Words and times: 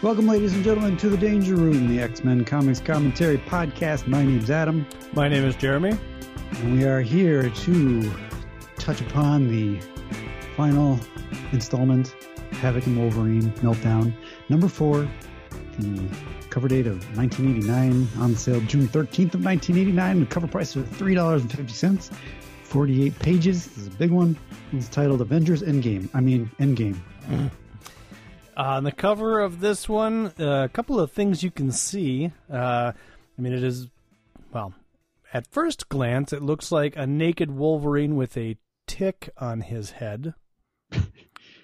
Welcome, 0.00 0.28
ladies 0.28 0.54
and 0.54 0.62
gentlemen, 0.62 0.96
to 0.98 1.08
the 1.08 1.16
Danger 1.16 1.56
Room, 1.56 1.88
the 1.88 2.00
X 2.00 2.22
Men 2.22 2.44
Comics 2.44 2.78
Commentary 2.78 3.38
Podcast. 3.38 4.06
My 4.06 4.22
name's 4.24 4.48
Adam, 4.48 4.86
My 5.12 5.28
name 5.28 5.44
is 5.44 5.56
Jeremy. 5.56 5.98
and 6.60 6.76
we 6.76 6.84
are 6.84 7.00
here 7.00 7.50
to 7.50 8.12
touch 8.76 9.00
upon 9.00 9.48
the 9.48 9.80
final 10.56 11.00
installment, 11.50 12.14
Havoc 12.52 12.86
and 12.86 12.96
Wolverine 12.96 13.50
Meltdown, 13.54 14.12
number 14.48 14.68
four, 14.68 15.08
the 15.80 16.08
cover 16.48 16.68
date 16.68 16.86
of 16.86 17.04
1989, 17.16 18.08
on 18.22 18.36
sale 18.36 18.60
June 18.62 18.86
13th 18.86 19.34
of 19.34 19.44
1989, 19.44 20.20
the 20.20 20.26
cover 20.26 20.46
price 20.46 20.76
of 20.76 20.84
$3.50, 20.90 22.10
48 22.62 23.18
pages. 23.18 23.66
This 23.66 23.78
is 23.78 23.86
a 23.88 23.90
big 23.90 24.12
one. 24.12 24.38
It's 24.72 24.88
titled 24.88 25.20
Avengers 25.22 25.62
Endgame. 25.62 26.08
I 26.14 26.20
mean, 26.20 26.50
Endgame. 26.60 26.96
Mm. 27.28 27.50
On 28.58 28.82
the 28.82 28.92
cover 28.92 29.38
of 29.38 29.60
this 29.60 29.88
one, 29.88 30.32
uh, 30.38 30.64
a 30.64 30.68
couple 30.68 30.98
of 30.98 31.12
things 31.12 31.44
you 31.44 31.50
can 31.50 31.70
see. 31.70 32.32
Uh, 32.52 32.92
I 32.92 33.40
mean, 33.40 33.52
it 33.52 33.62
is, 33.62 33.86
well, 34.52 34.74
at 35.32 35.46
first 35.46 35.88
glance, 35.88 36.32
it 36.32 36.42
looks 36.42 36.72
like 36.72 36.96
a 36.96 37.06
naked 37.06 37.52
Wolverine 37.52 38.16
with 38.16 38.36
a 38.36 38.56
tick 38.88 39.30
on 39.38 39.60
his 39.60 39.92
head. 39.92 40.34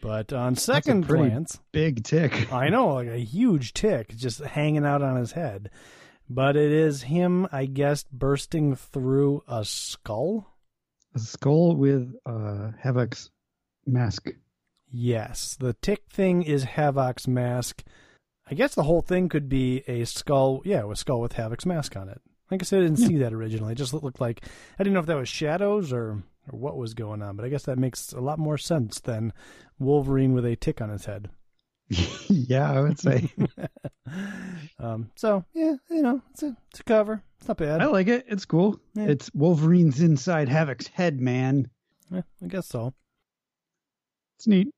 But 0.05 0.35
on 0.35 0.55
second 0.55 1.07
glance, 1.07 1.59
Big 1.73 2.05
tick. 2.05 2.53
I 2.53 2.69
know, 2.69 2.89
like 2.89 3.09
a 3.09 3.17
huge 3.17 3.73
tick 3.73 4.15
just 4.15 4.41
hanging 4.41 4.85
out 4.85 5.01
on 5.01 5.17
his 5.17 5.33
head. 5.33 5.71
But 6.29 6.57
it 6.57 6.71
is 6.71 7.05
him, 7.05 7.49
I 7.51 7.65
guess, 7.65 8.05
bursting 8.13 8.77
through 8.77 9.45
a 9.49 9.65
skull. 9.65 10.47
A 11.15 11.19
skull 11.19 11.75
with 11.75 12.15
uh, 12.27 12.73
Havoc's 12.83 13.31
mask. 13.87 14.29
Yes, 14.97 15.57
the 15.59 15.73
tick 15.73 16.05
thing 16.09 16.45
is 16.45 16.63
Havoc's 16.65 17.27
mask. 17.27 17.83
I 18.49 18.55
guess 18.55 18.77
the 18.77 18.85
whole 18.85 19.03
thing 19.03 19.29
could 19.29 19.49
be 19.49 19.83
a 19.89 20.05
skull. 20.05 20.63
Yeah, 20.65 20.89
a 20.89 20.95
skull 20.95 21.21
with 21.21 21.33
Havoc's 21.33 21.67
mask 21.67 21.97
on 21.97 22.09
it. 22.09 22.21
Like 22.49 22.63
I 22.63 22.65
said, 22.65 22.79
I 22.79 22.83
didn't 22.83 22.99
see 22.99 23.17
that 23.19 23.33
originally. 23.33 23.73
It 23.73 23.79
just 23.79 23.93
looked 23.93 24.21
like 24.21 24.45
I 24.79 24.85
didn't 24.85 24.95
know 24.95 25.01
if 25.01 25.07
that 25.07 25.17
was 25.17 25.29
shadows 25.29 25.93
or 25.93 26.23
or 26.53 26.59
what 26.59 26.77
was 26.77 26.95
going 26.95 27.23
on. 27.23 27.35
But 27.35 27.45
I 27.45 27.49
guess 27.49 27.65
that 27.65 27.77
makes 27.77 28.13
a 28.13 28.21
lot 28.21 28.39
more 28.39 28.57
sense 28.57 29.01
than 29.01 29.33
Wolverine 29.81 30.33
with 30.33 30.47
a 30.47 30.55
tick 30.55 30.81
on 30.81 30.91
his 30.91 31.07
head. 31.07 31.29
yeah, 32.29 32.71
I 32.71 32.81
would 32.81 33.01
say. 33.01 33.33
Um, 34.79 35.11
so 35.17 35.45
yeah, 35.55 35.75
you 35.89 36.03
know, 36.03 36.21
it's 36.33 36.43
a 36.43 36.57
it's 36.71 36.81
a 36.81 36.85
cover. 36.85 37.23
It's 37.39 37.49
not 37.49 37.57
bad. 37.57 37.81
I 37.81 37.87
like 37.87 38.09
it. 38.09 38.27
It's 38.29 38.45
cool. 38.45 38.79
Yeah. 38.95 39.07
It's 39.07 39.31
Wolverine's 39.33 40.01
inside 40.01 40.49
Havoc's 40.49 40.89
head, 40.89 41.21
man. 41.21 41.71
Yeah, 42.11 42.23
I 42.43 42.47
guess 42.49 42.67
so. 42.67 42.93
It's 44.37 44.47
neat. 44.47 44.69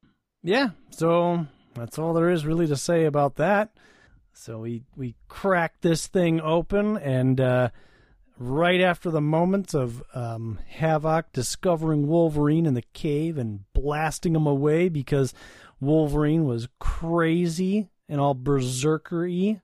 Yeah, 0.46 0.70
so 0.90 1.44
that's 1.74 1.98
all 1.98 2.14
there 2.14 2.30
is 2.30 2.46
really 2.46 2.68
to 2.68 2.76
say 2.76 3.04
about 3.04 3.34
that. 3.34 3.70
So 4.32 4.60
we 4.60 4.84
we 4.94 5.16
crack 5.26 5.80
this 5.80 6.06
thing 6.06 6.40
open, 6.40 6.96
and 6.98 7.40
uh, 7.40 7.70
right 8.38 8.80
after 8.80 9.10
the 9.10 9.20
moments 9.20 9.74
of 9.74 10.04
um, 10.14 10.60
Havoc 10.68 11.32
discovering 11.32 12.06
Wolverine 12.06 12.64
in 12.64 12.74
the 12.74 12.84
cave 12.92 13.38
and 13.38 13.64
blasting 13.72 14.36
him 14.36 14.46
away 14.46 14.88
because 14.88 15.34
Wolverine 15.80 16.44
was 16.44 16.68
crazy 16.78 17.88
and 18.08 18.20
all 18.20 18.34
berserker-y, 18.34 19.60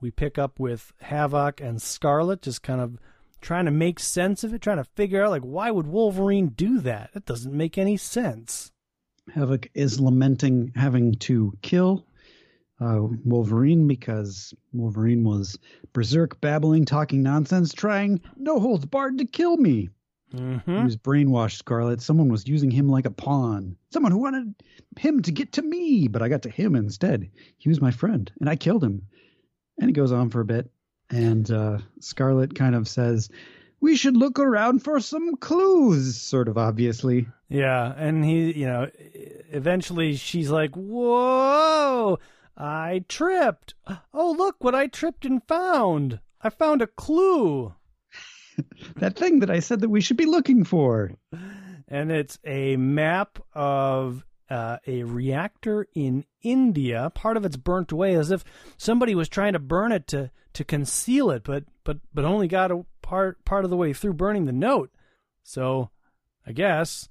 we 0.00 0.12
pick 0.12 0.38
up 0.38 0.60
with 0.60 0.92
Havoc 1.00 1.60
and 1.60 1.82
Scarlet 1.82 2.42
just 2.42 2.62
kind 2.62 2.80
of 2.80 2.98
trying 3.40 3.64
to 3.64 3.72
make 3.72 3.98
sense 3.98 4.44
of 4.44 4.54
it, 4.54 4.62
trying 4.62 4.76
to 4.76 4.84
figure 4.84 5.24
out 5.24 5.30
like 5.30 5.42
why 5.42 5.72
would 5.72 5.88
Wolverine 5.88 6.50
do 6.50 6.78
that? 6.78 7.10
It 7.16 7.24
doesn't 7.24 7.52
make 7.52 7.76
any 7.76 7.96
sense. 7.96 8.70
Havoc 9.34 9.68
is 9.74 10.00
lamenting 10.00 10.72
having 10.74 11.14
to 11.16 11.56
kill 11.62 12.06
uh, 12.80 13.00
Wolverine 13.24 13.86
because 13.86 14.54
Wolverine 14.72 15.24
was 15.24 15.58
berserk, 15.92 16.40
babbling, 16.40 16.84
talking 16.84 17.22
nonsense, 17.22 17.72
trying 17.72 18.20
no 18.36 18.58
holds 18.58 18.86
barred 18.86 19.18
to 19.18 19.24
kill 19.24 19.56
me. 19.56 19.90
Mm-hmm. 20.34 20.76
He 20.76 20.84
was 20.84 20.96
brainwashed, 20.96 21.56
Scarlet. 21.56 22.00
Someone 22.00 22.28
was 22.28 22.46
using 22.46 22.70
him 22.70 22.88
like 22.88 23.04
a 23.04 23.10
pawn. 23.10 23.76
Someone 23.92 24.12
who 24.12 24.18
wanted 24.18 24.54
him 24.98 25.22
to 25.22 25.32
get 25.32 25.52
to 25.52 25.62
me, 25.62 26.08
but 26.08 26.22
I 26.22 26.28
got 26.28 26.42
to 26.42 26.50
him 26.50 26.76
instead. 26.76 27.28
He 27.58 27.68
was 27.68 27.80
my 27.80 27.90
friend, 27.90 28.30
and 28.40 28.48
I 28.48 28.56
killed 28.56 28.84
him. 28.84 29.02
And 29.78 29.90
it 29.90 29.94
goes 29.94 30.12
on 30.12 30.30
for 30.30 30.40
a 30.40 30.44
bit. 30.44 30.70
And 31.10 31.50
uh, 31.50 31.78
Scarlet 32.00 32.54
kind 32.54 32.76
of 32.76 32.86
says, 32.86 33.28
We 33.80 33.96
should 33.96 34.16
look 34.16 34.38
around 34.38 34.84
for 34.84 35.00
some 35.00 35.36
clues, 35.36 36.20
sort 36.20 36.48
of 36.48 36.58
obviously. 36.58 37.28
Yeah, 37.48 37.92
and 37.96 38.24
he, 38.24 38.52
you 38.52 38.66
know, 38.66 38.90
eventually 39.50 40.16
she's 40.16 40.50
like, 40.50 40.74
"Whoa, 40.74 42.18
I 42.56 43.04
tripped. 43.08 43.74
Oh, 44.12 44.32
look 44.32 44.62
what 44.62 44.74
I 44.74 44.86
tripped 44.86 45.24
and 45.24 45.42
found. 45.48 46.20
I 46.42 46.50
found 46.50 46.82
a 46.82 46.86
clue." 46.86 47.74
That 48.96 49.16
thing 49.16 49.40
that 49.40 49.50
I 49.50 49.60
said 49.60 49.80
that 49.80 49.88
we 49.88 50.02
should 50.02 50.18
be 50.18 50.26
looking 50.26 50.64
for. 50.64 51.12
And 51.88 52.12
it's 52.12 52.38
a 52.44 52.76
map 52.76 53.38
of 53.54 54.22
uh, 54.50 54.78
a 54.86 55.04
reactor 55.04 55.86
in 55.94 56.24
India. 56.42 57.10
Part 57.14 57.38
of 57.38 57.46
it's 57.46 57.56
burnt 57.56 57.92
away, 57.92 58.14
as 58.16 58.30
if 58.30 58.44
somebody 58.76 59.14
was 59.14 59.28
trying 59.28 59.54
to 59.54 59.58
burn 59.58 59.92
it 59.92 60.06
to 60.08 60.30
to 60.52 60.64
conceal 60.64 61.30
it, 61.30 61.44
but 61.44 61.64
but 61.84 61.98
but 62.12 62.24
only 62.24 62.48
got 62.48 62.70
a 62.72 62.84
part 63.10 63.44
part 63.44 63.64
of 63.64 63.70
the 63.70 63.76
way 63.76 63.92
through 63.92 64.12
burning 64.12 64.44
the 64.44 64.52
note. 64.52 64.92
So, 65.42 65.90
I 66.46 66.52
guess 66.52 67.08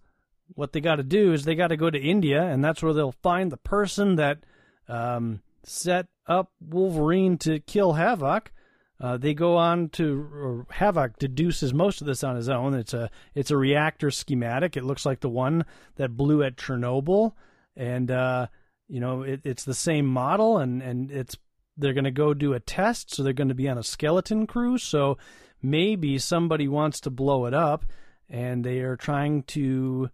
what 0.55 0.71
they 0.71 0.79
got 0.79 0.95
to 0.95 1.03
do 1.03 1.33
is 1.33 1.43
they 1.43 1.55
got 1.55 1.67
to 1.67 1.77
go 1.77 1.89
to 1.89 1.99
India, 1.99 2.41
and 2.41 2.63
that's 2.63 2.81
where 2.81 2.93
they'll 2.93 3.11
find 3.11 3.51
the 3.51 3.57
person 3.57 4.15
that 4.15 4.39
um, 4.87 5.41
set 5.63 6.07
up 6.25 6.53
Wolverine 6.61 7.37
to 7.39 7.59
kill 7.59 7.93
Havoc. 7.93 8.53
Uh, 9.01 9.17
they 9.17 9.33
go 9.33 9.57
on 9.57 9.89
to 9.89 10.65
Havoc 10.69 11.19
deduces 11.19 11.73
most 11.73 11.99
of 11.99 12.07
this 12.07 12.23
on 12.23 12.37
his 12.37 12.47
own. 12.47 12.73
It's 12.73 12.93
a 12.93 13.09
it's 13.35 13.51
a 13.51 13.57
reactor 13.57 14.09
schematic. 14.09 14.77
It 14.77 14.85
looks 14.85 15.05
like 15.05 15.19
the 15.19 15.27
one 15.27 15.65
that 15.97 16.15
blew 16.15 16.43
at 16.43 16.55
Chernobyl, 16.55 17.33
and 17.75 18.09
uh, 18.09 18.47
you 18.87 19.01
know 19.01 19.23
it, 19.23 19.41
it's 19.43 19.65
the 19.65 19.73
same 19.73 20.05
model, 20.05 20.59
and 20.59 20.81
and 20.81 21.11
it's 21.11 21.35
they're 21.75 21.93
going 21.93 22.05
to 22.05 22.11
go 22.11 22.33
do 22.33 22.53
a 22.53 22.59
test, 22.61 23.13
so 23.13 23.21
they're 23.21 23.33
going 23.33 23.49
to 23.49 23.55
be 23.55 23.69
on 23.69 23.77
a 23.77 23.83
skeleton 23.83 24.47
crew. 24.47 24.77
So 24.77 25.17
maybe 25.61 26.17
somebody 26.17 26.67
wants 26.67 26.99
to 27.01 27.09
blow 27.09 27.45
it 27.45 27.53
up, 27.53 27.85
and 28.29 28.63
they 28.63 28.79
are 28.79 28.95
trying 28.95 29.43
to 29.43 30.09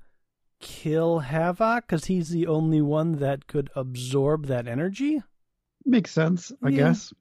kill 0.59 1.19
Havoc 1.19 1.85
because 1.87 2.05
he's 2.05 2.29
the 2.29 2.47
only 2.47 2.81
one 2.81 3.13
that 3.19 3.47
could 3.47 3.69
absorb 3.75 4.45
that 4.47 4.67
energy. 4.67 5.21
Makes 5.85 6.11
sense, 6.11 6.51
I 6.63 6.69
Yeah. 6.69 6.77
guess. 6.77 7.13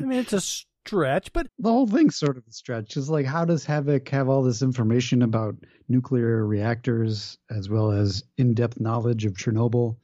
I 0.00 0.04
mean, 0.04 0.18
it's 0.20 0.32
a 0.32 0.40
stretch, 0.40 1.32
but 1.32 1.48
the 1.58 1.70
whole 1.72 1.86
thing's 1.86 2.16
sort 2.16 2.36
of 2.36 2.44
a 2.46 2.52
stretch. 2.52 2.96
It's 2.96 3.08
like, 3.08 3.26
how 3.26 3.44
does 3.44 3.64
Havoc 3.64 4.08
have 4.10 4.28
all 4.28 4.42
this 4.42 4.62
information 4.62 5.22
about 5.22 5.56
nuclear 5.88 6.46
reactors 6.46 7.38
as 7.50 7.68
well 7.68 7.90
as 7.90 8.22
in 8.36 8.54
depth 8.54 8.78
knowledge 8.78 9.24
of 9.24 9.34
Chernobyl? 9.34 9.96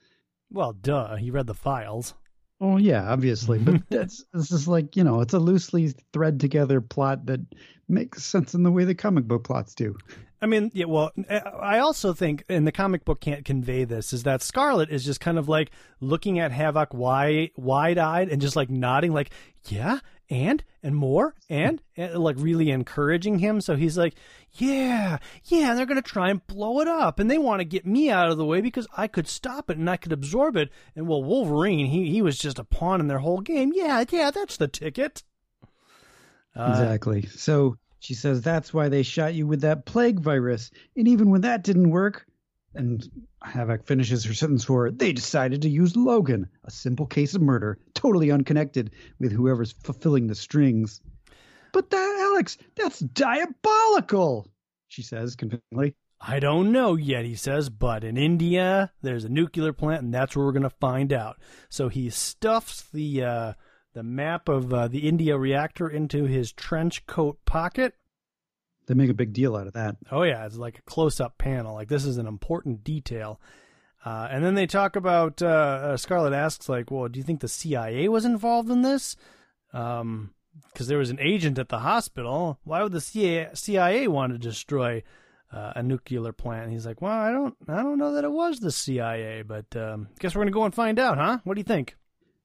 well, 0.53 0.72
duh, 0.72 1.14
he 1.16 1.30
read 1.30 1.47
the 1.47 1.54
files. 1.54 2.14
Oh 2.60 2.76
yeah, 2.76 3.10
obviously, 3.10 3.59
but 3.59 3.82
that's 3.88 4.25
this 4.32 4.53
is 4.53 4.69
like 4.69 4.97
you 4.97 5.04
know, 5.04 5.21
it's 5.21 5.34
a 5.34 5.38
loosely 5.38 5.94
thread 6.12 6.41
together 6.41 6.81
plot 6.81 7.26
that 7.26 7.41
makes 7.88 8.22
sense 8.22 8.54
in 8.54 8.62
the 8.62 8.71
way 8.71 8.84
the 8.84 8.94
comic 8.94 9.25
book 9.25 9.44
plots 9.44 9.75
do. 9.75 9.97
I 10.43 10.47
mean, 10.47 10.71
yeah, 10.72 10.87
well, 10.87 11.10
eh, 11.28 11.38
I 11.38 11.81
also 11.81 12.15
think, 12.15 12.44
and 12.48 12.66
the 12.66 12.72
comic 12.72 13.04
book 13.04 13.21
can't 13.21 13.44
convey 13.44 13.84
this, 13.84 14.12
is 14.12 14.22
that 14.22 14.43
Scarlet 14.43 14.91
is 14.91 15.04
just 15.04 15.21
kind 15.21 15.38
of 15.38 15.48
like 15.48 15.71
looking 16.00 16.38
at 16.38 16.50
Havoc 16.50 16.94
wide, 16.94 17.50
wide-eyed 17.56 18.31
and 18.31 18.41
just 18.41 18.56
like 18.56 18.71
nodding, 18.71 19.12
like, 19.12 19.31
yeah, 19.69 19.98
and, 20.30 20.62
and 20.82 20.94
more, 20.94 21.34
and, 21.48 21.82
and 21.96 22.14
like 22.14 22.36
really 22.38 22.70
encouraging 22.70 23.41
him. 23.41 23.60
So 23.60 23.76
he's 23.76 23.98
like, 23.98 24.14
yeah, 24.52 25.18
yeah, 25.44 25.74
they're 25.74 25.86
going 25.86 26.00
to 26.00 26.09
try 26.09 26.30
and 26.30 26.47
blow 26.47 26.80
it 26.80 26.88
up. 26.88 27.18
And 27.18 27.30
they 27.30 27.38
want 27.38 27.60
to 27.60 27.65
get 27.65 27.84
me 27.84 28.09
out 28.09 28.30
of 28.30 28.38
the 28.38 28.44
way 28.44 28.60
because 28.60 28.86
I 28.97 29.09
could 29.09 29.28
stop 29.28 29.68
it 29.68 29.77
and 29.77 29.91
I 29.91 29.97
could 29.97 30.12
absorb 30.12 30.56
it. 30.56 30.71
And 30.94 31.09
well, 31.09 31.22
Wolverine, 31.22 31.86
he, 31.86 32.10
he 32.10 32.22
was 32.22 32.38
just 32.38 32.59
a 32.59 32.65
pawn 32.65 33.00
in 33.00 33.09
their 33.09 33.18
whole 33.18 33.41
game. 33.41 33.72
Yeah, 33.74 34.04
yeah, 34.10 34.30
that's 34.30 34.56
the 34.56 34.68
ticket. 34.68 35.24
Uh, 36.54 36.68
exactly. 36.71 37.27
So 37.27 37.77
she 37.98 38.15
says 38.15 38.41
that's 38.41 38.72
why 38.72 38.88
they 38.88 39.03
shot 39.03 39.34
you 39.34 39.47
with 39.47 39.60
that 39.60 39.84
plague 39.84 40.21
virus, 40.21 40.71
and 40.97 41.06
even 41.06 41.30
when 41.30 41.42
that 41.42 41.62
didn't 41.62 41.91
work, 41.91 42.27
and 42.74 43.08
Havoc 43.42 43.84
finishes 43.84 44.24
her 44.24 44.34
sentence 44.34 44.64
for 44.64 44.90
they 44.90 45.12
decided 45.12 45.62
to 45.62 45.68
use 45.68 45.96
Logan, 45.96 46.48
a 46.64 46.70
simple 46.70 47.06
case 47.06 47.34
of 47.34 47.42
murder, 47.42 47.78
totally 47.94 48.30
unconnected 48.30 48.92
with 49.18 49.32
whoever's 49.32 49.72
fulfilling 49.72 50.26
the 50.26 50.34
strings. 50.34 51.00
But 51.72 51.90
that, 51.90 52.16
Alex, 52.32 52.58
that's 52.76 52.98
diabolical, 52.98 54.48
she 54.88 55.02
says 55.02 55.36
convincingly. 55.36 55.94
I 56.20 56.38
don't 56.38 56.70
know 56.70 56.96
yet, 56.96 57.24
he 57.24 57.34
says, 57.34 57.70
but 57.70 58.04
in 58.04 58.18
India, 58.18 58.92
there's 59.00 59.24
a 59.24 59.30
nuclear 59.30 59.72
plant, 59.72 60.02
and 60.02 60.12
that's 60.12 60.36
where 60.36 60.44
we're 60.44 60.52
going 60.52 60.64
to 60.64 60.70
find 60.70 61.12
out. 61.12 61.40
So 61.70 61.88
he 61.88 62.10
stuffs 62.10 62.82
the 62.92 63.24
uh, 63.24 63.52
the 63.94 64.02
map 64.02 64.48
of 64.48 64.72
uh, 64.72 64.88
the 64.88 65.08
India 65.08 65.36
reactor 65.38 65.88
into 65.88 66.24
his 66.24 66.52
trench 66.52 67.06
coat 67.06 67.38
pocket. 67.46 67.94
They 68.91 68.97
make 68.97 69.09
a 69.09 69.15
big 69.15 69.33
deal 69.33 69.54
out 69.54 69.69
of 69.69 69.75
that. 69.75 69.98
Oh 70.10 70.25
yeah, 70.25 70.45
it's 70.47 70.57
like 70.57 70.81
a 70.81 70.83
close 70.83 71.21
up 71.21 71.39
panel. 71.39 71.75
Like 71.75 71.87
this 71.87 72.04
is 72.04 72.19
an 72.19 72.27
important 72.27 72.83
detail. 72.83 73.41
Uh, 74.04 74.27
and 74.28 74.45
then 74.45 74.57
they 74.57 74.66
talk 74.66 74.97
about 74.97 75.41
uh, 75.41 75.47
uh, 75.47 75.97
Scarlet 75.97 76.33
asks 76.33 76.69
like, 76.69 76.91
"Well, 76.91 77.07
do 77.07 77.16
you 77.21 77.22
think 77.22 77.39
the 77.39 77.47
CIA 77.47 78.09
was 78.09 78.25
involved 78.25 78.69
in 78.69 78.83
this?" 78.83 79.15
Um, 79.72 80.34
because 80.72 80.89
there 80.89 80.98
was 80.98 81.10
an 81.10 81.21
agent 81.21 81.57
at 81.57 81.69
the 81.69 81.78
hospital. 81.78 82.59
Why 82.65 82.83
would 82.83 82.91
the 82.91 83.01
CIA, 83.01 83.51
CIA 83.54 84.09
want 84.09 84.33
to 84.33 84.39
destroy 84.41 85.04
uh, 85.53 85.75
a 85.77 85.84
nuclear 85.84 86.33
plant? 86.33 86.72
he's 86.72 86.84
like, 86.84 87.01
"Well, 87.01 87.13
I 87.13 87.31
don't, 87.31 87.54
I 87.69 87.84
don't 87.84 87.97
know 87.98 88.15
that 88.15 88.25
it 88.25 88.33
was 88.33 88.59
the 88.59 88.72
CIA, 88.72 89.42
but 89.42 89.77
um, 89.77 90.09
guess 90.19 90.34
we're 90.34 90.41
gonna 90.41 90.51
go 90.51 90.65
and 90.65 90.75
find 90.75 90.98
out, 90.98 91.16
huh? 91.16 91.39
What 91.45 91.54
do 91.54 91.60
you 91.60 91.65
think?" 91.65 91.95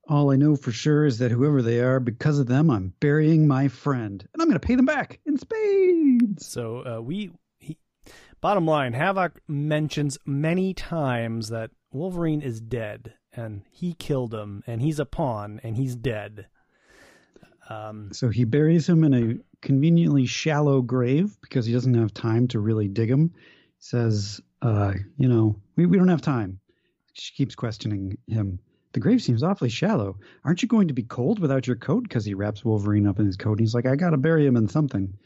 All 0.08 0.32
I 0.32 0.36
know 0.36 0.56
for 0.56 0.72
sure 0.72 1.06
is 1.06 1.18
that 1.18 1.32
whoever 1.32 1.62
they 1.62 1.80
are, 1.80 2.00
because 2.00 2.38
of 2.38 2.48
them, 2.48 2.70
I'm 2.70 2.94
burying 3.00 3.48
my 3.48 3.68
friend, 3.68 4.28
and 4.34 4.42
I'm 4.42 4.48
going 4.48 4.60
to 4.60 4.68
pay 4.68 4.76
them 4.76 4.86
back 4.86 5.20
in 5.26 5.38
spades. 5.38 6.46
So 6.46 6.86
uh, 6.86 7.02
we, 7.02 7.32
he, 7.58 7.78
bottom 8.40 8.68
line, 8.68 8.94
Havoc 8.94 9.42
mentions 9.48 10.20
many 10.26 10.76
times 10.76 11.50
that 11.50 11.72
Wolverine 11.92 12.42
is 12.42 12.62
dead, 12.62 13.16
and 13.34 13.64
he 13.72 13.94
killed 13.94 14.34
him, 14.34 14.64
and 14.68 14.80
he's 14.80 15.00
a 15.00 15.06
pawn, 15.06 15.60
and 15.64 15.76
he's 15.76 15.96
dead. 15.96 16.48
Um, 17.70 18.10
so 18.14 18.30
he 18.30 18.44
buries 18.44 18.88
him 18.88 19.04
in 19.04 19.14
a 19.14 19.66
conveniently 19.66 20.28
shallow 20.28 20.82
grave 20.82 21.36
because 21.42 21.66
he 21.66 21.74
doesn't 21.74 21.96
have 21.96 22.14
time 22.14 22.48
to 22.50 22.60
really 22.60 22.88
dig 22.88 23.10
him. 23.10 23.34
He 23.34 23.80
says, 23.80 24.40
uh, 24.62 24.94
"You 25.18 25.28
know, 25.28 25.60
we, 25.76 25.88
we 25.88 25.98
don't 25.98 26.10
have 26.10 26.22
time." 26.22 26.60
She 27.14 27.34
keeps 27.34 27.56
questioning 27.56 28.20
him. 28.28 28.60
The 28.96 29.02
grave 29.02 29.22
seems 29.22 29.44
awfully 29.44 29.68
shallow. 29.68 30.18
Aren't 30.46 30.62
you 30.62 30.70
going 30.70 30.88
to 30.88 30.94
be 30.94 31.04
cold 31.04 31.40
without 31.40 31.68
your 31.68 31.76
coat? 31.76 32.04
Because 32.04 32.24
he 32.24 32.34
wraps 32.34 32.64
Wolverine 32.64 33.06
up 33.06 33.20
in 33.20 33.26
his 33.26 33.36
coat. 33.36 33.52
And 33.52 33.60
He's 33.60 33.76
like, 33.76 33.86
I 33.86 33.98
gotta 33.98 34.16
bury 34.16 34.46
him 34.48 34.56
in 34.56 34.70
something. 34.70 35.18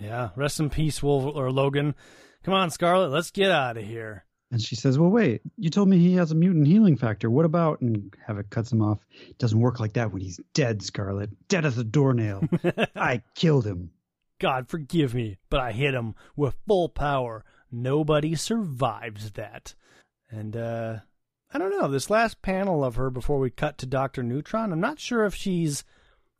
Yeah, 0.00 0.28
rest 0.36 0.60
in 0.60 0.70
peace, 0.70 1.02
Wolver- 1.02 1.30
or 1.30 1.50
Logan. 1.50 1.96
Come 2.44 2.54
on, 2.54 2.70
Scarlet, 2.70 3.10
let's 3.10 3.32
get 3.32 3.50
out 3.50 3.76
of 3.76 3.82
here. 3.82 4.24
And 4.52 4.62
she 4.62 4.76
says, 4.76 5.00
Well, 5.00 5.10
wait, 5.10 5.40
you 5.56 5.68
told 5.68 5.88
me 5.88 5.98
he 5.98 6.14
has 6.14 6.30
a 6.30 6.36
mutant 6.36 6.68
healing 6.68 6.96
factor. 6.96 7.28
What 7.28 7.44
about? 7.44 7.80
And 7.80 8.14
Havoc 8.24 8.50
cuts 8.50 8.70
him 8.70 8.82
off. 8.82 9.04
It 9.28 9.38
doesn't 9.38 9.58
work 9.58 9.80
like 9.80 9.94
that 9.94 10.12
when 10.12 10.22
he's 10.22 10.38
dead, 10.54 10.80
Scarlet. 10.80 11.30
Dead 11.48 11.64
as 11.64 11.78
a 11.78 11.84
doornail. 11.84 12.44
I 12.94 13.22
killed 13.34 13.66
him. 13.66 13.90
God 14.38 14.68
forgive 14.68 15.12
me, 15.12 15.38
but 15.50 15.58
I 15.58 15.72
hit 15.72 15.92
him 15.94 16.14
with 16.36 16.54
full 16.68 16.88
power. 16.88 17.44
Nobody 17.72 18.36
survives 18.36 19.32
that. 19.32 19.74
And, 20.30 20.56
uh, 20.56 20.98
I 21.54 21.58
don't 21.58 21.70
know. 21.70 21.88
This 21.88 22.10
last 22.10 22.42
panel 22.42 22.84
of 22.84 22.96
her 22.96 23.10
before 23.10 23.38
we 23.38 23.50
cut 23.50 23.78
to 23.78 23.86
Dr. 23.86 24.22
Neutron, 24.22 24.72
I'm 24.72 24.80
not 24.80 24.98
sure 24.98 25.24
if 25.24 25.34
she's 25.34 25.84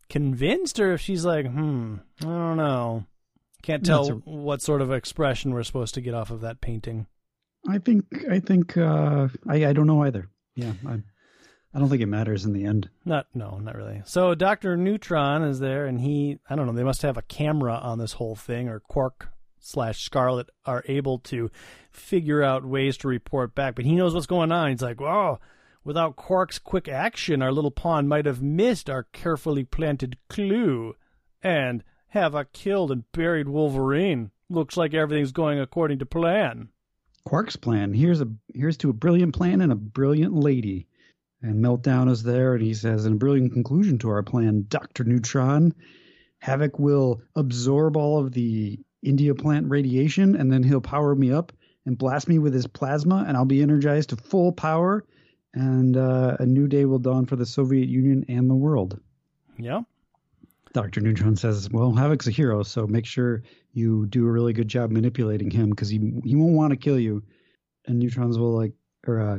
convinced 0.08 0.80
or 0.80 0.92
if 0.92 1.00
she's 1.00 1.24
like, 1.24 1.46
hmm, 1.46 1.96
I 2.20 2.24
don't 2.24 2.56
know. 2.56 3.04
Can't 3.62 3.84
tell 3.84 4.10
a, 4.10 4.14
what 4.14 4.60
sort 4.60 4.80
of 4.82 4.90
expression 4.90 5.52
we're 5.52 5.62
supposed 5.62 5.94
to 5.94 6.00
get 6.00 6.14
off 6.14 6.30
of 6.30 6.40
that 6.40 6.60
painting. 6.60 7.06
I 7.68 7.78
think, 7.78 8.04
I 8.28 8.40
think, 8.40 8.76
uh, 8.76 9.28
I, 9.48 9.66
I 9.66 9.72
don't 9.72 9.86
know 9.86 10.02
either. 10.02 10.28
Yeah. 10.56 10.72
I, 10.86 11.02
I 11.74 11.78
don't 11.78 11.88
think 11.88 12.02
it 12.02 12.06
matters 12.06 12.44
in 12.44 12.52
the 12.52 12.64
end. 12.64 12.90
Not, 13.04 13.26
no, 13.34 13.58
not 13.58 13.76
really. 13.76 14.02
So 14.04 14.34
Dr. 14.34 14.76
Neutron 14.76 15.44
is 15.44 15.60
there 15.60 15.86
and 15.86 16.00
he, 16.00 16.38
I 16.50 16.56
don't 16.56 16.66
know, 16.66 16.72
they 16.72 16.82
must 16.84 17.02
have 17.02 17.16
a 17.16 17.22
camera 17.22 17.74
on 17.74 17.98
this 17.98 18.14
whole 18.14 18.34
thing 18.34 18.68
or 18.68 18.80
Quark 18.80 19.28
slash 19.62 20.02
Scarlet 20.02 20.50
are 20.64 20.84
able 20.86 21.18
to 21.20 21.50
figure 21.90 22.42
out 22.42 22.64
ways 22.64 22.96
to 22.98 23.08
report 23.08 23.54
back. 23.54 23.74
But 23.74 23.84
he 23.84 23.94
knows 23.94 24.14
what's 24.14 24.26
going 24.26 24.52
on. 24.52 24.70
He's 24.70 24.82
like, 24.82 25.00
"Whoa! 25.00 25.38
Without 25.84 26.16
Quark's 26.16 26.58
quick 26.58 26.88
action, 26.88 27.42
our 27.42 27.52
little 27.52 27.70
pawn 27.70 28.06
might 28.06 28.26
have 28.26 28.42
missed 28.42 28.88
our 28.88 29.04
carefully 29.12 29.64
planted 29.64 30.16
clue, 30.28 30.94
and 31.42 31.82
Havoc 32.08 32.52
killed 32.52 32.92
and 32.92 33.10
buried 33.12 33.48
Wolverine. 33.48 34.30
Looks 34.48 34.76
like 34.76 34.94
everything's 34.94 35.32
going 35.32 35.58
according 35.58 35.98
to 36.00 36.06
plan." 36.06 36.68
Quark's 37.24 37.56
plan. 37.56 37.94
Here's 37.94 38.20
a 38.20 38.28
here's 38.52 38.76
to 38.78 38.90
a 38.90 38.94
brilliant 38.94 39.34
plan 39.34 39.60
and 39.60 39.72
a 39.72 39.76
brilliant 39.76 40.34
lady. 40.34 40.88
And 41.40 41.64
Meltdown 41.64 42.08
is 42.08 42.22
there, 42.22 42.54
and 42.54 42.62
he 42.62 42.74
says, 42.74 43.04
"In 43.04 43.14
a 43.14 43.16
brilliant 43.16 43.52
conclusion 43.52 43.98
to 43.98 44.08
our 44.10 44.22
plan, 44.22 44.66
Doctor 44.68 45.02
Neutron, 45.04 45.74
Havoc 46.38 46.78
will 46.78 47.22
absorb 47.34 47.96
all 47.96 48.18
of 48.18 48.32
the 48.32 48.78
India 49.02 49.34
plant 49.34 49.68
radiation, 49.68 50.36
and 50.36 50.52
then 50.52 50.62
he'll 50.62 50.80
power 50.80 51.14
me 51.14 51.32
up 51.32 51.52
and 51.86 51.98
blast 51.98 52.28
me 52.28 52.38
with 52.38 52.54
his 52.54 52.66
plasma, 52.66 53.24
and 53.26 53.36
I'll 53.36 53.44
be 53.44 53.62
energized 53.62 54.10
to 54.10 54.16
full 54.16 54.52
power, 54.52 55.04
and 55.54 55.96
uh, 55.96 56.36
a 56.38 56.46
new 56.46 56.68
day 56.68 56.84
will 56.84 56.98
dawn 56.98 57.26
for 57.26 57.36
the 57.36 57.46
Soviet 57.46 57.88
Union 57.88 58.24
and 58.28 58.48
the 58.48 58.54
world. 58.54 59.00
Yeah. 59.58 59.82
Dr. 60.72 61.00
Neutron 61.00 61.36
says, 61.36 61.68
Well, 61.70 61.92
Havoc's 61.92 62.28
a 62.28 62.30
hero, 62.30 62.62
so 62.62 62.86
make 62.86 63.04
sure 63.04 63.42
you 63.72 64.06
do 64.06 64.26
a 64.26 64.30
really 64.30 64.52
good 64.52 64.68
job 64.68 64.90
manipulating 64.90 65.50
him 65.50 65.70
because 65.70 65.88
he, 65.88 65.98
he 66.24 66.34
won't 66.34 66.54
want 66.54 66.70
to 66.70 66.76
kill 66.76 66.98
you. 66.98 67.22
And 67.86 67.98
Neutrons 67.98 68.38
will, 68.38 68.56
like, 68.56 68.72
or 69.06 69.20
uh, 69.20 69.38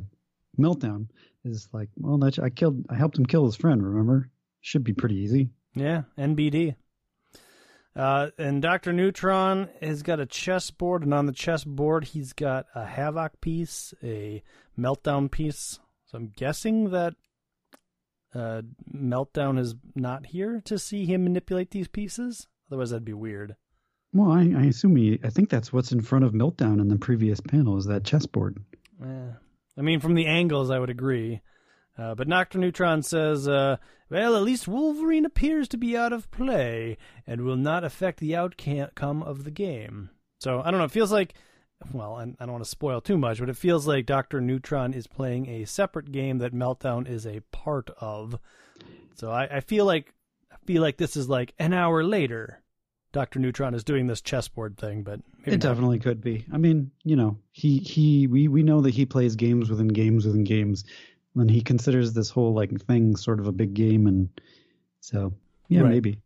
Meltdown 0.60 1.07
is 1.44 1.69
like, 1.71 1.89
Well, 1.98 2.18
that's, 2.18 2.38
I 2.38 2.50
killed, 2.50 2.86
I 2.89 2.95
helped 2.95 3.18
him 3.18 3.25
kill 3.25 3.45
his 3.45 3.56
friend, 3.56 3.83
remember? 3.83 4.30
Should 4.62 4.83
be 4.83 4.94
pretty 4.94 5.15
easy. 5.15 5.50
Yeah, 5.75 6.04
NBD. 6.18 6.75
Uh, 7.95 8.30
and 8.40 8.62
Dr. 8.62 8.92
Neutron 8.92 9.69
has 9.81 10.01
got 10.01 10.19
a 10.19 10.25
chessboard, 10.25 11.04
and 11.04 11.13
on 11.13 11.28
the 11.28 11.31
chessboard, 11.31 12.06
he's 12.06 12.34
got 12.34 12.66
a 12.74 12.86
Havoc 12.86 13.40
piece, 13.40 13.94
a 14.04 14.42
Meltdown 14.78 15.30
piece. 15.30 15.80
So 16.06 16.18
I'm 16.18 16.31
guessing 16.36 16.90
that 16.90 17.13
uh, 18.34 18.63
Meltdown 18.92 19.60
is 19.60 19.75
not 19.95 20.28
here 20.28 20.62
to 20.66 20.80
see 20.80 21.06
him 21.06 21.24
manipulate 21.24 21.72
these 21.72 21.88
pieces. 21.88 22.48
Otherwise, 22.69 22.90
that'd 22.90 23.06
be 23.06 23.13
weird. 23.13 23.56
Well, 24.12 24.31
I, 24.31 24.42
I 24.57 24.66
assume 24.66 24.96
he. 24.96 25.19
I 25.24 25.30
think 25.30 25.50
that's 25.50 25.72
what's 25.72 25.92
in 25.92 26.01
front 26.01 26.25
of 26.25 26.34
Meltdown 26.34 26.80
in 26.80 26.88
the 26.88 26.98
previous 26.98 27.39
panel 27.39 27.78
is 27.78 27.86
that 27.86 28.04
chessboard. 28.04 28.57
Yeah. 29.00 29.34
I 29.78 29.81
mean, 29.81 30.00
from 30.00 30.13
the 30.13 30.28
angles, 30.28 30.69
I 30.69 30.80
would 30.80 30.92
agree. 30.92 31.42
Uh, 31.98 32.16
but 32.16 32.28
Dr. 32.28 32.57
Neutron 32.57 33.04
says, 33.04 33.48
uh, 33.48 33.78
well, 34.10 34.36
at 34.36 34.44
least 34.44 34.68
Wolverine 34.68 35.25
appears 35.25 35.68
to 35.69 35.78
be 35.78 35.95
out 35.95 36.13
of 36.13 36.30
play 36.31 36.98
and 37.28 37.42
will 37.42 37.56
not 37.56 37.84
affect 37.84 38.19
the 38.19 38.36
outcome 38.36 39.22
of 39.24 39.44
the 39.44 39.51
game. 39.51 40.10
So, 40.40 40.62
I 40.62 40.72
don't 40.72 40.80
know, 40.80 40.86
it 40.86 40.92
feels 40.92 41.12
like, 41.12 41.36
well, 41.92 42.16
I 42.16 42.25
don't 42.25 42.51
want 42.51 42.63
to 42.63 42.69
spoil 42.69 43.01
too 43.01 43.18
much, 43.18 43.40
but 43.40 43.50
it 43.50 43.57
feels 43.57 43.88
like 43.88 44.06
Dr. 44.06 44.42
Neutron 44.42 44.94
is 44.94 45.07
playing 45.07 45.48
a 45.48 45.66
separate 45.66 46.12
game 46.12 46.40
that 46.40 46.54
Meltdown 46.54 47.07
is 47.07 47.28
a 47.28 47.42
part 47.51 47.90
of. 48.00 48.39
So 49.16 49.31
I, 49.31 49.57
I 49.57 49.60
feel 49.60 49.86
like 49.86 50.13
I 50.51 50.56
feel 50.66 50.81
like 50.81 50.98
this 50.98 51.16
is 51.16 51.30
like 51.30 51.54
an 51.60 51.74
hour 51.74 52.04
later. 52.04 52.62
Dr. 53.12 53.39
Neutron 53.39 53.75
is 53.75 53.84
doing 53.84 54.07
this 54.07 54.22
chessboard 54.22 54.78
thing, 54.78 55.04
but 55.04 55.19
it 55.46 55.51
not. 55.51 55.60
definitely 55.60 56.00
could 56.00 56.19
be. 56.19 56.46
I 56.51 56.57
mean, 56.57 56.89
you 57.04 57.16
know, 57.16 57.38
he 57.51 57.77
he 57.77 58.25
we 58.27 58.48
we 58.48 58.63
know 58.63 58.82
that 58.82 58.94
he 58.94 59.06
plays 59.06 59.36
games 59.36 59.70
within 59.70 59.89
games 59.89 60.25
within 60.25 60.44
games 60.44 60.84
and 61.36 61.50
he 61.50 61.62
considers 61.62 62.13
this 62.13 62.30
whole 62.30 62.54
like 62.54 62.72
thing 62.86 63.16
sort 63.16 63.40
of 63.40 63.48
a 63.48 63.52
big 63.52 63.74
game 63.74 64.08
and 64.08 64.30
so 65.00 65.34
yeah 65.68 65.82
right. 65.82 65.92
maybe. 65.92 66.20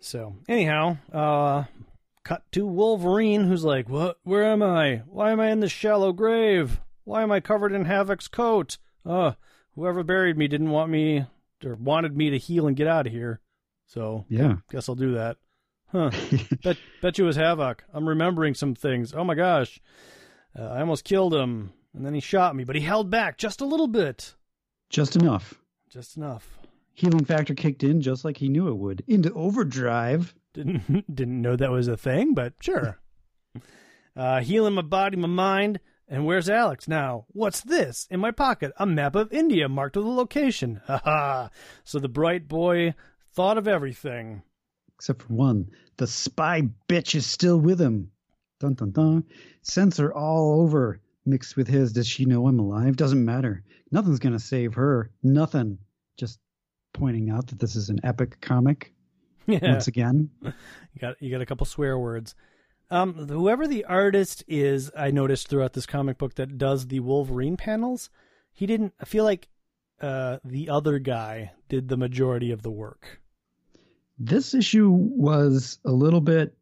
So 0.00 0.36
anyhow 0.48 0.96
uh 1.12 1.64
cut 2.24 2.42
to 2.52 2.66
wolverine 2.66 3.44
who's 3.44 3.64
like 3.64 3.88
what? 3.88 4.18
Where 4.22 4.44
am 4.44 4.62
i? 4.62 5.02
Why 5.06 5.30
am 5.30 5.40
i 5.40 5.50
in 5.50 5.60
this 5.60 5.72
shallow 5.72 6.12
grave? 6.12 6.80
Why 7.04 7.22
am 7.22 7.32
i 7.32 7.40
covered 7.40 7.72
in 7.72 7.84
havoc's 7.84 8.28
coat? 8.28 8.78
Uh 9.04 9.32
whoever 9.74 10.02
buried 10.02 10.36
me 10.36 10.48
didn't 10.48 10.70
want 10.70 10.90
me 10.90 11.26
or 11.64 11.74
wanted 11.74 12.16
me 12.16 12.30
to 12.30 12.38
heal 12.38 12.66
and 12.66 12.76
get 12.76 12.86
out 12.86 13.06
of 13.06 13.12
here. 13.12 13.40
So 13.86 14.24
yeah. 14.28 14.56
guess 14.70 14.88
i'll 14.88 14.94
do 14.94 15.14
that. 15.14 15.36
Huh. 15.92 16.10
Bet 16.62 16.76
bet 17.02 17.18
you 17.18 17.24
was 17.24 17.36
havoc. 17.36 17.84
I'm 17.92 18.08
remembering 18.08 18.54
some 18.54 18.74
things. 18.74 19.12
Oh 19.12 19.24
my 19.24 19.34
gosh. 19.34 19.80
Uh, 20.58 20.64
i 20.64 20.80
almost 20.80 21.04
killed 21.04 21.34
him 21.34 21.72
and 21.94 22.04
then 22.04 22.14
he 22.14 22.20
shot 22.20 22.54
me, 22.54 22.64
but 22.64 22.76
he 22.76 22.82
held 22.82 23.10
back 23.10 23.38
just 23.38 23.60
a 23.60 23.66
little 23.66 23.88
bit. 23.88 24.34
Just 24.90 25.16
enough. 25.16 25.54
Just 25.88 26.16
enough. 26.16 26.58
Healing 26.94 27.24
factor 27.24 27.54
kicked 27.54 27.82
in 27.82 28.00
just 28.00 28.24
like 28.24 28.36
he 28.36 28.48
knew 28.48 28.68
it 28.68 28.76
would. 28.76 29.02
Into 29.06 29.32
overdrive. 29.32 30.34
Didn't 30.52 31.14
didn't 31.14 31.42
know 31.42 31.56
that 31.56 31.70
was 31.70 31.88
a 31.88 31.96
thing, 31.96 32.34
but 32.34 32.54
sure. 32.60 33.00
uh, 34.16 34.40
healing 34.40 34.74
my 34.74 34.82
body, 34.82 35.16
my 35.16 35.28
mind. 35.28 35.80
And 36.08 36.26
where's 36.26 36.48
Alex 36.48 36.88
now? 36.88 37.26
What's 37.28 37.60
this 37.60 38.08
in 38.10 38.18
my 38.18 38.32
pocket? 38.32 38.72
A 38.78 38.86
map 38.86 39.14
of 39.14 39.32
India 39.32 39.68
marked 39.68 39.96
with 39.96 40.06
a 40.06 40.10
location. 40.10 40.80
Ha 40.86 41.00
ha! 41.04 41.50
So 41.84 42.00
the 42.00 42.08
bright 42.08 42.48
boy 42.48 42.94
thought 43.32 43.58
of 43.58 43.68
everything. 43.68 44.42
Except 44.96 45.22
for 45.22 45.32
one. 45.32 45.70
The 45.98 46.08
spy 46.08 46.62
bitch 46.88 47.14
is 47.14 47.26
still 47.26 47.58
with 47.58 47.80
him. 47.80 48.10
Dun 48.58 48.74
dun 48.74 48.90
dun. 48.90 49.24
Sensor 49.62 50.12
all 50.12 50.60
over 50.60 51.00
mixed 51.24 51.56
with 51.56 51.68
his. 51.68 51.92
Does 51.92 52.06
she 52.06 52.24
know 52.24 52.46
I'm 52.46 52.58
alive? 52.58 52.96
Doesn't 52.96 53.24
matter. 53.24 53.62
Nothing's 53.90 54.18
going 54.18 54.32
to 54.32 54.38
save 54.38 54.74
her. 54.74 55.10
Nothing. 55.22 55.78
Just 56.16 56.38
pointing 56.92 57.30
out 57.30 57.48
that 57.48 57.58
this 57.58 57.76
is 57.76 57.88
an 57.88 58.00
epic 58.04 58.40
comic. 58.40 58.92
Yeah. 59.46 59.72
Once 59.72 59.88
again, 59.88 60.30
you 60.44 60.52
got 61.00 61.20
you 61.20 61.28
got 61.28 61.40
a 61.40 61.46
couple 61.46 61.66
swear 61.66 61.98
words. 61.98 62.36
Um, 62.88 63.14
whoever 63.14 63.66
the 63.66 63.84
artist 63.84 64.44
is, 64.46 64.92
I 64.96 65.10
noticed 65.10 65.48
throughout 65.48 65.72
this 65.72 65.86
comic 65.86 66.18
book 66.18 66.34
that 66.36 66.56
does 66.56 66.86
the 66.86 67.00
Wolverine 67.00 67.56
panels, 67.56 68.10
he 68.52 68.66
didn't. 68.66 68.92
I 69.00 69.06
feel 69.06 69.24
like 69.24 69.48
uh, 70.00 70.38
the 70.44 70.68
other 70.68 71.00
guy 71.00 71.52
did 71.68 71.88
the 71.88 71.96
majority 71.96 72.52
of 72.52 72.62
the 72.62 72.70
work. 72.70 73.20
This 74.18 74.54
issue 74.54 74.90
was 74.90 75.80
a 75.84 75.90
little 75.90 76.20
bit 76.20 76.56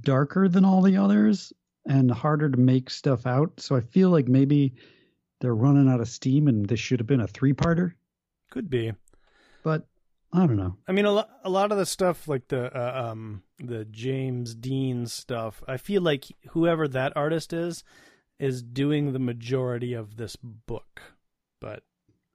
darker 0.00 0.48
than 0.48 0.64
all 0.64 0.80
the 0.80 0.96
others 0.96 1.52
and 1.86 2.10
harder 2.10 2.48
to 2.50 2.58
make 2.58 2.90
stuff 2.90 3.26
out. 3.26 3.52
So 3.58 3.76
I 3.76 3.80
feel 3.80 4.10
like 4.10 4.28
maybe 4.28 4.74
they're 5.40 5.54
running 5.54 5.88
out 5.88 6.00
of 6.00 6.08
steam 6.08 6.48
and 6.48 6.66
this 6.66 6.80
should 6.80 7.00
have 7.00 7.06
been 7.06 7.20
a 7.20 7.26
three-parter. 7.26 7.94
Could 8.50 8.70
be. 8.70 8.92
But 9.62 9.86
I 10.32 10.46
don't 10.46 10.56
know. 10.56 10.76
I 10.88 10.92
mean, 10.92 11.04
a, 11.04 11.12
lo- 11.12 11.28
a 11.44 11.50
lot 11.50 11.72
of 11.72 11.78
the 11.78 11.86
stuff, 11.86 12.26
like 12.28 12.48
the 12.48 12.74
uh, 12.74 13.10
um, 13.10 13.42
the 13.58 13.84
James 13.84 14.54
Dean 14.54 15.06
stuff, 15.06 15.62
I 15.68 15.76
feel 15.76 16.02
like 16.02 16.26
whoever 16.50 16.88
that 16.88 17.12
artist 17.16 17.52
is, 17.52 17.84
is 18.38 18.62
doing 18.62 19.12
the 19.12 19.18
majority 19.18 19.92
of 19.92 20.16
this 20.16 20.36
book. 20.36 21.02
But 21.60 21.82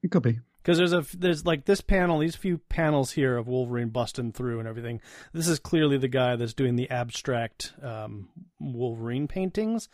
It 0.04 0.12
could 0.12 0.24
be. 0.24 0.40
Because 0.68 0.78
there's 0.80 0.92
a 0.92 1.18
there's 1.18 1.46
like 1.46 1.64
this 1.64 1.80
panel, 1.80 2.20
these 2.20 2.36
few 2.36 2.58
panels 2.58 3.14
here 3.14 3.38
of 3.38 3.48
Wolverine 3.48 3.88
busting 3.88 4.34
through 4.34 4.60
and 4.60 4.68
everything. 4.68 5.00
This 5.32 5.48
is 5.48 5.60
clearly 5.60 5.98
the 5.98 6.10
guy 6.10 6.36
that's 6.36 6.54
doing 6.54 6.76
the 6.76 6.90
abstract 6.90 7.72
um, 7.82 8.28
Wolverine 8.60 9.30
paintings. 9.30 9.88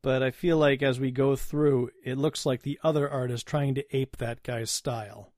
But 0.00 0.22
I 0.22 0.30
feel 0.30 0.58
like 0.58 0.80
as 0.80 1.00
we 1.00 1.10
go 1.10 1.34
through, 1.34 1.90
it 2.04 2.18
looks 2.18 2.46
like 2.46 2.62
the 2.62 2.78
other 2.84 3.10
artist 3.10 3.48
trying 3.48 3.74
to 3.74 3.96
ape 3.96 4.18
that 4.18 4.44
guy's 4.44 4.70
style. 4.70 5.32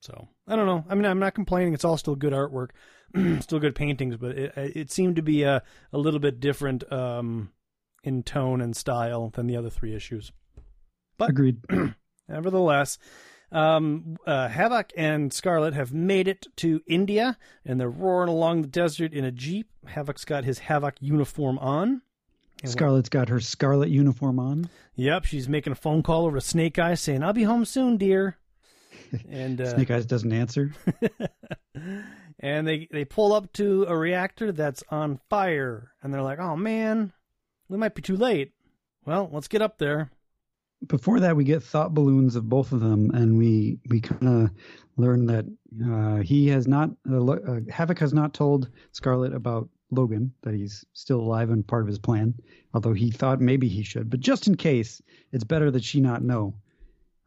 So 0.00 0.28
I 0.48 0.56
don't 0.56 0.66
know. 0.66 0.86
I 0.88 0.94
mean, 0.94 1.04
I'm 1.04 1.18
not 1.18 1.34
complaining. 1.34 1.74
It's 1.74 1.84
all 1.84 1.98
still 1.98 2.16
good 2.16 2.32
artwork, 2.32 2.70
still 3.42 3.58
good 3.58 3.74
paintings, 3.74 4.16
but 4.16 4.38
it 4.38 4.54
it 4.56 4.90
seemed 4.90 5.16
to 5.16 5.22
be 5.22 5.42
a 5.42 5.62
a 5.92 5.98
little 5.98 6.20
bit 6.20 6.40
different 6.40 6.90
um, 6.90 7.52
in 8.04 8.22
tone 8.22 8.62
and 8.62 8.74
style 8.74 9.28
than 9.34 9.48
the 9.48 9.58
other 9.58 9.68
three 9.68 9.94
issues. 9.94 10.32
But 11.18 11.28
Agreed. 11.28 11.58
nevertheless, 12.30 12.96
um, 13.52 14.16
uh, 14.26 14.48
Havoc 14.48 14.92
and 14.96 15.32
Scarlet 15.32 15.74
have 15.74 15.92
made 15.92 16.28
it 16.28 16.46
to 16.56 16.82
India, 16.86 17.36
and 17.64 17.80
they're 17.80 17.88
roaring 17.88 18.28
along 18.28 18.62
the 18.62 18.68
desert 18.68 19.12
in 19.12 19.24
a 19.24 19.32
jeep. 19.32 19.68
Havoc's 19.86 20.24
got 20.24 20.44
his 20.44 20.60
Havoc 20.60 20.96
uniform 21.00 21.58
on. 21.58 22.02
And 22.62 22.70
Scarlet's 22.70 23.08
got 23.08 23.28
her 23.30 23.40
scarlet 23.40 23.88
uniform 23.88 24.38
on. 24.38 24.68
Yep, 24.94 25.24
she's 25.24 25.48
making 25.48 25.72
a 25.72 25.76
phone 25.76 26.02
call 26.02 26.26
over 26.26 26.36
to 26.36 26.44
Snake 26.44 26.78
Eyes 26.78 27.00
saying, 27.00 27.22
"I'll 27.22 27.32
be 27.32 27.44
home 27.44 27.64
soon, 27.64 27.96
dear." 27.96 28.36
And 29.28 29.60
uh, 29.60 29.74
Snake 29.74 29.90
Eyes 29.90 30.06
doesn't 30.06 30.32
answer. 30.32 30.72
and 32.38 32.68
they 32.68 32.86
they 32.92 33.04
pull 33.04 33.32
up 33.32 33.52
to 33.54 33.84
a 33.88 33.96
reactor 33.96 34.52
that's 34.52 34.84
on 34.88 35.18
fire, 35.28 35.90
and 36.00 36.14
they're 36.14 36.22
like, 36.22 36.38
"Oh 36.38 36.54
man, 36.54 37.12
we 37.68 37.76
might 37.76 37.94
be 37.96 38.02
too 38.02 38.16
late." 38.16 38.52
Well, 39.04 39.28
let's 39.32 39.48
get 39.48 39.62
up 39.62 39.78
there. 39.78 40.10
Before 40.86 41.20
that, 41.20 41.36
we 41.36 41.44
get 41.44 41.62
thought 41.62 41.94
balloons 41.94 42.36
of 42.36 42.48
both 42.48 42.72
of 42.72 42.80
them, 42.80 43.10
and 43.10 43.36
we 43.36 43.78
we 43.88 44.00
kind 44.00 44.44
of 44.44 44.50
learn 44.96 45.26
that 45.26 45.44
uh, 45.86 46.22
he 46.22 46.48
has 46.48 46.66
not 46.66 46.90
uh, 47.08 47.24
uh, 47.24 47.60
Havoc 47.70 47.98
has 47.98 48.14
not 48.14 48.34
told 48.34 48.70
Scarlet 48.92 49.34
about 49.34 49.68
Logan 49.90 50.32
that 50.42 50.54
he's 50.54 50.84
still 50.92 51.20
alive 51.20 51.50
and 51.50 51.66
part 51.66 51.82
of 51.82 51.88
his 51.88 51.98
plan. 51.98 52.34
Although 52.72 52.94
he 52.94 53.10
thought 53.10 53.40
maybe 53.40 53.68
he 53.68 53.82
should, 53.82 54.08
but 54.08 54.20
just 54.20 54.46
in 54.46 54.56
case, 54.56 55.02
it's 55.32 55.44
better 55.44 55.70
that 55.70 55.84
she 55.84 56.00
not 56.00 56.22
know, 56.22 56.54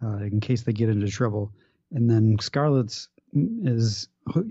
uh, 0.03 0.17
in 0.17 0.39
case 0.39 0.63
they 0.63 0.73
get 0.73 0.89
into 0.89 1.07
trouble. 1.07 1.51
And 1.91 2.09
then 2.09 2.37
Scarlet's 2.39 3.09
is 3.35 4.07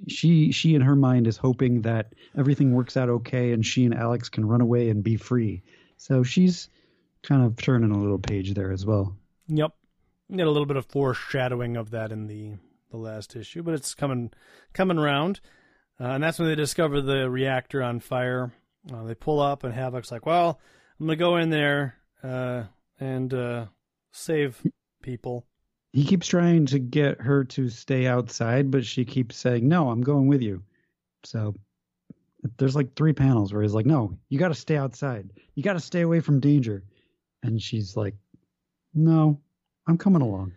she 0.09 0.53
she 0.53 0.75
in 0.75 0.83
her 0.83 0.97
mind 0.97 1.27
is 1.27 1.37
hoping 1.37 1.83
that 1.83 2.15
everything 2.37 2.73
works 2.73 2.97
out 2.97 3.09
okay 3.09 3.53
and 3.53 3.65
she 3.65 3.85
and 3.85 3.95
Alex 3.95 4.29
can 4.29 4.45
run 4.45 4.61
away 4.61 4.91
and 4.91 5.03
be 5.03 5.17
free. 5.17 5.63
So 5.97 6.23
she's 6.23 6.69
kind 7.23 7.45
of 7.45 7.57
turning 7.57 7.91
a 7.91 7.99
little 7.99 8.19
page 8.19 8.55
there 8.55 8.73
as 8.73 8.85
well. 8.85 9.17
Yep, 9.49 9.73
we 10.29 10.37
got 10.37 10.47
a 10.47 10.51
little 10.51 10.67
bit 10.67 10.77
of 10.77 10.87
foreshadowing 10.87 11.77
of 11.77 11.91
that 11.91 12.13
in 12.13 12.27
the 12.27 12.55
the 12.91 12.97
last 12.99 13.35
issue, 13.37 13.63
but 13.63 13.75
it's 13.75 13.95
coming 13.95 14.31
coming 14.73 14.99
around, 14.99 15.41
uh, 16.01 16.09
and 16.09 16.23
that's 16.23 16.39
when 16.39 16.49
they 16.49 16.55
discover 16.55 17.01
the 17.01 17.29
reactor 17.29 17.83
on 17.83 18.01
fire. 18.01 18.53
Uh, 18.93 19.05
they 19.05 19.15
pull 19.15 19.41
up, 19.41 19.65
and 19.65 19.75
Havoc's 19.75 20.13
like, 20.13 20.27
"Well, 20.27 20.61
I'm 21.01 21.07
gonna 21.07 21.17
go 21.17 21.37
in 21.37 21.51
there 21.51 21.97
uh, 22.23 22.65
and 23.01 23.33
uh, 23.33 23.67
save 24.13 24.61
people." 25.03 25.47
He 25.93 26.05
keeps 26.05 26.27
trying 26.27 26.67
to 26.67 26.79
get 26.79 27.21
her 27.21 27.45
to 27.45 27.69
stay 27.69 28.07
outside, 28.07 28.71
but 28.71 28.85
she 28.85 29.05
keeps 29.05 29.37
saying, 29.37 29.67
"No, 29.69 29.91
I'm 29.91 30.03
going 30.03 30.27
with 30.27 30.43
you." 30.43 30.63
So 31.25 31.55
there's 32.59 32.77
like 32.77 32.95
three 32.95 33.13
panels 33.13 33.53
where 33.53 33.63
he's 33.63 33.75
like, 33.75 33.87
"No, 33.87 34.19
you 34.29 34.39
got 34.39 34.49
to 34.49 34.55
stay 34.55 34.77
outside. 34.77 35.31
You 35.55 35.63
got 35.63 35.75
to 35.75 35.81
stay 35.81 36.03
away 36.03 36.21
from 36.21 36.41
danger." 36.41 36.85
And 37.43 37.61
she's 37.61 37.97
like, 37.97 38.15
"No, 38.95 39.41
I'm 39.87 39.99
coming 39.99 40.23
along." 40.23 40.53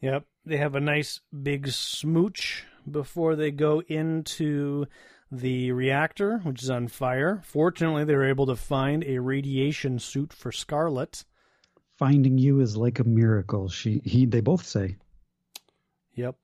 Yep. 0.00 0.24
They 0.44 0.56
have 0.56 0.74
a 0.74 0.80
nice 0.80 1.20
big 1.42 1.68
smooch 1.68 2.64
before 2.90 3.36
they 3.36 3.50
go 3.52 3.80
into 3.86 4.86
the 5.30 5.72
reactor, 5.72 6.38
which 6.38 6.62
is 6.62 6.70
on 6.70 6.88
fire. 6.88 7.40
Fortunately, 7.44 8.04
they 8.04 8.14
were 8.14 8.28
able 8.28 8.46
to 8.46 8.56
find 8.56 9.04
a 9.04 9.18
radiation 9.18 9.98
suit 9.98 10.32
for 10.32 10.52
Scarlet. 10.52 11.24
Finding 11.96 12.38
you 12.38 12.60
is 12.60 12.76
like 12.76 12.98
a 12.98 13.04
miracle. 13.04 13.68
She 13.68 14.00
he 14.04 14.26
they 14.26 14.40
both 14.40 14.66
say. 14.66 14.96
Yep. 16.14 16.36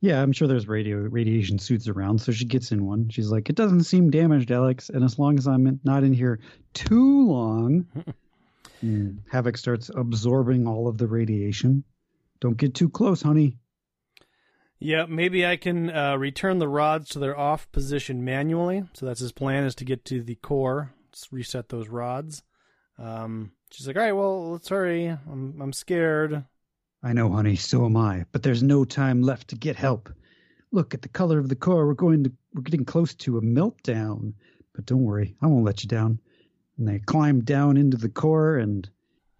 Yeah, 0.00 0.20
I'm 0.20 0.32
sure 0.32 0.48
there's 0.48 0.66
radio 0.66 0.96
radiation 0.96 1.60
suits 1.60 1.86
around, 1.86 2.20
so 2.20 2.32
she 2.32 2.44
gets 2.44 2.72
in 2.72 2.84
one. 2.86 3.08
She's 3.10 3.30
like, 3.30 3.48
"It 3.48 3.54
doesn't 3.54 3.84
seem 3.84 4.10
damaged, 4.10 4.50
Alex, 4.50 4.88
and 4.88 5.04
as 5.04 5.18
long 5.18 5.38
as 5.38 5.46
I'm 5.46 5.78
not 5.84 6.02
in 6.02 6.12
here 6.12 6.40
too 6.74 7.28
long." 7.28 7.86
Mm, 8.82 9.18
Havoc 9.30 9.56
starts 9.56 9.90
absorbing 9.94 10.66
all 10.66 10.88
of 10.88 10.98
the 10.98 11.06
radiation. 11.06 11.84
Don't 12.40 12.56
get 12.56 12.74
too 12.74 12.88
close, 12.88 13.22
honey. 13.22 13.56
Yeah, 14.80 15.06
maybe 15.08 15.46
I 15.46 15.56
can 15.56 15.90
uh, 15.90 16.16
return 16.16 16.58
the 16.58 16.66
rods 16.66 17.10
to 17.10 17.20
their 17.20 17.38
off 17.38 17.70
position 17.70 18.24
manually. 18.24 18.82
So 18.94 19.06
that's 19.06 19.20
his 19.20 19.30
plan 19.30 19.62
is 19.62 19.76
to 19.76 19.84
get 19.84 20.04
to 20.06 20.22
the 20.22 20.34
core, 20.34 20.92
Let's 21.12 21.32
reset 21.32 21.68
those 21.68 21.88
rods. 21.88 22.42
Um, 22.98 23.52
she's 23.70 23.86
like, 23.86 23.96
"All 23.96 24.02
right, 24.02 24.12
well, 24.12 24.52
let's 24.52 24.68
hurry. 24.68 25.06
I'm 25.06 25.60
I'm 25.60 25.72
scared." 25.72 26.44
I 27.02 27.12
know, 27.12 27.30
honey, 27.30 27.56
so 27.56 27.84
am 27.84 27.96
I, 27.96 28.24
but 28.32 28.42
there's 28.42 28.62
no 28.62 28.84
time 28.84 29.22
left 29.22 29.48
to 29.48 29.56
get 29.56 29.76
help. 29.76 30.12
Look 30.70 30.94
at 30.94 31.02
the 31.02 31.08
color 31.08 31.38
of 31.38 31.48
the 31.48 31.56
core. 31.56 31.86
We're 31.86 31.94
going 31.94 32.24
to 32.24 32.32
we're 32.54 32.62
getting 32.62 32.86
close 32.86 33.14
to 33.14 33.38
a 33.38 33.42
meltdown. 33.42 34.32
But 34.74 34.86
don't 34.86 35.02
worry, 35.02 35.36
I 35.42 35.46
won't 35.48 35.64
let 35.64 35.82
you 35.82 35.88
down. 35.88 36.18
And 36.82 36.88
they 36.88 36.98
climb 36.98 37.44
down 37.44 37.76
into 37.76 37.96
the 37.96 38.08
core, 38.08 38.56
and 38.56 38.90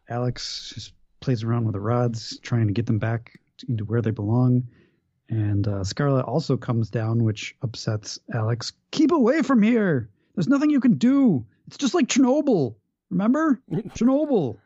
Alex 0.09 0.71
just 0.77 0.93
plays 1.19 1.43
around 1.43 1.65
with 1.65 1.73
the 1.73 1.81
rods, 1.81 2.39
trying 2.39 2.69
to 2.69 2.73
get 2.73 2.87
them 2.87 3.01
back 3.01 3.41
into 3.69 3.85
where 3.85 4.01
they 4.01 4.13
belong. 4.13 4.69
And 5.29 5.67
uh, 5.67 5.83
Scarlet 5.83 6.25
also 6.25 6.57
comes 6.57 6.89
down, 6.89 7.25
which 7.25 7.57
upsets 7.61 8.21
Alex. 8.33 8.75
Keep 8.93 9.11
away 9.11 9.43
from 9.43 9.61
here. 9.61 10.09
There's 10.37 10.47
nothing 10.47 10.71
you 10.71 10.79
can 10.79 10.99
do. 10.99 11.45
It's 11.67 11.79
just 11.79 11.95
like 11.95 12.07
Chernobyl. 12.07 12.77
Remember? 13.11 13.61
Chernobyl. 13.73 14.59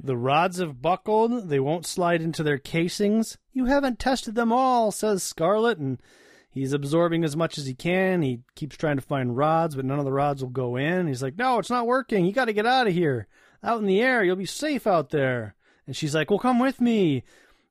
The 0.00 0.16
rods 0.16 0.58
have 0.58 0.82
buckled. 0.82 1.48
They 1.48 1.60
won't 1.60 1.86
slide 1.86 2.20
into 2.20 2.42
their 2.42 2.58
casings. 2.58 3.38
You 3.52 3.66
haven't 3.66 4.00
tested 4.00 4.34
them 4.34 4.52
all, 4.52 4.90
says 4.90 5.22
Scarlet, 5.22 5.78
and 5.78 6.02
he's 6.50 6.72
absorbing 6.72 7.24
as 7.24 7.36
much 7.36 7.58
as 7.58 7.66
he 7.66 7.74
can. 7.74 8.22
He 8.22 8.40
keeps 8.54 8.76
trying 8.76 8.96
to 8.96 9.02
find 9.02 9.36
rods, 9.36 9.76
but 9.76 9.84
none 9.84 9.98
of 9.98 10.04
the 10.04 10.12
rods 10.12 10.42
will 10.42 10.50
go 10.50 10.76
in. 10.76 11.06
He's 11.06 11.22
like, 11.22 11.36
No, 11.36 11.58
it's 11.58 11.70
not 11.70 11.86
working. 11.86 12.24
You 12.24 12.32
got 12.32 12.46
to 12.46 12.52
get 12.52 12.66
out 12.66 12.86
of 12.86 12.94
here. 12.94 13.26
Out 13.62 13.80
in 13.80 13.86
the 13.86 14.00
air. 14.00 14.22
You'll 14.22 14.36
be 14.36 14.46
safe 14.46 14.86
out 14.86 15.10
there. 15.10 15.54
And 15.86 15.96
she's 15.96 16.14
like, 16.14 16.30
Well, 16.30 16.38
come 16.38 16.58
with 16.58 16.80
me. 16.80 17.24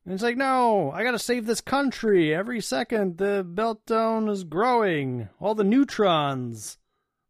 And 0.05 0.13
it's 0.13 0.23
like, 0.23 0.37
No, 0.37 0.91
I 0.91 1.03
got 1.03 1.11
to 1.11 1.19
save 1.19 1.45
this 1.45 1.61
country. 1.61 2.33
Every 2.33 2.61
second, 2.61 3.17
the 3.17 3.45
meltdown 3.47 4.29
is 4.29 4.43
growing. 4.43 5.29
All 5.39 5.55
the 5.55 5.63
neutrons. 5.63 6.77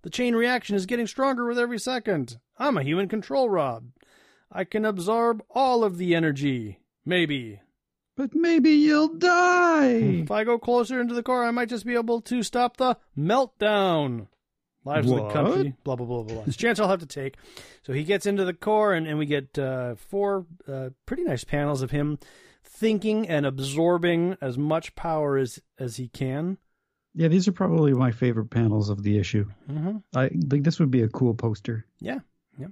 The 0.03 0.09
chain 0.09 0.35
reaction 0.35 0.75
is 0.75 0.85
getting 0.85 1.07
stronger 1.07 1.45
with 1.45 1.59
every 1.59 1.79
second. 1.79 2.37
I'm 2.57 2.77
a 2.77 2.83
human 2.83 3.07
control 3.07 3.49
rod. 3.49 3.91
I 4.51 4.63
can 4.63 4.85
absorb 4.85 5.43
all 5.49 5.83
of 5.83 5.97
the 5.97 6.15
energy. 6.15 6.79
Maybe. 7.05 7.61
But 8.17 8.35
maybe 8.35 8.71
you'll 8.71 9.13
die. 9.13 9.85
If 10.23 10.31
I 10.31 10.43
go 10.43 10.57
closer 10.57 10.99
into 10.99 11.13
the 11.13 11.23
core, 11.23 11.45
I 11.45 11.51
might 11.51 11.69
just 11.69 11.85
be 11.85 11.93
able 11.93 12.19
to 12.21 12.43
stop 12.43 12.75
the 12.75 12.97
meltdown. 13.17 14.27
Lives 14.83 15.09
of 15.09 15.17
the 15.17 15.21
What? 15.23 15.33
country. 15.33 15.75
Blah, 15.83 15.95
blah, 15.97 16.05
blah, 16.05 16.23
blah, 16.23 16.33
blah. 16.35 16.43
It's 16.47 16.55
a 16.55 16.59
chance 16.59 16.79
I'll 16.79 16.89
have 16.89 16.99
to 17.01 17.05
take. 17.05 17.35
So 17.83 17.93
he 17.93 18.03
gets 18.03 18.25
into 18.25 18.43
the 18.43 18.53
core, 18.53 18.93
and, 18.93 19.05
and 19.05 19.17
we 19.19 19.25
get 19.27 19.57
uh, 19.59 19.95
four 19.95 20.45
uh, 20.67 20.89
pretty 21.05 21.23
nice 21.23 21.43
panels 21.43 21.81
of 21.81 21.91
him 21.91 22.17
thinking 22.63 23.27
and 23.29 23.45
absorbing 23.45 24.37
as 24.41 24.57
much 24.57 24.95
power 24.95 25.37
as, 25.37 25.59
as 25.77 25.97
he 25.97 26.07
can. 26.07 26.57
Yeah, 27.13 27.27
these 27.27 27.47
are 27.47 27.51
probably 27.51 27.93
my 27.93 28.11
favorite 28.11 28.49
panels 28.49 28.89
of 28.89 29.03
the 29.03 29.17
issue. 29.17 29.45
Mm-hmm. 29.69 29.97
I 30.15 30.29
think 30.29 30.63
this 30.63 30.79
would 30.79 30.91
be 30.91 31.01
a 31.01 31.09
cool 31.09 31.33
poster. 31.33 31.85
Yeah. 31.99 32.19
Yeah. 32.57 32.67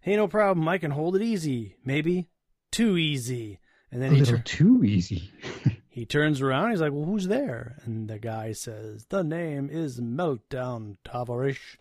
Hey, 0.00 0.16
no 0.16 0.28
problem. 0.28 0.66
I 0.68 0.78
can 0.78 0.90
hold 0.90 1.16
it 1.16 1.22
easy. 1.22 1.76
Maybe 1.84 2.28
too 2.70 2.96
easy. 2.96 3.60
And 3.92 4.02
A 4.02 4.06
then 4.06 4.14
he, 4.14 4.20
little 4.20 4.38
tur- 4.38 4.42
too 4.44 4.84
easy. 4.84 5.30
he 5.88 6.06
turns 6.06 6.40
around. 6.40 6.70
He's 6.70 6.80
like, 6.80 6.92
"Well, 6.92 7.04
who's 7.04 7.28
there?" 7.28 7.76
And 7.84 8.08
the 8.08 8.18
guy 8.18 8.52
says, 8.52 9.04
"The 9.10 9.22
name 9.22 9.68
is 9.70 10.00
Meltdown 10.00 10.96
Tavarish." 11.04 11.76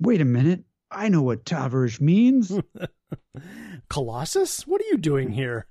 Wait 0.00 0.20
a 0.20 0.24
minute. 0.24 0.64
I 0.90 1.08
know 1.08 1.22
what 1.22 1.44
Tavarish 1.44 2.00
means. 2.00 2.52
Colossus, 3.90 4.66
what 4.66 4.80
are 4.80 4.88
you 4.90 4.96
doing 4.96 5.32
here? 5.32 5.66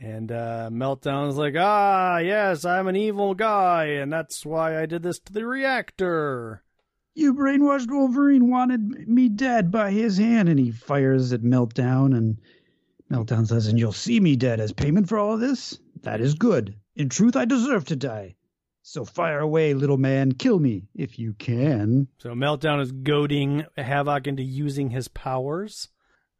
And 0.00 0.32
uh, 0.32 0.70
Meltdown's 0.72 1.36
like, 1.36 1.54
"Ah, 1.58 2.18
yes, 2.18 2.64
I'm 2.64 2.88
an 2.88 2.96
evil 2.96 3.34
guy, 3.34 3.84
and 3.84 4.10
that's 4.10 4.46
why 4.46 4.80
I 4.80 4.86
did 4.86 5.02
this 5.02 5.18
to 5.20 5.32
the 5.32 5.46
reactor." 5.46 6.64
you 7.14 7.32
brainwashed 7.32 7.88
Wolverine 7.90 8.50
wanted 8.50 9.06
me 9.08 9.28
dead 9.28 9.70
by 9.70 9.92
his 9.92 10.18
hand, 10.18 10.48
and 10.48 10.58
he 10.58 10.72
fires 10.72 11.32
at 11.32 11.42
Meltdown 11.42 12.16
and 12.16 12.38
Meltdown 13.10 13.46
says, 13.46 13.66
and 13.66 13.78
you'll 13.78 13.92
see 13.92 14.18
me 14.18 14.36
dead 14.36 14.60
as 14.60 14.72
payment 14.72 15.08
for 15.08 15.18
all 15.18 15.36
this? 15.36 15.78
That 16.02 16.20
is 16.20 16.34
good. 16.34 16.76
In 16.96 17.08
truth, 17.08 17.36
I 17.36 17.44
deserve 17.44 17.84
to 17.86 17.96
die. 17.96 18.36
So 18.82 19.04
fire 19.04 19.40
away, 19.40 19.72
little 19.72 19.96
man. 19.96 20.32
Kill 20.32 20.58
me, 20.58 20.88
if 20.94 21.18
you 21.18 21.32
can. 21.32 22.08
So 22.18 22.30
Meltdown 22.30 22.82
is 22.82 22.92
goading 22.92 23.64
Havoc 23.78 24.26
into 24.26 24.42
using 24.42 24.90
his 24.90 25.08
powers. 25.08 25.88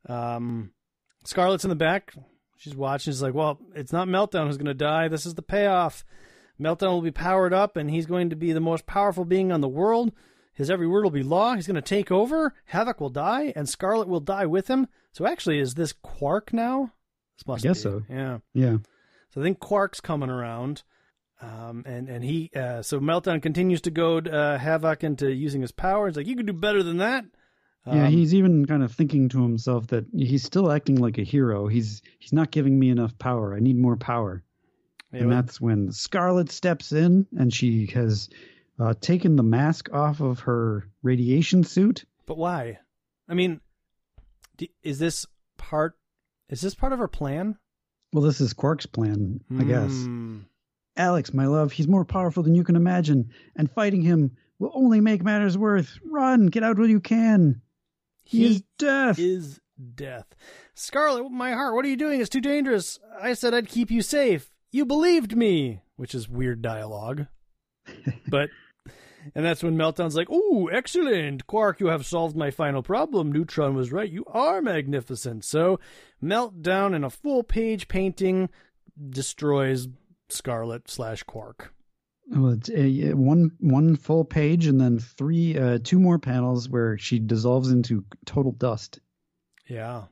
Um, 0.06 0.72
Scarlet's 1.24 1.64
in 1.64 1.70
the 1.70 1.76
back. 1.76 2.12
She's 2.58 2.76
watching. 2.76 3.12
She's 3.12 3.22
like, 3.22 3.34
well, 3.34 3.58
it's 3.74 3.92
not 3.92 4.08
Meltdown 4.08 4.46
who's 4.46 4.58
going 4.58 4.66
to 4.66 4.74
die. 4.74 5.08
This 5.08 5.24
is 5.24 5.34
the 5.34 5.42
payoff. 5.42 6.04
Meltdown 6.60 6.92
will 6.92 7.02
be 7.02 7.10
powered 7.10 7.54
up, 7.54 7.76
and 7.76 7.90
he's 7.90 8.06
going 8.06 8.30
to 8.30 8.36
be 8.36 8.52
the 8.52 8.60
most 8.60 8.86
powerful 8.86 9.24
being 9.24 9.50
on 9.50 9.60
the 9.60 9.68
world. 9.68 10.12
His 10.52 10.70
every 10.70 10.86
word 10.86 11.02
will 11.02 11.10
be 11.10 11.22
law. 11.22 11.54
He's 11.54 11.66
going 11.66 11.74
to 11.76 11.82
take 11.82 12.12
over. 12.12 12.54
Havoc 12.66 13.00
will 13.00 13.10
die, 13.10 13.52
and 13.56 13.68
Scarlet 13.68 14.06
will 14.06 14.20
die 14.20 14.46
with 14.46 14.68
him. 14.68 14.86
So 15.14 15.26
actually, 15.26 15.60
is 15.60 15.74
this 15.74 15.92
Quark 15.92 16.52
now? 16.52 16.92
This 17.38 17.46
must 17.46 17.64
I 17.64 17.68
guess 17.68 17.78
be. 17.78 17.82
so. 17.82 18.02
Yeah. 18.10 18.38
Yeah. 18.52 18.78
So 19.30 19.40
I 19.40 19.44
think 19.44 19.60
Quark's 19.60 20.00
coming 20.00 20.28
around. 20.28 20.82
Um, 21.40 21.84
and 21.86 22.08
and 22.08 22.24
he 22.24 22.50
uh, 22.54 22.82
so 22.82 22.98
Meltdown 22.98 23.40
continues 23.40 23.80
to 23.82 23.90
goad 23.90 24.28
uh, 24.28 24.58
Havoc 24.58 25.04
into 25.04 25.32
using 25.32 25.60
his 25.60 25.70
powers. 25.70 26.16
Like 26.16 26.26
you 26.26 26.36
could 26.36 26.46
do 26.46 26.52
better 26.52 26.82
than 26.82 26.98
that. 26.98 27.24
Um, 27.86 27.96
yeah, 27.96 28.08
he's 28.08 28.34
even 28.34 28.66
kind 28.66 28.82
of 28.82 28.92
thinking 28.92 29.28
to 29.30 29.42
himself 29.42 29.86
that 29.88 30.06
he's 30.12 30.42
still 30.42 30.72
acting 30.72 30.96
like 30.96 31.18
a 31.18 31.22
hero. 31.22 31.68
He's 31.68 32.02
he's 32.18 32.32
not 32.32 32.50
giving 32.50 32.76
me 32.76 32.90
enough 32.90 33.16
power. 33.18 33.54
I 33.54 33.60
need 33.60 33.76
more 33.76 33.96
power. 33.96 34.42
Yeah, 35.12 35.22
and 35.22 35.32
that's 35.32 35.60
when 35.60 35.92
Scarlet 35.92 36.50
steps 36.50 36.90
in 36.90 37.26
and 37.38 37.54
she 37.54 37.86
has 37.94 38.30
uh, 38.80 38.94
taken 39.00 39.36
the 39.36 39.44
mask 39.44 39.92
off 39.92 40.20
of 40.20 40.40
her 40.40 40.88
radiation 41.02 41.62
suit. 41.62 42.04
But 42.26 42.38
why? 42.38 42.78
I 43.28 43.34
mean, 43.34 43.60
is 44.82 44.98
this 44.98 45.26
part? 45.56 45.94
Is 46.48 46.60
this 46.60 46.74
part 46.74 46.92
of 46.92 46.98
her 46.98 47.08
plan? 47.08 47.58
Well, 48.12 48.22
this 48.22 48.40
is 48.40 48.52
Quark's 48.52 48.86
plan, 48.86 49.40
I 49.50 49.62
mm. 49.62 49.68
guess. 49.68 49.90
Hmm. 49.90 50.40
Alex, 50.96 51.34
my 51.34 51.46
love, 51.46 51.72
he's 51.72 51.88
more 51.88 52.04
powerful 52.04 52.44
than 52.44 52.54
you 52.54 52.62
can 52.62 52.76
imagine, 52.76 53.30
and 53.56 53.70
fighting 53.70 54.02
him 54.02 54.36
will 54.58 54.70
only 54.74 55.00
make 55.00 55.24
matters 55.24 55.58
worse. 55.58 55.98
Run, 56.04 56.46
get 56.46 56.62
out 56.62 56.78
while 56.78 56.88
you 56.88 57.00
can. 57.00 57.62
He, 58.22 58.38
he 58.38 58.46
is 58.46 58.62
death. 58.78 59.18
Is 59.18 59.60
death. 59.94 60.26
Scarlet, 60.74 61.30
my 61.30 61.52
heart, 61.52 61.74
what 61.74 61.84
are 61.84 61.88
you 61.88 61.96
doing? 61.96 62.20
It's 62.20 62.30
too 62.30 62.40
dangerous. 62.40 63.00
I 63.20 63.34
said 63.34 63.54
I'd 63.54 63.68
keep 63.68 63.90
you 63.90 64.02
safe. 64.02 64.50
You 64.70 64.84
believed 64.84 65.36
me, 65.36 65.82
which 65.96 66.14
is 66.14 66.28
weird 66.28 66.62
dialogue. 66.62 67.26
but 68.28 68.50
and 69.34 69.44
that's 69.44 69.62
when 69.62 69.76
Meltdown's 69.76 70.16
like, 70.16 70.30
"Ooh, 70.30 70.70
excellent, 70.70 71.46
Quark! 71.46 71.80
You 71.80 71.86
have 71.88 72.06
solved 72.06 72.36
my 72.36 72.50
final 72.50 72.82
problem. 72.82 73.30
Neutron 73.32 73.74
was 73.74 73.92
right. 73.92 74.10
You 74.10 74.24
are 74.26 74.60
magnificent." 74.60 75.44
So, 75.44 75.78
Meltdown 76.22 76.94
in 76.94 77.04
a 77.04 77.10
full-page 77.10 77.88
painting 77.88 78.48
destroys 79.10 79.88
Scarlet 80.28 80.90
slash 80.90 81.22
Quark. 81.22 81.72
Well, 82.28 82.52
it's 82.52 82.70
a, 82.70 83.12
one 83.12 83.50
one 83.60 83.96
full 83.96 84.24
page 84.24 84.66
and 84.66 84.80
then 84.80 84.98
three 84.98 85.58
uh, 85.58 85.78
two 85.82 85.98
more 85.98 86.18
panels 86.18 86.68
where 86.68 86.96
she 86.96 87.18
dissolves 87.18 87.70
into 87.70 88.04
total 88.24 88.52
dust. 88.52 89.00
Yeah. 89.68 90.04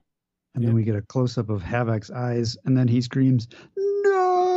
And 0.55 0.63
yeah. 0.63 0.69
then 0.69 0.77
we 0.77 0.85
get 0.85 0.97
a 0.97 1.03
close 1.03 1.39
up 1.39 1.49
of 1.49 1.63
Havoc's 1.63 2.11
eyes, 2.11 2.59
and 2.65 2.77
then 2.77 2.87
he 2.87 3.01
screams, 3.01 3.49
"No! 3.77 4.53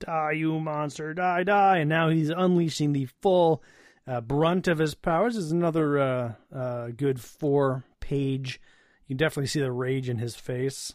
Die, 0.00 0.32
you 0.32 0.60
monster! 0.60 1.14
Die, 1.14 1.44
die!" 1.44 1.78
And 1.78 1.88
now 1.88 2.08
he's 2.08 2.30
unleashing 2.30 2.92
the 2.92 3.06
full 3.22 3.62
uh, 4.06 4.20
brunt 4.20 4.68
of 4.68 4.78
his 4.78 4.94
powers. 4.94 5.34
This 5.34 5.44
is 5.44 5.52
another 5.52 5.98
uh, 5.98 6.32
uh, 6.54 6.88
good 6.88 7.20
four 7.20 7.84
page. 8.00 8.60
You 9.06 9.14
can 9.14 9.18
definitely 9.18 9.48
see 9.48 9.60
the 9.60 9.72
rage 9.72 10.08
in 10.08 10.18
his 10.18 10.36
face. 10.36 10.94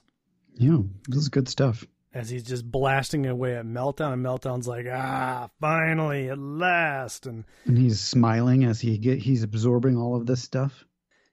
Yeah, 0.57 0.79
this 1.07 1.19
is 1.19 1.29
good 1.29 1.49
stuff 1.49 1.85
as 2.15 2.29
he's 2.29 2.43
just 2.43 2.71
blasting 2.71 3.25
away 3.25 3.55
at 3.55 3.65
Meltdown, 3.65 4.13
and 4.13 4.25
Meltdown's 4.25 4.67
like, 4.67 4.87
"Ah, 4.89 5.49
finally, 5.59 6.29
at 6.29 6.39
last!" 6.39 7.27
And 7.27 7.43
and 7.65 7.77
he's 7.77 7.99
smiling 7.99 8.63
as 8.63 8.79
he 8.79 8.97
get 8.97 9.19
he's 9.19 9.43
absorbing 9.43 9.97
all 9.97 10.15
of 10.15 10.25
this 10.25 10.41
stuff. 10.41 10.85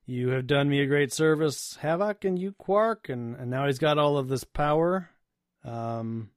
You 0.04 0.30
have 0.30 0.48
done 0.48 0.68
me 0.68 0.80
a 0.80 0.86
great 0.86 1.12
service, 1.12 1.78
Havoc, 1.80 2.24
and 2.24 2.36
you, 2.36 2.52
Quark, 2.52 3.08
and 3.08 3.36
and 3.36 3.48
now 3.48 3.66
he's 3.66 3.78
got 3.78 3.96
all 3.96 4.18
of 4.18 4.28
this 4.28 4.42
power. 4.42 5.08
Um, 5.64 6.30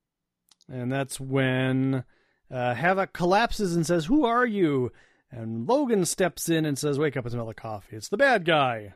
and 0.69 0.91
that's 0.91 1.19
when 1.19 2.04
uh, 2.51 2.73
Havoc 2.73 3.13
collapses 3.13 3.75
and 3.75 3.86
says, 3.86 4.06
"Who 4.06 4.25
are 4.25 4.45
you?" 4.45 4.91
And 5.32 5.67
Logan 5.67 6.06
steps 6.06 6.49
in 6.49 6.65
and 6.65 6.78
says, 6.78 6.99
"Wake 6.99 7.17
up 7.17 7.25
and 7.25 7.32
smell 7.32 7.45
the 7.45 7.54
coffee. 7.54 7.95
It's 7.95 8.10
the 8.10 8.17
bad 8.17 8.45
guy." 8.45 8.93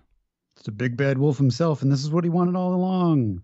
It's 0.56 0.66
the 0.66 0.72
big 0.72 0.98
bad 0.98 1.18
wolf 1.18 1.38
himself, 1.38 1.82
and 1.82 1.92
this 1.92 2.04
is 2.04 2.12
what 2.12 2.26
he 2.26 2.30
wanted 2.30 2.56
all 2.56 2.74
along. 2.74 3.44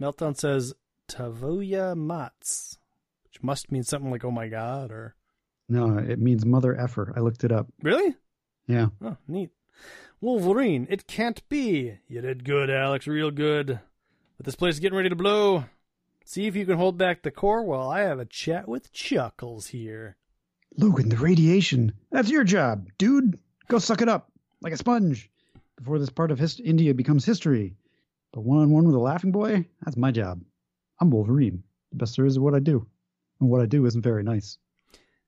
Meltdown 0.00 0.36
says, 0.36 0.74
Tavoya 1.08 1.96
Mats, 1.96 2.78
which 3.24 3.42
must 3.42 3.72
mean 3.72 3.82
something 3.82 4.10
like 4.10 4.24
"Oh 4.24 4.30
my 4.30 4.48
God" 4.48 4.90
or. 4.90 5.14
No, 5.68 5.98
it 5.98 6.20
means 6.20 6.46
mother 6.46 6.78
effer. 6.78 7.12
I 7.16 7.20
looked 7.20 7.42
it 7.42 7.50
up. 7.50 7.66
Really? 7.82 8.14
Yeah. 8.68 8.88
Oh, 9.02 9.16
neat. 9.26 9.50
Wolverine, 10.20 10.86
it 10.88 11.06
can't 11.06 11.46
be. 11.48 11.98
You 12.08 12.20
did 12.20 12.44
good, 12.44 12.70
Alex, 12.70 13.06
real 13.06 13.30
good. 13.30 13.80
But 14.36 14.46
this 14.46 14.54
place 14.54 14.74
is 14.74 14.80
getting 14.80 14.96
ready 14.96 15.08
to 15.08 15.16
blow. 15.16 15.64
See 16.28 16.48
if 16.48 16.56
you 16.56 16.66
can 16.66 16.76
hold 16.76 16.98
back 16.98 17.22
the 17.22 17.30
core 17.30 17.62
while 17.62 17.88
I 17.88 18.00
have 18.00 18.18
a 18.18 18.24
chat 18.24 18.66
with 18.66 18.92
Chuckles 18.92 19.68
here. 19.68 20.16
Logan, 20.76 21.08
the 21.08 21.16
radiation. 21.16 21.92
That's 22.10 22.28
your 22.28 22.42
job, 22.42 22.88
dude. 22.98 23.38
Go 23.68 23.78
suck 23.78 24.02
it 24.02 24.08
up 24.08 24.32
like 24.60 24.72
a 24.72 24.76
sponge 24.76 25.30
before 25.76 26.00
this 26.00 26.10
part 26.10 26.32
of 26.32 26.40
hist- 26.40 26.58
India 26.58 26.94
becomes 26.94 27.24
history. 27.24 27.76
But 28.32 28.40
one 28.40 28.58
on 28.58 28.70
one 28.70 28.86
with 28.86 28.96
a 28.96 28.98
laughing 28.98 29.30
boy, 29.30 29.66
that's 29.84 29.96
my 29.96 30.10
job. 30.10 30.42
I'm 31.00 31.10
Wolverine. 31.10 31.62
The 31.92 31.98
best 31.98 32.16
there 32.16 32.26
is 32.26 32.36
at 32.36 32.42
what 32.42 32.56
I 32.56 32.58
do. 32.58 32.88
And 33.38 33.48
what 33.48 33.60
I 33.60 33.66
do 33.66 33.86
isn't 33.86 34.02
very 34.02 34.24
nice. 34.24 34.58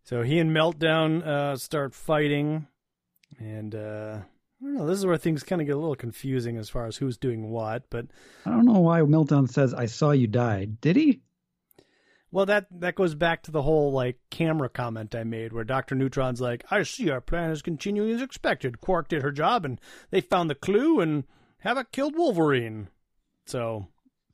So 0.02 0.22
he 0.22 0.40
and 0.40 0.50
Meltdown 0.50 1.24
uh, 1.24 1.56
start 1.56 1.94
fighting. 1.94 2.66
And 3.38 3.72
uh, 3.72 4.18
I 4.60 4.64
don't 4.64 4.74
know. 4.74 4.86
This 4.86 4.98
is 4.98 5.06
where 5.06 5.16
things 5.16 5.42
kind 5.42 5.60
of 5.60 5.66
get 5.66 5.76
a 5.76 5.78
little 5.78 5.94
confusing 5.94 6.56
as 6.56 6.68
far 6.68 6.86
as 6.86 6.96
who's 6.96 7.16
doing 7.16 7.50
what. 7.50 7.84
But 7.90 8.06
I 8.44 8.50
don't 8.50 8.66
know 8.66 8.80
why 8.80 9.00
Meltdown 9.00 9.48
says, 9.48 9.72
I 9.72 9.86
saw 9.86 10.10
you 10.10 10.26
die. 10.26 10.66
Did 10.80 10.96
he? 10.96 11.22
Well, 12.30 12.46
that 12.46 12.66
that 12.80 12.94
goes 12.94 13.14
back 13.14 13.42
to 13.44 13.50
the 13.50 13.62
whole 13.62 13.92
like 13.92 14.18
camera 14.30 14.68
comment 14.68 15.14
I 15.14 15.24
made, 15.24 15.52
where 15.52 15.64
Doctor 15.64 15.94
Neutron's 15.94 16.40
like, 16.40 16.62
"I 16.70 16.82
see 16.82 17.08
our 17.08 17.22
plan 17.22 17.50
is 17.50 17.62
continuing 17.62 18.10
as 18.10 18.20
expected. 18.20 18.82
Quark 18.82 19.08
did 19.08 19.22
her 19.22 19.32
job, 19.32 19.64
and 19.64 19.80
they 20.10 20.20
found 20.20 20.50
the 20.50 20.54
clue, 20.54 21.00
and 21.00 21.24
Havoc 21.58 21.90
killed 21.90 22.16
Wolverine." 22.16 22.88
So, 23.46 23.88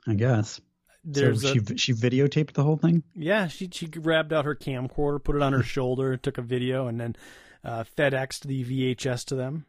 I 0.09 0.15
guess 0.15 0.61
there's 1.05 1.43
so 1.43 1.53
she 1.53 1.59
a, 1.61 1.79
she 1.79 1.93
videotaped 1.93 2.55
the 2.55 2.65
whole 2.65 2.77
thing. 2.77 3.05
Yeah, 3.15 3.47
she 3.47 3.69
she 3.73 3.87
grabbed 3.87 4.33
out 4.33 4.45
her 4.45 4.57
camcorder, 4.57 5.23
put 5.23 5.37
it 5.37 5.43
on 5.43 5.53
her 5.53 5.63
shoulder, 5.75 6.17
took 6.17 6.39
a 6.39 6.43
video, 6.43 6.89
and 6.89 7.01
then 7.01 7.15
uh, 7.63 7.85
FedExed 7.97 8.41
the 8.41 8.65
VHS 8.65 9.25
to 9.27 9.37
them. 9.37 9.67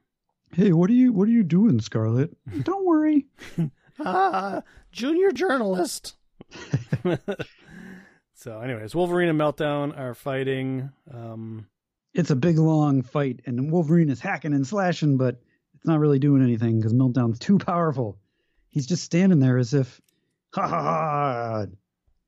Hey, 0.55 0.71
what 0.71 0.89
are 0.89 0.93
you 0.93 1.11
what 1.11 1.27
are 1.27 1.31
you 1.31 1.43
doing, 1.43 1.81
Scarlet? 1.81 2.31
Don't 2.63 2.85
worry. 2.85 3.25
ah, 4.05 4.61
junior 4.89 5.33
journalist. 5.33 6.15
so, 8.35 8.61
anyways, 8.61 8.95
Wolverine 8.95 9.27
and 9.27 9.37
Meltdown 9.37 9.99
are 9.99 10.13
fighting. 10.13 10.89
Um, 11.13 11.67
it's 12.13 12.29
a 12.29 12.37
big 12.37 12.57
long 12.57 13.01
fight, 13.01 13.41
and 13.45 13.69
Wolverine 13.69 14.09
is 14.09 14.21
hacking 14.21 14.53
and 14.53 14.65
slashing, 14.65 15.17
but 15.17 15.41
it's 15.73 15.85
not 15.85 15.99
really 15.99 16.19
doing 16.19 16.41
anything 16.41 16.79
because 16.79 16.93
Meltdown's 16.93 17.39
too 17.39 17.57
powerful. 17.57 18.17
He's 18.69 18.87
just 18.87 19.03
standing 19.03 19.39
there 19.39 19.57
as 19.57 19.73
if 19.73 19.99
ha 20.53 20.65
ha 20.69 20.81
ha. 20.81 21.65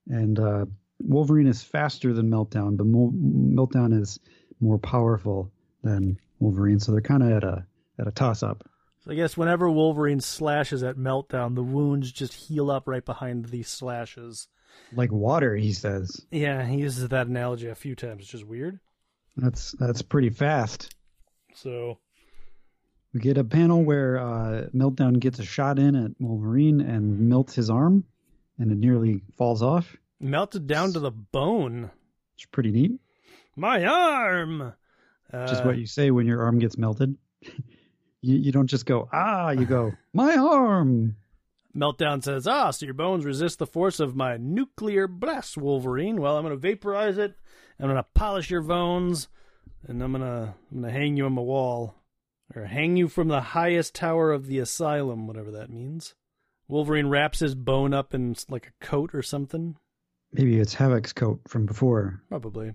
And 0.08 0.38
uh, 0.38 0.66
Wolverine 1.00 1.48
is 1.48 1.64
faster 1.64 2.12
than 2.12 2.30
Meltdown, 2.30 2.76
but 2.76 2.88
Mo- 2.88 3.14
Meltdown 3.16 3.98
is 3.98 4.20
more 4.60 4.80
powerful 4.80 5.50
than 5.82 6.20
Wolverine, 6.40 6.82
so 6.82 6.92
they're 6.92 7.00
kind 7.00 7.24
of 7.24 7.32
at 7.32 7.46
a 7.46 7.66
at 8.00 8.08
a 8.08 8.12
toss 8.12 8.44
up. 8.44 8.68
So 9.04 9.12
I 9.12 9.16
guess 9.16 9.38
whenever 9.38 9.70
Wolverine 9.70 10.20
slashes 10.20 10.84
at 10.84 10.98
Meltdown, 10.98 11.56
the 11.56 11.64
wounds 11.64 12.12
just 12.12 12.34
heal 12.34 12.70
up 12.70 12.88
right 12.88 13.06
behind 13.06 13.46
these 13.46 13.70
slashes. 13.70 14.48
Like 14.94 15.12
water, 15.12 15.56
he 15.56 15.74
says. 15.74 16.26
Yeah, 16.32 16.66
he 16.66 16.78
uses 16.78 17.08
that 17.10 17.28
analogy 17.28 17.68
a 17.68 17.76
few 17.76 17.96
times, 17.96 18.20
which 18.20 18.34
is 18.34 18.46
weird. 18.46 18.80
That's 19.36 19.72
that's 19.74 20.02
pretty 20.02 20.30
fast. 20.30 20.96
So 21.54 22.00
we 23.14 23.20
get 23.20 23.38
a 23.38 23.44
panel 23.44 23.84
where 23.84 24.18
uh, 24.18 24.68
Meltdown 24.76 25.20
gets 25.20 25.40
a 25.40 25.46
shot 25.46 25.80
in 25.80 25.96
at 25.96 26.12
Wolverine 26.20 26.82
and 26.82 27.30
melts 27.30 27.56
his 27.56 27.70
arm 27.70 28.04
and 28.60 28.72
it 28.72 28.78
nearly 28.78 29.22
falls 29.38 29.62
off. 29.62 29.96
Melted 30.20 30.68
down 30.68 30.94
to 30.94 31.00
the 31.00 31.12
bone. 31.12 31.92
It's 32.36 32.46
pretty 32.46 32.72
neat. 32.72 33.00
My 33.56 33.86
arm. 33.86 34.74
Uh, 35.32 35.48
just 35.48 35.66
what 35.66 35.78
you 35.78 35.86
say 35.86 36.12
when 36.12 36.26
your 36.26 36.42
arm 36.42 36.60
gets 36.60 36.78
melted. 36.78 37.16
you, 38.22 38.36
you 38.38 38.52
don't 38.52 38.68
just 38.68 38.86
go 38.86 39.10
ah. 39.12 39.52
You 39.52 39.66
go 39.66 39.94
my 40.14 40.36
arm. 40.36 41.16
Meltdown 41.76 42.24
says, 42.24 42.48
"Ah, 42.48 42.72
so 42.72 42.86
your 42.86 42.96
bones 42.96 43.26
resist 43.26 43.60
the 43.60 43.68
force 43.68 44.00
of 44.00 44.16
my 44.16 44.38
nuclear 44.38 45.08
blast, 45.08 45.58
Wolverine. 45.58 46.20
Well, 46.20 46.38
I'm 46.38 46.44
going 46.44 46.56
to 46.56 46.60
vaporize 46.60 47.18
it. 47.18 47.36
I'm 47.80 47.86
going 47.86 47.98
to 47.98 48.06
polish 48.16 48.50
your 48.50 48.62
bones, 48.62 49.28
and 49.88 50.02
I'm 50.02 50.12
going 50.12 50.24
to 50.24 50.56
I'm 50.72 50.82
to 50.82 50.92
hang 50.92 51.18
you 51.18 51.26
on 51.26 51.36
the 51.36 51.42
wall, 51.42 51.96
or 52.56 52.66
hang 52.66 52.98
you 52.98 53.08
from 53.08 53.28
the 53.28 53.42
highest 53.42 53.94
tower 53.94 54.32
of 54.32 54.48
the 54.48 54.60
asylum, 54.60 55.28
whatever 55.28 55.52
that 55.52 55.70
means." 55.70 56.16
Wolverine 56.68 57.08
wraps 57.08 57.40
his 57.40 57.56
bone 57.56 57.94
up 57.94 58.14
in 58.14 58.36
like 58.50 58.68
a 58.68 58.86
coat 58.86 59.16
or 59.16 59.22
something. 59.22 59.78
Maybe 60.34 60.60
it's 60.60 60.74
Havoc's 60.74 61.14
coat 61.14 61.40
from 61.48 61.66
before. 61.66 62.22
Probably. 62.28 62.74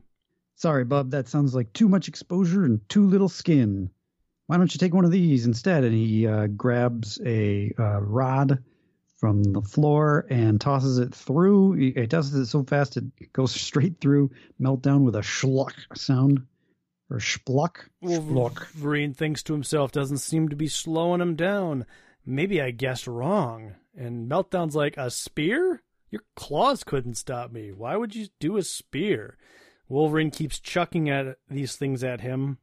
Sorry, 0.55 0.85
Bub, 0.85 1.11
that 1.11 1.29
sounds 1.29 1.55
like 1.55 1.73
too 1.73 1.89
much 1.89 2.09
exposure 2.09 2.65
and 2.65 2.89
too 2.89 3.07
little 3.07 3.29
skin. 3.29 3.91
Why 4.53 4.59
don't 4.59 4.75
you 4.75 4.79
take 4.79 4.93
one 4.93 5.07
of 5.07 5.11
these 5.11 5.47
instead? 5.47 5.83
And 5.83 5.95
he 5.95 6.27
uh, 6.27 6.47
grabs 6.49 7.19
a 7.25 7.73
uh, 7.79 8.03
rod 8.03 8.63
from 9.17 9.43
the 9.45 9.63
floor 9.63 10.27
and 10.29 10.61
tosses 10.61 10.99
it 10.99 11.15
through. 11.15 11.81
It 11.81 11.97
he 11.97 12.07
tosses 12.07 12.35
it 12.35 12.47
so 12.49 12.63
fast 12.63 12.99
it 12.99 13.33
goes 13.33 13.51
straight 13.59 13.99
through 13.99 14.31
Meltdown 14.61 15.05
with 15.05 15.17
a 15.17 15.23
schluck 15.23 15.73
sound. 15.97 16.47
Or 17.09 17.17
spluck. 17.17 17.89
Spluck. 18.05 18.67
Wolverine 18.75 19.15
thinks 19.15 19.43
to 19.45 19.55
himself, 19.55 19.91
doesn't 19.91 20.19
seem 20.19 20.51
to 20.51 20.57
be 20.57 20.69
slowing 20.69 21.23
him 21.23 21.35
down. 21.35 21.87
Maybe 22.27 22.61
I 22.61 22.73
guessed 22.73 23.07
wrong. 23.07 23.77
And 23.97 24.31
Meltdown's 24.31 24.77
like, 24.77 24.99
a 24.99 25.11
spear? 25.11 25.83
Your 26.11 26.25
claws 26.37 26.85
couldn't 26.85 27.15
stop 27.15 27.53
me. 27.53 27.73
Why 27.73 27.97
would 27.97 28.15
you 28.15 28.27
do 28.39 28.59
a 28.59 28.63
spear? 28.63 29.39
Wolverine 29.89 30.31
keeps 30.31 30.61
chucking 30.61 31.09
at 31.09 31.39
these 31.49 31.75
things 31.77 32.05
at 32.05 32.21
him, 32.21 32.59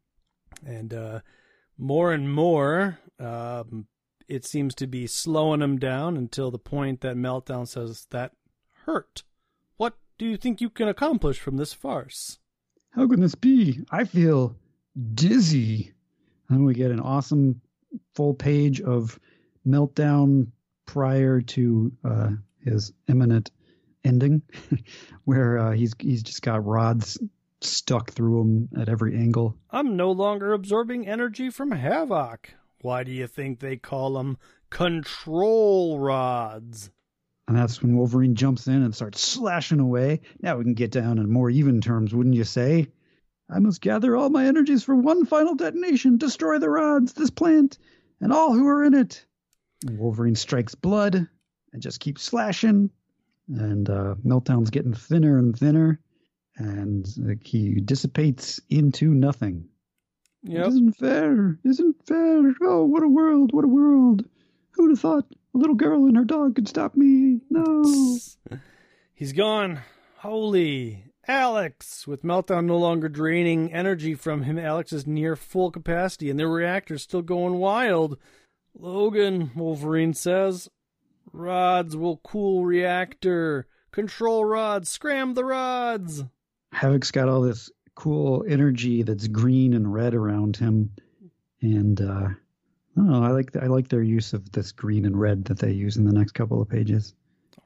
and 0.63 0.93
uh, 0.93 1.21
more 1.79 2.11
and 2.11 2.31
more, 2.31 2.99
um, 3.19 3.87
it 4.27 4.45
seems 4.45 4.75
to 4.75 4.87
be 4.87 5.07
slowing 5.07 5.61
him 5.61 5.79
down 5.79 6.17
until 6.17 6.51
the 6.51 6.59
point 6.59 7.01
that 7.01 7.15
Meltdown 7.15 7.67
says 7.67 8.05
that 8.11 8.33
hurt. 8.85 9.23
What 9.77 9.95
do 10.17 10.25
you 10.25 10.37
think 10.37 10.61
you 10.61 10.69
can 10.69 10.87
accomplish 10.87 11.39
from 11.39 11.57
this 11.57 11.73
farce? 11.73 12.37
How 12.91 13.07
can 13.07 13.21
this 13.21 13.35
be? 13.35 13.79
I 13.91 14.03
feel 14.03 14.55
dizzy. 15.13 15.93
And 16.49 16.65
we 16.65 16.73
get 16.73 16.91
an 16.91 16.99
awesome 16.99 17.61
full 18.13 18.33
page 18.33 18.81
of 18.81 19.19
Meltdown 19.65 20.47
prior 20.85 21.41
to 21.41 21.91
uh, 22.03 22.29
his 22.63 22.91
imminent 23.07 23.51
ending, 24.03 24.41
where 25.25 25.57
uh, 25.59 25.71
he's 25.71 25.93
he's 25.99 26.23
just 26.23 26.41
got 26.41 26.65
rods 26.65 27.19
stuck 27.61 28.11
through 28.11 28.41
him 28.41 28.69
at 28.77 28.89
every 28.89 29.15
angle. 29.15 29.57
I'm 29.69 29.95
no 29.95 30.11
longer 30.11 30.53
absorbing 30.53 31.07
energy 31.07 31.49
from 31.49 31.71
Havoc. 31.71 32.53
Why 32.81 33.03
do 33.03 33.11
you 33.11 33.27
think 33.27 33.59
they 33.59 33.77
call 33.77 34.13
them 34.13 34.37
control 34.69 35.99
rods? 35.99 36.91
And 37.47 37.57
that's 37.57 37.81
when 37.81 37.97
Wolverine 37.97 38.35
jumps 38.35 38.67
in 38.67 38.83
and 38.83 38.93
starts 38.93 39.21
slashing 39.21 39.79
away. 39.79 40.21
Now 40.41 40.57
we 40.57 40.63
can 40.63 40.75
get 40.75 40.91
down 40.91 41.17
in 41.17 41.31
more 41.31 41.49
even 41.49 41.81
terms, 41.81 42.13
wouldn't 42.13 42.35
you 42.35 42.43
say? 42.43 42.87
I 43.49 43.59
must 43.59 43.81
gather 43.81 44.15
all 44.15 44.29
my 44.29 44.45
energies 44.45 44.83
for 44.83 44.95
one 44.95 45.25
final 45.25 45.55
detonation, 45.55 46.17
destroy 46.17 46.59
the 46.59 46.69
rods, 46.69 47.13
this 47.13 47.31
plant, 47.31 47.79
and 48.21 48.31
all 48.31 48.53
who 48.53 48.67
are 48.67 48.83
in 48.83 48.93
it. 48.93 49.25
Wolverine 49.89 50.35
strikes 50.35 50.75
blood 50.75 51.27
and 51.73 51.81
just 51.81 51.99
keeps 51.99 52.21
slashing 52.21 52.91
and 53.49 53.89
uh, 53.89 54.15
Meltdown's 54.23 54.69
getting 54.69 54.93
thinner 54.93 55.37
and 55.37 55.57
thinner, 55.57 55.99
and 56.59 57.07
like, 57.17 57.45
he 57.45 57.79
dissipates 57.79 58.59
into 58.69 59.13
nothing. 59.13 59.69
Yep. 60.43 60.67
Isn't 60.67 60.93
fair. 60.93 61.59
Isn't 61.65 61.95
fair. 62.05 62.53
Oh, 62.61 62.85
what 62.85 63.03
a 63.03 63.07
world! 63.07 63.51
What 63.53 63.65
a 63.65 63.69
world! 63.69 64.23
Who'd 64.71 64.91
have 64.91 64.99
thought 64.99 65.25
a 65.53 65.57
little 65.57 65.75
girl 65.75 66.05
and 66.05 66.15
her 66.15 66.23
dog 66.23 66.55
could 66.55 66.67
stop 66.67 66.95
me? 66.95 67.41
No. 67.49 68.17
He's 69.13 69.33
gone. 69.33 69.81
Holy 70.17 71.05
Alex! 71.27 72.07
With 72.07 72.23
Meltdown 72.23 72.65
no 72.65 72.77
longer 72.77 73.09
draining 73.09 73.73
energy 73.73 74.15
from 74.15 74.43
him, 74.43 74.57
Alex 74.57 74.91
is 74.93 75.05
near 75.05 75.35
full 75.35 75.71
capacity, 75.71 76.29
and 76.29 76.39
their 76.39 76.49
reactor's 76.49 77.03
still 77.03 77.21
going 77.21 77.55
wild. 77.55 78.17
Logan, 78.73 79.51
Wolverine 79.55 80.13
says, 80.13 80.69
Rods 81.31 81.95
will 81.95 82.17
cool 82.23 82.65
reactor. 82.65 83.67
Control 83.91 84.45
rods, 84.45 84.89
scram 84.89 85.33
the 85.33 85.45
rods. 85.45 86.23
Havoc's 86.71 87.11
got 87.11 87.29
all 87.29 87.41
this 87.41 87.71
cool 87.95 88.45
energy 88.47 89.03
that's 89.03 89.27
green 89.27 89.73
and 89.73 89.93
red 89.93 90.13
around 90.13 90.55
him, 90.57 90.91
and 91.61 91.99
uh, 91.99 92.29
I 92.29 92.35
don't 92.95 93.11
know. 93.11 93.23
I 93.23 93.31
like 93.31 93.55
I 93.55 93.67
like 93.67 93.89
their 93.89 94.03
use 94.03 94.33
of 94.33 94.51
this 94.51 94.71
green 94.71 95.05
and 95.05 95.19
red 95.19 95.45
that 95.45 95.59
they 95.59 95.71
use 95.71 95.97
in 95.97 96.05
the 96.05 96.13
next 96.13 96.33
couple 96.33 96.61
of 96.61 96.69
pages. 96.69 97.13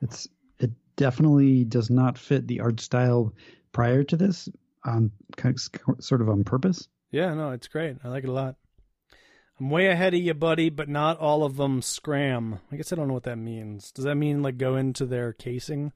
It's 0.01 0.27
it 0.59 0.71
definitely 0.95 1.63
does 1.63 1.89
not 1.89 2.17
fit 2.17 2.47
the 2.47 2.61
art 2.61 2.79
style 2.79 3.33
prior 3.71 4.03
to 4.03 4.15
this 4.15 4.49
on 4.85 5.11
sort 5.99 6.21
of 6.21 6.29
on 6.29 6.43
purpose. 6.43 6.87
Yeah, 7.11 7.33
no, 7.33 7.51
it's 7.51 7.67
great. 7.67 7.97
I 8.03 8.07
like 8.07 8.23
it 8.23 8.29
a 8.29 8.33
lot. 8.33 8.55
I'm 9.59 9.69
way 9.69 9.87
ahead 9.87 10.15
of 10.15 10.19
you, 10.19 10.33
buddy, 10.33 10.69
but 10.69 10.89
not 10.89 11.19
all 11.19 11.43
of 11.43 11.57
them 11.57 11.81
scram. 11.81 12.59
I 12.71 12.75
guess 12.75 12.91
I 12.91 12.95
don't 12.95 13.07
know 13.07 13.13
what 13.13 13.23
that 13.23 13.37
means. 13.37 13.91
Does 13.91 14.05
that 14.05 14.15
mean 14.15 14.41
like 14.41 14.57
go 14.57 14.75
into 14.75 15.05
their 15.05 15.31
casing? 15.31 15.91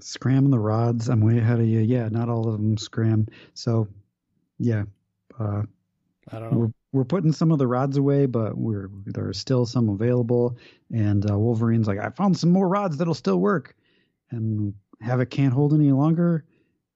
Scram 0.00 0.50
the 0.50 0.58
rods. 0.58 1.08
I'm 1.08 1.20
way 1.20 1.38
ahead 1.38 1.60
of 1.60 1.66
you. 1.66 1.80
Yeah, 1.80 2.08
not 2.08 2.28
all 2.28 2.46
of 2.48 2.52
them 2.52 2.76
scram. 2.76 3.26
So, 3.54 3.88
yeah. 4.58 4.84
Uh, 5.38 5.62
I 6.30 6.38
don't 6.38 6.52
know. 6.52 6.58
We're, 6.58 6.72
we're 6.92 7.04
putting 7.04 7.32
some 7.32 7.52
of 7.52 7.58
the 7.58 7.66
rods 7.66 7.96
away, 7.96 8.26
but 8.26 8.56
we're 8.56 8.90
there 9.06 9.28
are 9.28 9.34
still 9.34 9.66
some 9.66 9.88
available. 9.88 10.56
And 10.92 11.30
uh, 11.30 11.38
Wolverine's 11.38 11.86
like, 11.86 11.98
I 11.98 12.10
found 12.10 12.36
some 12.38 12.50
more 12.50 12.68
rods 12.68 12.96
that'll 12.96 13.14
still 13.14 13.38
work. 13.38 13.74
And 14.30 14.74
Havoc 15.00 15.30
can't 15.30 15.52
hold 15.52 15.74
any 15.74 15.92
longer. 15.92 16.44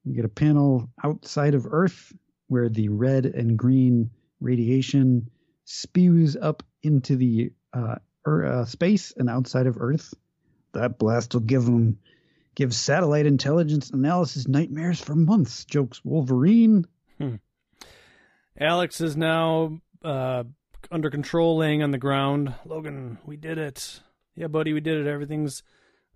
We 0.04 0.14
get 0.14 0.24
a 0.24 0.30
panel 0.30 0.88
outside 1.04 1.54
of 1.54 1.66
Earth 1.70 2.12
where 2.48 2.68
the 2.68 2.88
red 2.88 3.26
and 3.26 3.56
green 3.56 4.10
radiation 4.40 5.30
spews 5.64 6.36
up 6.36 6.62
into 6.82 7.16
the 7.16 7.52
uh, 7.72 7.96
er, 8.26 8.46
uh, 8.46 8.64
space 8.64 9.12
and 9.16 9.28
outside 9.28 9.66
of 9.66 9.76
Earth. 9.78 10.14
That 10.72 10.98
blast 10.98 11.34
will 11.34 11.42
give 11.42 11.64
them 11.64 11.98
give 12.60 12.74
satellite 12.74 13.24
intelligence 13.24 13.88
analysis 13.88 14.46
nightmares 14.46 15.00
for 15.00 15.14
months. 15.14 15.64
Jokes 15.64 16.04
Wolverine. 16.04 16.84
Hmm. 17.16 17.36
Alex 18.60 19.00
is 19.00 19.16
now 19.16 19.80
uh, 20.04 20.44
under 20.90 21.08
control, 21.08 21.56
laying 21.56 21.82
on 21.82 21.90
the 21.90 21.96
ground. 21.96 22.54
Logan, 22.66 23.16
we 23.24 23.38
did 23.38 23.56
it. 23.56 24.00
Yeah, 24.36 24.48
buddy, 24.48 24.74
we 24.74 24.80
did 24.80 24.98
it. 24.98 25.08
Everything's 25.08 25.62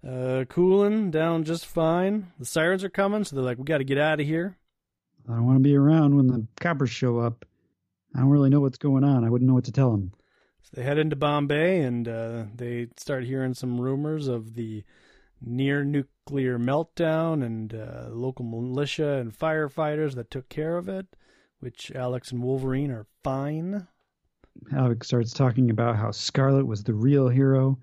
uh, 0.06 0.44
cooling 0.50 1.10
down 1.10 1.44
just 1.44 1.64
fine. 1.64 2.30
The 2.38 2.44
sirens 2.44 2.84
are 2.84 2.90
coming, 2.90 3.24
so 3.24 3.36
they're 3.36 3.44
like, 3.44 3.56
we 3.56 3.64
got 3.64 3.78
to 3.78 3.84
get 3.84 3.96
out 3.96 4.20
of 4.20 4.26
here. 4.26 4.58
I 5.26 5.32
don't 5.32 5.46
want 5.46 5.56
to 5.56 5.62
be 5.62 5.74
around 5.74 6.14
when 6.14 6.26
the 6.26 6.46
coppers 6.60 6.90
show 6.90 7.20
up. 7.20 7.46
I 8.14 8.18
don't 8.18 8.28
really 8.28 8.50
know 8.50 8.60
what's 8.60 8.76
going 8.76 9.02
on. 9.02 9.24
I 9.24 9.30
wouldn't 9.30 9.48
know 9.48 9.54
what 9.54 9.64
to 9.64 9.72
tell 9.72 9.92
them. 9.92 10.12
So 10.60 10.72
they 10.74 10.82
head 10.82 10.98
into 10.98 11.16
Bombay 11.16 11.80
and 11.80 12.06
uh, 12.06 12.44
they 12.54 12.88
start 12.98 13.24
hearing 13.24 13.54
some 13.54 13.80
rumors 13.80 14.28
of 14.28 14.54
the 14.54 14.84
near 15.40 15.84
nuclear 15.84 16.58
meltdown 16.58 17.44
and 17.44 17.74
uh, 17.74 18.08
local 18.10 18.44
militia 18.44 19.14
and 19.14 19.36
firefighters 19.36 20.14
that 20.14 20.30
took 20.30 20.48
care 20.48 20.76
of 20.76 20.88
it, 20.88 21.06
which 21.60 21.92
Alex 21.94 22.32
and 22.32 22.42
Wolverine 22.42 22.90
are 22.90 23.06
fine. 23.22 23.86
Alex 24.72 25.06
starts 25.06 25.32
talking 25.32 25.70
about 25.70 25.96
how 25.96 26.10
Scarlet 26.10 26.66
was 26.66 26.84
the 26.84 26.94
real 26.94 27.28
hero. 27.28 27.78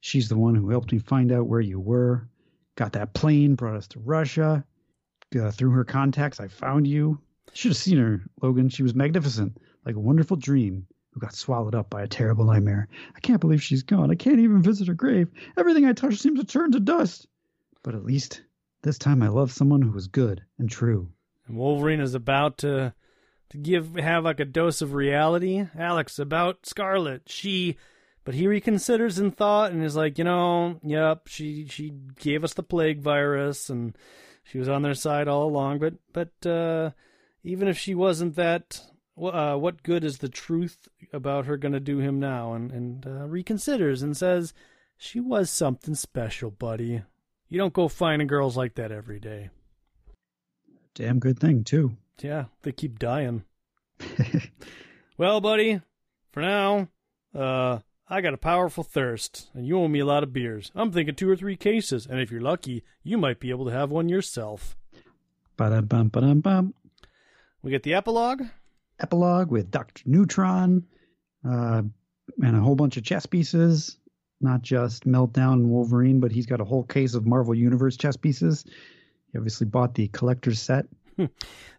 She's 0.00 0.28
the 0.28 0.38
one 0.38 0.54
who 0.54 0.70
helped 0.70 0.92
me 0.92 0.98
find 0.98 1.32
out 1.32 1.46
where 1.46 1.60
you 1.60 1.78
were. 1.78 2.28
Got 2.76 2.92
that 2.92 3.14
plane, 3.14 3.54
brought 3.54 3.76
us 3.76 3.88
to 3.88 4.00
Russia. 4.00 4.64
Uh, 5.38 5.50
through 5.50 5.70
her 5.70 5.84
contacts, 5.84 6.40
I 6.40 6.48
found 6.48 6.86
you. 6.86 7.20
Should 7.52 7.70
have 7.70 7.76
seen 7.76 7.98
her, 7.98 8.22
Logan. 8.42 8.68
She 8.68 8.82
was 8.82 8.94
magnificent 8.94 9.58
like 9.84 9.96
a 9.96 10.00
wonderful 10.00 10.36
dream 10.36 10.86
who 11.14 11.20
got 11.20 11.34
swallowed 11.34 11.76
up 11.76 11.88
by 11.88 12.02
a 12.02 12.08
terrible 12.08 12.44
nightmare. 12.44 12.88
I 13.14 13.20
can't 13.20 13.40
believe 13.40 13.62
she's 13.62 13.84
gone. 13.84 14.10
I 14.10 14.16
can't 14.16 14.40
even 14.40 14.62
visit 14.62 14.88
her 14.88 14.94
grave. 14.94 15.30
Everything 15.56 15.84
I 15.86 15.92
touch 15.92 16.16
seems 16.16 16.40
to 16.40 16.46
turn 16.46 16.72
to 16.72 16.80
dust. 16.80 17.28
But 17.84 17.94
at 17.94 18.04
least 18.04 18.42
this 18.82 18.98
time 18.98 19.22
I 19.22 19.28
love 19.28 19.52
someone 19.52 19.80
who 19.80 19.92
was 19.92 20.08
good 20.08 20.42
and 20.58 20.68
true. 20.68 21.08
And 21.46 21.56
Wolverine 21.56 22.00
is 22.00 22.14
about 22.14 22.58
to 22.58 22.94
to 23.50 23.58
give 23.58 23.94
have 23.94 24.24
like 24.24 24.40
a 24.40 24.44
dose 24.44 24.82
of 24.82 24.94
reality. 24.94 25.64
Alex 25.78 26.18
about 26.18 26.66
Scarlet. 26.66 27.22
She 27.26 27.76
but 28.24 28.34
he 28.34 28.46
reconsiders 28.46 29.20
in 29.20 29.30
thought 29.30 29.70
and 29.70 29.84
is 29.84 29.94
like, 29.94 30.18
you 30.18 30.24
know, 30.24 30.80
yep, 30.82 31.28
she 31.28 31.66
she 31.68 31.92
gave 32.18 32.42
us 32.42 32.54
the 32.54 32.62
plague 32.64 33.00
virus 33.00 33.70
and 33.70 33.96
she 34.42 34.58
was 34.58 34.68
on 34.68 34.82
their 34.82 34.94
side 34.94 35.28
all 35.28 35.44
along, 35.44 35.78
but 35.78 35.94
but 36.12 36.50
uh 36.50 36.90
even 37.44 37.68
if 37.68 37.78
she 37.78 37.94
wasn't 37.94 38.34
that 38.34 38.80
uh, 39.16 39.56
what 39.56 39.82
good 39.82 40.04
is 40.04 40.18
the 40.18 40.28
truth 40.28 40.88
about 41.12 41.46
her 41.46 41.56
going 41.56 41.72
to 41.72 41.80
do 41.80 41.98
him 41.98 42.18
now? 42.18 42.54
And, 42.54 42.70
and 42.72 43.06
uh, 43.06 43.26
reconsiders 43.26 44.02
and 44.02 44.16
says, 44.16 44.52
She 44.96 45.20
was 45.20 45.50
something 45.50 45.94
special, 45.94 46.50
buddy. 46.50 47.02
You 47.48 47.58
don't 47.58 47.72
go 47.72 47.88
finding 47.88 48.26
girls 48.26 48.56
like 48.56 48.74
that 48.74 48.90
every 48.90 49.20
day. 49.20 49.50
Damn 50.94 51.18
good 51.18 51.38
thing, 51.38 51.64
too. 51.64 51.96
Yeah, 52.20 52.46
they 52.62 52.72
keep 52.72 52.98
dying. 52.98 53.44
well, 55.18 55.40
buddy, 55.40 55.80
for 56.32 56.40
now, 56.40 56.88
uh, 57.34 57.80
I 58.08 58.20
got 58.20 58.34
a 58.34 58.38
powerful 58.38 58.84
thirst, 58.84 59.50
and 59.54 59.66
you 59.66 59.78
owe 59.78 59.88
me 59.88 60.00
a 60.00 60.04
lot 60.04 60.22
of 60.22 60.32
beers. 60.32 60.70
I'm 60.74 60.92
thinking 60.92 61.14
two 61.14 61.28
or 61.28 61.36
three 61.36 61.56
cases, 61.56 62.06
and 62.06 62.20
if 62.20 62.30
you're 62.30 62.40
lucky, 62.40 62.84
you 63.02 63.18
might 63.18 63.40
be 63.40 63.50
able 63.50 63.64
to 63.66 63.72
have 63.72 63.90
one 63.90 64.08
yourself. 64.08 64.76
Ba-dum-bum, 65.56 66.08
ba-dum-bum. 66.08 66.74
We 67.62 67.70
get 67.70 67.82
the 67.82 67.94
epilogue 67.94 68.42
epilogue 69.00 69.50
with 69.50 69.70
Dr. 69.70 70.02
Neutron 70.06 70.84
uh, 71.48 71.82
and 72.42 72.56
a 72.56 72.60
whole 72.60 72.76
bunch 72.76 72.96
of 72.96 73.04
chess 73.04 73.26
pieces. 73.26 73.98
not 74.40 74.62
just 74.62 75.04
Meltdown 75.06 75.54
and 75.54 75.70
Wolverine, 75.70 76.20
but 76.20 76.32
he's 76.32 76.46
got 76.46 76.60
a 76.60 76.64
whole 76.64 76.84
case 76.84 77.14
of 77.14 77.26
Marvel 77.26 77.54
Universe 77.54 77.96
chess 77.96 78.16
pieces. 78.16 78.64
He 79.32 79.38
obviously 79.38 79.66
bought 79.66 79.94
the 79.94 80.08
collector's 80.08 80.60
set. 80.60 80.86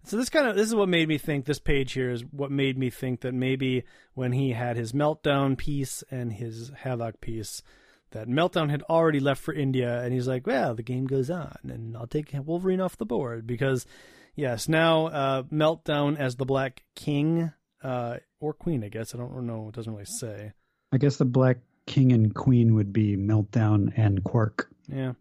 So 0.08 0.18
this 0.18 0.30
kind 0.30 0.48
of 0.48 0.56
this 0.56 0.68
is 0.68 0.76
what 0.76 0.88
made 0.88 1.08
me 1.08 1.18
think 1.18 1.46
this 1.46 1.58
page 1.58 1.94
here 1.94 2.12
is 2.12 2.24
what 2.26 2.52
made 2.52 2.78
me 2.78 2.92
think 2.92 3.22
that 3.22 3.34
maybe 3.34 3.86
when 4.14 4.34
he 4.34 4.52
had 4.52 4.78
his 4.78 4.92
meltdown 4.92 5.58
piece 5.58 6.04
and 6.12 6.32
his 6.32 6.72
havoc 6.78 7.22
piece 7.22 7.64
that 8.12 8.28
meltdown 8.28 8.70
had 8.70 8.84
already 8.84 9.20
left 9.20 9.42
for 9.42 9.52
India 9.52 10.04
and 10.04 10.14
he's 10.14 10.28
like, 10.28 10.46
well, 10.46 10.76
the 10.76 10.84
game 10.84 11.08
goes 11.08 11.32
on 11.32 11.58
and 11.64 11.98
I'll 11.98 12.06
take 12.06 12.30
Wolverine 12.46 12.80
off 12.80 12.98
the 12.98 13.06
board 13.06 13.48
because 13.48 13.88
yes, 14.36 14.68
now 14.68 15.08
uh, 15.08 15.44
meltdown 15.44 16.18
as 16.18 16.36
the 16.36 16.46
Black 16.46 16.84
King 16.96 17.52
uh, 17.84 18.18
or 18.40 18.54
Queen, 18.54 18.84
I 18.84 18.90
guess 18.90 19.14
I 19.14 19.18
don't 19.18 19.46
know, 19.46 19.70
it 19.70 19.76
doesn't 19.76 19.92
really 19.92 20.06
say. 20.06 20.54
I 20.92 20.98
guess 20.98 21.18
the 21.18 21.26
Black 21.26 21.58
King 21.86 22.12
and 22.12 22.34
Queen 22.34 22.76
would 22.76 22.94
be 22.94 23.18
Meltdown 23.18 23.94
and 23.98 24.24
Quark. 24.24 24.70
Yeah 24.88 25.14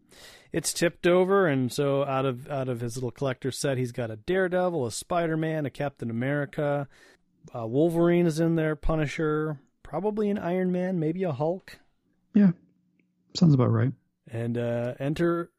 it's 0.54 0.72
tipped 0.72 1.04
over, 1.04 1.48
and 1.48 1.72
so 1.72 2.04
out 2.04 2.24
of 2.24 2.48
out 2.48 2.68
of 2.68 2.80
his 2.80 2.94
little 2.94 3.10
collector 3.10 3.50
set, 3.50 3.76
he's 3.76 3.90
got 3.90 4.12
a 4.12 4.16
Daredevil, 4.16 4.86
a 4.86 4.92
Spider 4.92 5.36
Man, 5.36 5.66
a 5.66 5.70
Captain 5.70 6.10
America, 6.10 6.86
uh, 7.52 7.66
Wolverine 7.66 8.26
is 8.26 8.38
in 8.38 8.54
there, 8.54 8.76
Punisher, 8.76 9.58
probably 9.82 10.30
an 10.30 10.38
Iron 10.38 10.70
Man, 10.70 11.00
maybe 11.00 11.24
a 11.24 11.32
Hulk. 11.32 11.78
Yeah, 12.34 12.52
sounds 13.34 13.52
about 13.52 13.72
right. 13.72 13.92
And 14.30 14.56
uh, 14.56 14.94
enter. 15.00 15.50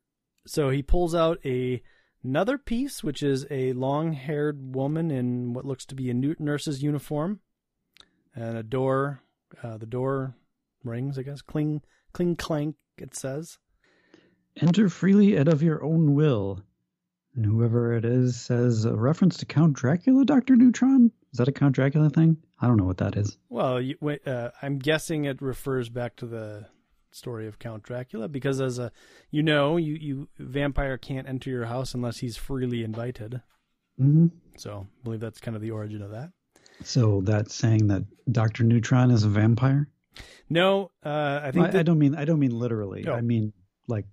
So 0.47 0.69
he 0.69 0.81
pulls 0.81 1.13
out 1.13 1.39
a 1.43 1.81
another 2.25 2.57
piece, 2.57 3.03
which 3.03 3.21
is 3.21 3.45
a 3.51 3.73
long-haired 3.73 4.75
woman 4.75 5.11
in 5.11 5.53
what 5.53 5.65
looks 5.65 5.85
to 5.85 5.95
be 5.95 6.09
a 6.09 6.13
nurse's 6.13 6.81
uniform, 6.81 7.39
and 8.35 8.57
a 8.57 8.63
door. 8.63 9.21
Uh, 9.63 9.77
the 9.77 9.85
door 9.85 10.35
rings, 10.83 11.17
I 11.17 11.23
guess. 11.23 11.41
Cling, 11.41 11.81
cling, 12.13 12.35
clank. 12.35 12.75
It 12.97 13.15
says. 13.15 13.57
Enter 14.61 14.89
freely 14.89 15.35
and 15.35 15.47
of 15.49 15.61
your 15.61 15.83
own 15.83 16.13
will. 16.13 16.61
And 17.35 17.45
whoever 17.45 17.93
it 17.93 18.05
is 18.05 18.39
says 18.39 18.85
a 18.85 18.95
reference 18.95 19.37
to 19.37 19.45
Count 19.45 19.73
Dracula, 19.73 20.23
Dr. 20.23 20.55
Neutron? 20.55 21.11
Is 21.33 21.37
that 21.37 21.49
a 21.49 21.51
Count 21.51 21.75
Dracula 21.75 22.09
thing? 22.09 22.37
I 22.61 22.67
don't 22.67 22.77
know 22.77 22.85
what 22.85 22.99
that 22.99 23.17
is. 23.17 23.37
Well, 23.49 23.81
you, 23.81 23.97
uh, 24.25 24.49
I'm 24.61 24.79
guessing 24.79 25.25
it 25.25 25.41
refers 25.41 25.89
back 25.89 26.15
to 26.17 26.25
the 26.25 26.67
story 27.15 27.47
of 27.47 27.59
Count 27.59 27.83
Dracula 27.83 28.27
because 28.27 28.59
as 28.61 28.77
a 28.79 28.91
you 29.31 29.41
know, 29.41 29.77
you 29.77 29.93
you 29.93 30.27
vampire 30.37 30.97
can't 30.97 31.27
enter 31.27 31.49
your 31.49 31.65
house 31.65 31.93
unless 31.93 32.17
he's 32.17 32.37
freely 32.37 32.83
invited. 32.83 33.41
Mm-hmm. 33.99 34.27
So, 34.57 34.87
I 34.89 35.03
believe 35.03 35.21
that's 35.21 35.39
kind 35.39 35.55
of 35.55 35.61
the 35.61 35.71
origin 35.71 36.01
of 36.01 36.11
that. 36.11 36.31
So 36.83 37.21
that's 37.21 37.55
saying 37.55 37.87
that 37.87 38.03
Dr. 38.31 38.63
Neutron 38.63 39.11
is 39.11 39.23
a 39.23 39.29
vampire? 39.29 39.87
No, 40.49 40.91
uh, 41.03 41.39
I 41.43 41.51
think 41.51 41.67
I, 41.67 41.71
that, 41.71 41.79
I, 41.79 41.83
don't 41.83 41.99
mean 41.99 42.15
I 42.15 42.25
don't 42.25 42.39
mean 42.39 42.57
literally. 42.57 43.07
I 43.07 43.21
mean 43.21 43.53
like 43.87 44.05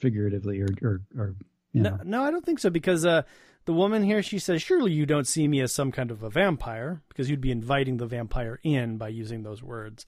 figuratively 0.00 0.60
or 0.60 0.68
or, 0.82 1.00
or 1.16 1.36
you 1.72 1.82
no, 1.82 1.90
know. 1.90 2.02
no, 2.04 2.22
I 2.22 2.30
don't 2.30 2.44
think 2.44 2.58
so 2.58 2.70
because 2.70 3.04
uh, 3.04 3.22
the 3.66 3.72
woman 3.72 4.02
here 4.02 4.22
she 4.22 4.38
says, 4.38 4.62
"Surely 4.62 4.92
you 4.92 5.06
don't 5.06 5.26
see 5.26 5.46
me 5.46 5.60
as 5.60 5.72
some 5.72 5.92
kind 5.92 6.10
of 6.10 6.22
a 6.22 6.30
vampire 6.30 7.02
because 7.08 7.30
you'd 7.30 7.40
be 7.40 7.50
inviting 7.50 7.98
the 7.98 8.06
vampire 8.06 8.58
in 8.62 8.96
by 8.96 9.08
using 9.08 9.42
those 9.42 9.62
words." 9.62 10.06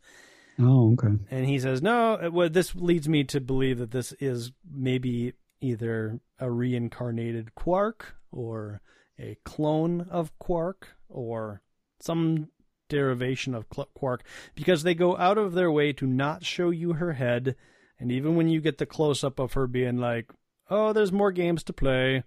Oh, 0.58 0.92
okay. 0.92 1.14
And 1.30 1.46
he 1.46 1.58
says, 1.58 1.82
"No." 1.82 2.14
uh, 2.14 2.30
Well, 2.32 2.50
this 2.50 2.74
leads 2.74 3.08
me 3.08 3.24
to 3.24 3.40
believe 3.40 3.78
that 3.78 3.92
this 3.92 4.12
is 4.14 4.52
maybe 4.68 5.34
either 5.60 6.20
a 6.38 6.50
reincarnated 6.50 7.54
Quark 7.54 8.16
or 8.30 8.80
a 9.18 9.36
clone 9.44 10.02
of 10.02 10.36
Quark 10.38 10.88
or 11.08 11.62
some 12.00 12.48
derivation 12.88 13.54
of 13.54 13.68
Quark 13.68 14.24
because 14.54 14.82
they 14.82 14.94
go 14.94 15.16
out 15.16 15.38
of 15.38 15.52
their 15.52 15.70
way 15.70 15.92
to 15.92 16.06
not 16.06 16.44
show 16.44 16.70
you 16.70 16.94
her 16.94 17.12
head 17.14 17.54
and 17.98 18.12
even 18.12 18.36
when 18.36 18.48
you 18.48 18.60
get 18.60 18.78
the 18.78 18.86
close 18.86 19.24
up 19.24 19.38
of 19.38 19.54
her 19.54 19.66
being 19.66 19.98
like, 19.98 20.30
"Oh, 20.70 20.92
there's 20.92 21.12
more 21.12 21.32
games 21.32 21.64
to 21.64 21.72
play," 21.72 22.22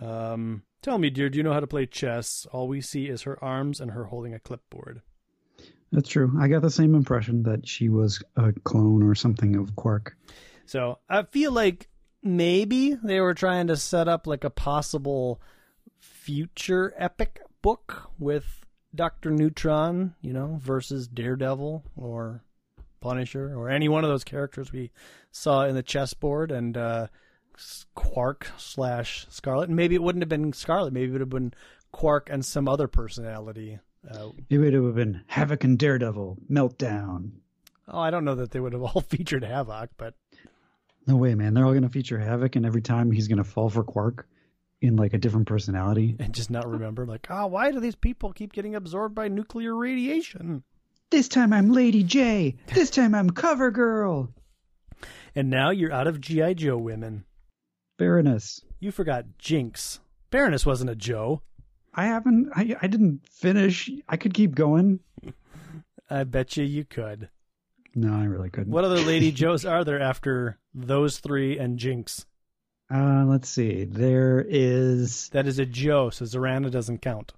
um, 0.00 0.64
tell 0.82 0.98
me, 0.98 1.10
dear, 1.10 1.28
do 1.28 1.36
you 1.36 1.42
know 1.44 1.52
how 1.52 1.60
to 1.60 1.66
play 1.66 1.86
chess? 1.86 2.46
All 2.52 2.66
we 2.66 2.80
see 2.80 3.06
is 3.06 3.22
her 3.22 3.42
arms 3.42 3.80
and 3.80 3.92
her 3.92 4.04
holding 4.06 4.34
a 4.34 4.40
clipboard. 4.40 5.02
That's 5.94 6.08
true. 6.08 6.36
I 6.40 6.48
got 6.48 6.62
the 6.62 6.70
same 6.70 6.96
impression 6.96 7.44
that 7.44 7.68
she 7.68 7.88
was 7.88 8.20
a 8.34 8.52
clone 8.64 9.04
or 9.04 9.14
something 9.14 9.54
of 9.54 9.76
Quark. 9.76 10.16
So 10.66 10.98
I 11.08 11.22
feel 11.22 11.52
like 11.52 11.88
maybe 12.20 12.94
they 12.94 13.20
were 13.20 13.34
trying 13.34 13.68
to 13.68 13.76
set 13.76 14.08
up 14.08 14.26
like 14.26 14.42
a 14.42 14.50
possible 14.50 15.40
future 16.00 16.92
epic 16.96 17.40
book 17.62 18.10
with 18.18 18.64
Doctor 18.92 19.30
Neutron, 19.30 20.16
you 20.20 20.32
know, 20.32 20.58
versus 20.60 21.06
Daredevil 21.06 21.84
or 21.96 22.42
Punisher 23.00 23.56
or 23.56 23.70
any 23.70 23.88
one 23.88 24.02
of 24.02 24.10
those 24.10 24.24
characters 24.24 24.72
we 24.72 24.90
saw 25.30 25.64
in 25.64 25.76
the 25.76 25.82
chessboard 25.82 26.50
and 26.50 26.76
uh, 26.76 27.06
Quark 27.94 28.50
slash 28.56 29.28
Scarlet. 29.30 29.68
And 29.68 29.76
maybe 29.76 29.94
it 29.94 30.02
wouldn't 30.02 30.22
have 30.22 30.28
been 30.28 30.52
Scarlet. 30.52 30.92
Maybe 30.92 31.10
it 31.10 31.12
would 31.12 31.20
have 31.20 31.28
been 31.28 31.54
Quark 31.92 32.28
and 32.32 32.44
some 32.44 32.68
other 32.68 32.88
personality. 32.88 33.78
Uh, 34.10 34.30
it 34.50 34.58
would 34.58 34.74
have 34.74 34.94
been 34.94 35.22
Havoc 35.26 35.64
and 35.64 35.78
Daredevil, 35.78 36.38
Meltdown. 36.50 37.30
Oh, 37.88 37.98
I 37.98 38.10
don't 38.10 38.24
know 38.24 38.34
that 38.36 38.50
they 38.50 38.60
would 38.60 38.72
have 38.72 38.82
all 38.94 39.00
featured 39.00 39.44
Havoc, 39.44 39.90
but 39.96 40.14
no 41.06 41.16
way, 41.16 41.34
man. 41.34 41.54
They're 41.54 41.64
all 41.64 41.72
going 41.72 41.82
to 41.82 41.88
feature 41.88 42.18
Havoc, 42.18 42.56
and 42.56 42.64
every 42.64 42.82
time 42.82 43.10
he's 43.10 43.28
going 43.28 43.38
to 43.38 43.44
fall 43.44 43.68
for 43.68 43.84
Quark 43.84 44.26
in 44.80 44.96
like 44.96 45.14
a 45.14 45.18
different 45.18 45.46
personality, 45.46 46.16
and 46.20 46.34
just 46.34 46.50
not 46.50 46.68
remember. 46.68 47.06
Like, 47.06 47.26
oh, 47.30 47.46
why 47.46 47.70
do 47.70 47.80
these 47.80 47.96
people 47.96 48.32
keep 48.32 48.52
getting 48.52 48.74
absorbed 48.74 49.14
by 49.14 49.28
nuclear 49.28 49.74
radiation? 49.74 50.62
This 51.10 51.28
time 51.28 51.52
I'm 51.52 51.70
Lady 51.70 52.02
Jaye. 52.02 52.56
This 52.74 52.90
time 52.90 53.14
I'm 53.14 53.30
Cover 53.30 53.70
Girl. 53.70 54.30
And 55.34 55.50
now 55.50 55.70
you're 55.70 55.92
out 55.92 56.06
of 56.06 56.20
G.I. 56.20 56.54
Joe 56.54 56.76
women. 56.76 57.24
Baroness. 57.98 58.60
You 58.80 58.90
forgot 58.90 59.24
Jinx. 59.38 60.00
Baroness 60.30 60.66
wasn't 60.66 60.90
a 60.90 60.96
Joe. 60.96 61.42
I 61.94 62.06
haven't. 62.06 62.50
I, 62.54 62.76
I 62.82 62.86
didn't 62.86 63.26
finish. 63.28 63.90
I 64.08 64.16
could 64.16 64.34
keep 64.34 64.54
going. 64.54 65.00
I 66.10 66.24
bet 66.24 66.56
you 66.56 66.64
you 66.64 66.84
could. 66.84 67.28
No, 67.94 68.14
I 68.14 68.24
really 68.24 68.50
couldn't. 68.50 68.72
What 68.72 68.84
other 68.84 69.00
Lady 69.00 69.30
Joes 69.32 69.64
are 69.64 69.84
there 69.84 70.00
after 70.00 70.58
those 70.74 71.18
three 71.18 71.58
and 71.58 71.78
Jinx? 71.78 72.26
Uh, 72.92 73.24
let's 73.26 73.48
see. 73.48 73.84
There 73.84 74.44
is. 74.46 75.28
That 75.30 75.46
is 75.46 75.58
a 75.58 75.66
Joe, 75.66 76.10
so 76.10 76.24
Zarana 76.24 76.70
doesn't 76.70 76.98
count. 76.98 77.32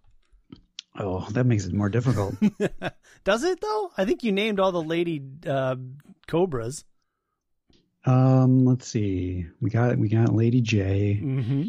Oh, 0.99 1.27
that 1.31 1.45
makes 1.45 1.67
it 1.67 1.75
more 1.75 1.91
difficult. 1.91 2.35
Does 3.25 3.45
it 3.45 3.61
though? 3.61 3.91
I 3.99 4.05
think 4.07 4.25
you 4.25 4.33
named 4.33 4.59
all 4.59 4.73
the 4.73 4.83
lady 4.83 5.23
uh, 5.47 5.77
cobras. 6.27 6.85
Um, 8.07 8.65
let's 8.65 8.87
see. 8.87 9.47
We 9.61 9.69
got 9.69 9.99
we 9.99 10.09
got 10.09 10.35
Lady 10.35 10.63
Jaye. 10.63 11.23
Mm-hmm. 11.23 11.63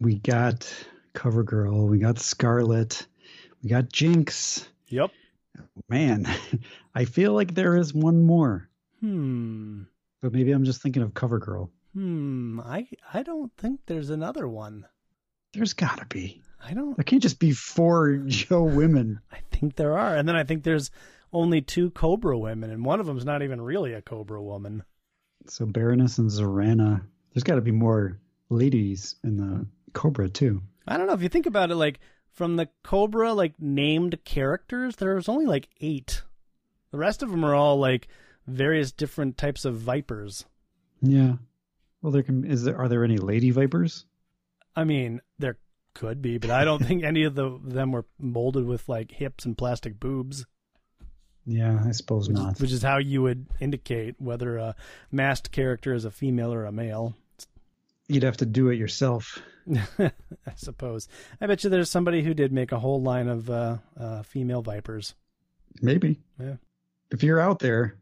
We 0.00 0.14
got 0.18 0.72
Cover 1.12 1.42
Girl. 1.42 1.86
We 1.86 1.98
got 1.98 2.18
Scarlet. 2.18 3.06
We 3.62 3.70
got 3.70 3.90
Jinx. 3.92 4.68
Yep. 4.88 5.10
Man, 5.88 6.26
I 6.94 7.04
feel 7.04 7.32
like 7.32 7.54
there 7.54 7.76
is 7.76 7.92
one 7.92 8.22
more. 8.24 8.68
Hmm. 9.00 9.82
But 10.20 10.32
maybe 10.32 10.52
I'm 10.52 10.64
just 10.64 10.82
thinking 10.82 11.02
of 11.02 11.14
Cover 11.14 11.38
Girl. 11.38 11.70
Hmm. 11.94 12.60
I 12.60 12.86
I 13.12 13.22
don't 13.22 13.52
think 13.56 13.80
there's 13.86 14.10
another 14.10 14.46
one. 14.48 14.86
There's 15.52 15.72
gotta 15.72 16.06
be. 16.06 16.42
I 16.62 16.74
don't. 16.74 16.96
There 16.96 17.04
can't 17.04 17.22
just 17.22 17.38
be 17.38 17.52
four 17.52 18.16
Joe 18.26 18.62
women. 18.62 19.20
I 19.32 19.38
think 19.50 19.76
there 19.76 19.98
are, 19.98 20.16
and 20.16 20.28
then 20.28 20.36
I 20.36 20.44
think 20.44 20.62
there's 20.62 20.90
only 21.32 21.60
two 21.60 21.90
Cobra 21.90 22.38
women, 22.38 22.70
and 22.70 22.84
one 22.84 23.00
of 23.00 23.06
them's 23.06 23.24
not 23.24 23.42
even 23.42 23.60
really 23.60 23.92
a 23.94 24.02
Cobra 24.02 24.42
woman. 24.42 24.84
So 25.46 25.66
Baroness 25.66 26.18
and 26.18 26.30
Zarana. 26.30 27.02
There's 27.32 27.44
got 27.44 27.54
to 27.54 27.60
be 27.60 27.70
more 27.70 28.18
ladies 28.48 29.16
in 29.24 29.36
the 29.36 29.66
Cobra 29.92 30.28
too. 30.28 30.62
I 30.90 30.96
don't 30.96 31.06
know 31.06 31.12
if 31.12 31.22
you 31.22 31.28
think 31.28 31.46
about 31.46 31.70
it, 31.70 31.76
like 31.76 32.00
from 32.32 32.56
the 32.56 32.68
Cobra, 32.82 33.32
like 33.32 33.54
named 33.60 34.18
characters, 34.24 34.96
there's 34.96 35.28
only 35.28 35.46
like 35.46 35.68
eight. 35.80 36.22
The 36.90 36.98
rest 36.98 37.22
of 37.22 37.30
them 37.30 37.44
are 37.44 37.54
all 37.54 37.78
like 37.78 38.08
various 38.46 38.90
different 38.90 39.38
types 39.38 39.64
of 39.64 39.76
vipers. 39.76 40.44
Yeah. 41.00 41.34
Well, 42.02 42.12
there 42.12 42.24
can 42.24 42.44
is 42.44 42.64
there 42.64 42.76
are 42.76 42.88
there 42.88 43.04
any 43.04 43.18
lady 43.18 43.50
vipers? 43.50 44.04
I 44.74 44.84
mean, 44.84 45.20
there 45.38 45.58
could 45.94 46.20
be, 46.20 46.38
but 46.38 46.50
I 46.50 46.64
don't 46.64 46.84
think 46.86 47.04
any 47.04 47.22
of 47.22 47.36
the 47.36 47.58
them 47.62 47.92
were 47.92 48.06
molded 48.18 48.64
with 48.66 48.88
like 48.88 49.12
hips 49.12 49.44
and 49.44 49.56
plastic 49.56 50.00
boobs. 50.00 50.44
Yeah, 51.46 51.82
I 51.84 51.92
suppose 51.92 52.28
which 52.28 52.36
not. 52.36 52.60
Which 52.60 52.72
is 52.72 52.82
how 52.82 52.98
you 52.98 53.22
would 53.22 53.46
indicate 53.60 54.16
whether 54.18 54.56
a 54.58 54.74
masked 55.10 55.52
character 55.52 55.94
is 55.94 56.04
a 56.04 56.10
female 56.10 56.52
or 56.52 56.64
a 56.64 56.72
male. 56.72 57.14
You'd 58.08 58.24
have 58.24 58.38
to 58.38 58.46
do 58.46 58.68
it 58.70 58.76
yourself. 58.76 59.38
I 59.98 60.12
suppose. 60.56 61.08
I 61.40 61.46
bet 61.46 61.64
you 61.64 61.70
there's 61.70 61.90
somebody 61.90 62.22
who 62.22 62.34
did 62.34 62.52
make 62.52 62.72
a 62.72 62.78
whole 62.78 63.02
line 63.02 63.28
of 63.28 63.50
uh, 63.50 63.78
uh, 63.98 64.22
female 64.22 64.62
vipers. 64.62 65.14
Maybe. 65.80 66.20
Yeah. 66.38 66.56
If 67.10 67.22
you're 67.22 67.40
out 67.40 67.58
there 67.58 67.96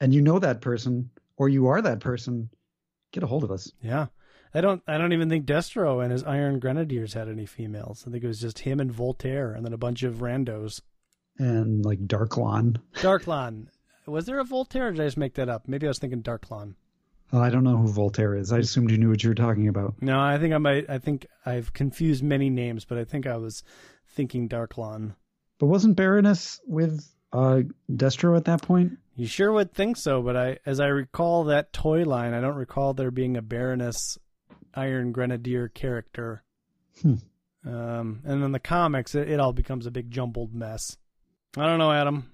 and 0.00 0.12
you 0.14 0.20
know 0.20 0.38
that 0.38 0.60
person 0.60 1.10
or 1.36 1.48
you 1.48 1.66
are 1.68 1.82
that 1.82 2.00
person, 2.00 2.50
get 3.12 3.22
a 3.22 3.26
hold 3.26 3.44
of 3.44 3.50
us. 3.50 3.70
Yeah. 3.82 4.06
I 4.56 4.60
don't 4.60 4.82
I 4.86 4.98
don't 4.98 5.12
even 5.12 5.28
think 5.28 5.46
Destro 5.46 6.02
and 6.02 6.12
his 6.12 6.22
Iron 6.22 6.60
Grenadiers 6.60 7.14
had 7.14 7.28
any 7.28 7.44
females. 7.46 8.04
I 8.06 8.10
think 8.10 8.22
it 8.22 8.28
was 8.28 8.40
just 8.40 8.60
him 8.60 8.78
and 8.78 8.92
Voltar 8.92 9.54
and 9.54 9.64
then 9.64 9.72
a 9.72 9.78
bunch 9.78 10.02
of 10.04 10.16
randos. 10.16 10.80
And 11.38 11.84
like 11.84 12.06
Darklon. 12.06 12.76
Darklon. 12.94 13.66
was 14.06 14.26
there 14.26 14.38
a 14.38 14.44
Voltar? 14.44 14.82
Or 14.82 14.90
did 14.92 15.00
I 15.00 15.06
just 15.06 15.16
make 15.16 15.34
that 15.34 15.48
up? 15.48 15.66
Maybe 15.66 15.86
I 15.86 15.90
was 15.90 15.98
thinking 15.98 16.22
Darklon. 16.22 16.74
Well, 17.32 17.42
I 17.42 17.50
don't 17.50 17.64
know 17.64 17.76
who 17.76 17.92
Voltar 17.92 18.38
is. 18.38 18.52
I 18.52 18.58
assumed 18.58 18.90
you 18.90 18.98
knew 18.98 19.10
what 19.10 19.22
you 19.22 19.30
were 19.30 19.34
talking 19.34 19.68
about. 19.68 19.94
No, 20.00 20.20
I 20.20 20.38
think 20.38 20.54
I 20.54 20.58
might. 20.58 20.88
I 20.88 20.98
think 20.98 21.26
I've 21.44 21.72
confused 21.72 22.22
many 22.22 22.50
names, 22.50 22.84
but 22.84 22.98
I 22.98 23.04
think 23.04 23.26
I 23.26 23.36
was 23.36 23.64
thinking 24.08 24.48
Darklon. 24.48 25.14
But 25.58 25.66
wasn't 25.66 25.96
Baroness 25.96 26.60
with 26.66 27.08
uh, 27.32 27.62
Destro 27.90 28.36
at 28.36 28.44
that 28.44 28.62
point? 28.62 28.98
You 29.16 29.26
sure 29.26 29.52
would 29.52 29.72
think 29.72 29.96
so, 29.96 30.22
but 30.22 30.36
I, 30.36 30.58
as 30.66 30.80
I 30.80 30.86
recall 30.86 31.44
that 31.44 31.72
toy 31.72 32.04
line, 32.04 32.34
I 32.34 32.40
don't 32.40 32.56
recall 32.56 32.94
there 32.94 33.10
being 33.10 33.36
a 33.36 33.42
Baroness 33.42 34.18
Iron 34.74 35.12
Grenadier 35.12 35.68
character. 35.68 36.42
Hmm. 37.00 37.14
Um, 37.66 38.20
and 38.24 38.42
in 38.42 38.52
the 38.52 38.58
comics, 38.58 39.14
it, 39.14 39.30
it 39.30 39.40
all 39.40 39.52
becomes 39.52 39.86
a 39.86 39.90
big 39.90 40.10
jumbled 40.10 40.54
mess. 40.54 40.96
I 41.56 41.66
don't 41.66 41.78
know, 41.78 41.92
Adam. 41.92 42.30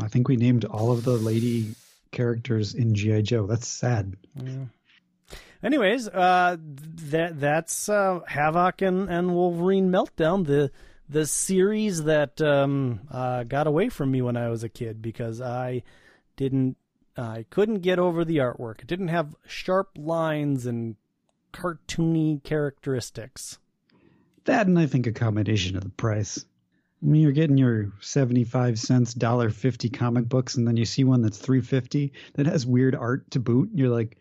I 0.00 0.08
think 0.08 0.28
we 0.28 0.36
named 0.36 0.64
all 0.64 0.92
of 0.92 1.04
the 1.04 1.12
lady 1.16 1.74
characters 2.12 2.74
in 2.74 2.94
GI 2.94 3.22
Joe. 3.22 3.46
That's 3.46 3.66
sad. 3.66 4.16
Yeah. 4.36 4.66
Anyways, 5.62 6.08
uh, 6.08 6.56
that 6.60 7.40
that's 7.40 7.88
uh, 7.88 8.20
Havoc 8.26 8.82
and, 8.82 9.08
and 9.08 9.34
Wolverine 9.34 9.90
Meltdown, 9.90 10.46
the 10.46 10.70
the 11.08 11.26
series 11.26 12.04
that 12.04 12.40
um, 12.40 13.00
uh, 13.10 13.44
got 13.44 13.66
away 13.66 13.88
from 13.88 14.10
me 14.10 14.22
when 14.22 14.36
I 14.36 14.48
was 14.48 14.64
a 14.64 14.68
kid 14.68 15.02
because 15.02 15.40
I 15.40 15.82
didn't 16.36 16.76
I 17.16 17.44
couldn't 17.50 17.80
get 17.80 17.98
over 17.98 18.24
the 18.24 18.38
artwork. 18.38 18.80
It 18.80 18.86
didn't 18.86 19.08
have 19.08 19.36
sharp 19.46 19.90
lines 19.96 20.66
and 20.66 20.96
cartoony 21.52 22.42
characteristics. 22.42 23.58
That 24.44 24.66
and 24.66 24.78
I 24.78 24.86
think 24.86 25.06
a 25.06 25.12
combination 25.12 25.76
of 25.76 25.84
the 25.84 25.90
price. 25.90 26.44
I 27.02 27.06
mean, 27.06 27.20
you're 27.22 27.32
getting 27.32 27.58
your 27.58 27.92
seventy-five 28.00 28.78
cents, 28.78 29.12
dollar 29.12 29.50
fifty 29.50 29.88
comic 29.90 30.28
books, 30.28 30.56
and 30.56 30.66
then 30.66 30.76
you 30.76 30.84
see 30.84 31.04
one 31.04 31.22
that's 31.22 31.38
three 31.38 31.60
fifty 31.60 32.12
that 32.34 32.46
has 32.46 32.64
weird 32.64 32.94
art 32.94 33.30
to 33.32 33.40
boot. 33.40 33.70
And 33.70 33.78
you're 33.78 33.88
like, 33.88 34.16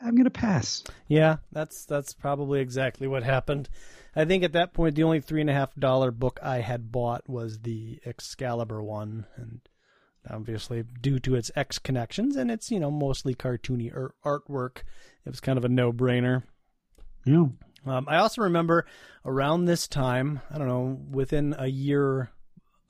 I'm 0.00 0.14
gonna 0.14 0.30
pass. 0.30 0.84
Yeah, 1.08 1.38
that's 1.50 1.84
that's 1.86 2.14
probably 2.14 2.60
exactly 2.60 3.08
what 3.08 3.24
happened. 3.24 3.68
I 4.14 4.24
think 4.24 4.44
at 4.44 4.52
that 4.52 4.72
point 4.72 4.94
the 4.94 5.02
only 5.02 5.20
three 5.20 5.40
and 5.40 5.50
a 5.50 5.54
half 5.54 5.74
dollar 5.74 6.10
book 6.10 6.38
I 6.42 6.58
had 6.58 6.92
bought 6.92 7.28
was 7.28 7.60
the 7.60 8.00
Excalibur 8.06 8.82
one, 8.82 9.26
and 9.36 9.60
obviously 10.28 10.84
due 11.00 11.18
to 11.20 11.34
its 11.34 11.50
X 11.56 11.78
connections 11.78 12.36
and 12.36 12.50
its 12.50 12.70
you 12.70 12.78
know 12.78 12.90
mostly 12.90 13.34
cartoony 13.34 13.92
ar- 13.94 14.14
artwork, 14.24 14.78
it 15.24 15.30
was 15.30 15.40
kind 15.40 15.58
of 15.58 15.64
a 15.64 15.68
no 15.68 15.92
brainer. 15.92 16.44
Yeah. 17.24 17.46
Um, 17.86 18.06
I 18.08 18.16
also 18.18 18.42
remember 18.42 18.86
around 19.24 19.64
this 19.64 19.88
time, 19.88 20.40
I 20.50 20.58
don't 20.58 20.68
know, 20.68 21.00
within 21.10 21.54
a 21.58 21.66
year 21.66 22.30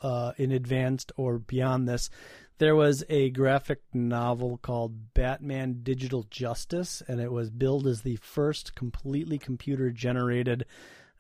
uh, 0.00 0.32
in 0.36 0.52
advance 0.52 1.06
or 1.16 1.38
beyond 1.38 1.88
this, 1.88 2.10
there 2.58 2.76
was 2.76 3.02
a 3.08 3.30
graphic 3.30 3.80
novel 3.94 4.58
called 4.58 5.14
Batman 5.14 5.80
Digital 5.82 6.26
Justice, 6.28 7.02
and 7.08 7.20
it 7.20 7.32
was 7.32 7.48
billed 7.50 7.86
as 7.86 8.02
the 8.02 8.16
first 8.16 8.74
completely 8.74 9.38
computer 9.38 9.90
generated 9.90 10.66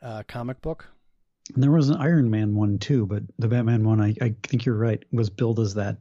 uh, 0.02 0.22
comic 0.28 0.60
book. 0.60 0.88
And 1.54 1.62
there 1.62 1.70
was 1.70 1.88
an 1.88 1.96
Iron 1.96 2.30
Man 2.30 2.54
one 2.54 2.78
too, 2.78 3.06
but 3.06 3.22
the 3.38 3.48
Batman 3.48 3.84
one, 3.84 4.00
I, 4.00 4.14
I 4.20 4.34
think 4.42 4.66
you're 4.66 4.76
right, 4.76 5.02
was 5.12 5.30
billed 5.30 5.60
as 5.60 5.74
that. 5.74 5.96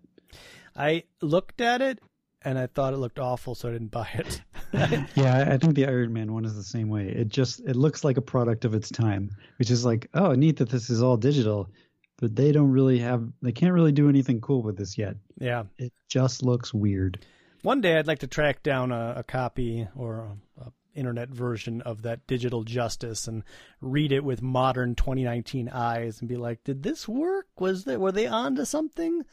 I 0.75 1.03
looked 1.21 1.61
at 1.61 1.81
it 1.81 1.99
and 2.41 2.57
I 2.57 2.67
thought 2.67 2.93
it 2.93 2.97
looked 2.97 3.19
awful, 3.19 3.55
so 3.55 3.69
I 3.69 3.71
didn't 3.71 3.91
buy 3.91 4.09
it. 4.13 4.41
yeah, 5.15 5.45
I 5.51 5.57
think 5.57 5.75
the 5.75 5.87
Iron 5.87 6.13
Man 6.13 6.33
one 6.33 6.45
is 6.45 6.55
the 6.55 6.63
same 6.63 6.89
way. 6.89 7.07
It 7.07 7.29
just 7.29 7.59
it 7.61 7.75
looks 7.75 8.03
like 8.03 8.17
a 8.17 8.21
product 8.21 8.65
of 8.65 8.73
its 8.73 8.89
time, 8.89 9.31
which 9.57 9.71
is 9.71 9.85
like, 9.85 10.09
oh, 10.13 10.33
neat 10.33 10.57
that 10.57 10.69
this 10.69 10.89
is 10.89 11.01
all 11.01 11.17
digital, 11.17 11.69
but 12.17 12.35
they 12.35 12.51
don't 12.51 12.71
really 12.71 12.99
have, 12.99 13.27
they 13.41 13.51
can't 13.51 13.73
really 13.73 13.91
do 13.91 14.09
anything 14.09 14.41
cool 14.41 14.61
with 14.61 14.77
this 14.77 14.97
yet. 14.97 15.15
yeah. 15.39 15.63
It 15.77 15.93
just 16.07 16.43
looks 16.43 16.73
weird. 16.73 17.25
One 17.61 17.81
day 17.81 17.97
I'd 17.97 18.07
like 18.07 18.19
to 18.19 18.27
track 18.27 18.63
down 18.63 18.91
a, 18.91 19.15
a 19.17 19.23
copy 19.23 19.87
or 19.95 20.37
a, 20.57 20.61
a 20.65 20.71
internet 20.95 21.29
version 21.29 21.81
of 21.81 22.01
that 22.01 22.27
Digital 22.27 22.63
Justice 22.63 23.27
and 23.27 23.43
read 23.81 24.11
it 24.11 24.23
with 24.23 24.41
modern 24.41 24.95
2019 24.95 25.69
eyes 25.69 26.19
and 26.19 26.27
be 26.27 26.35
like, 26.37 26.63
did 26.63 26.83
this 26.83 27.07
work? 27.07 27.47
Was 27.59 27.85
they 27.85 27.97
were 27.97 28.11
they 28.11 28.27
on 28.27 28.55
to 28.55 28.65
something? 28.65 29.23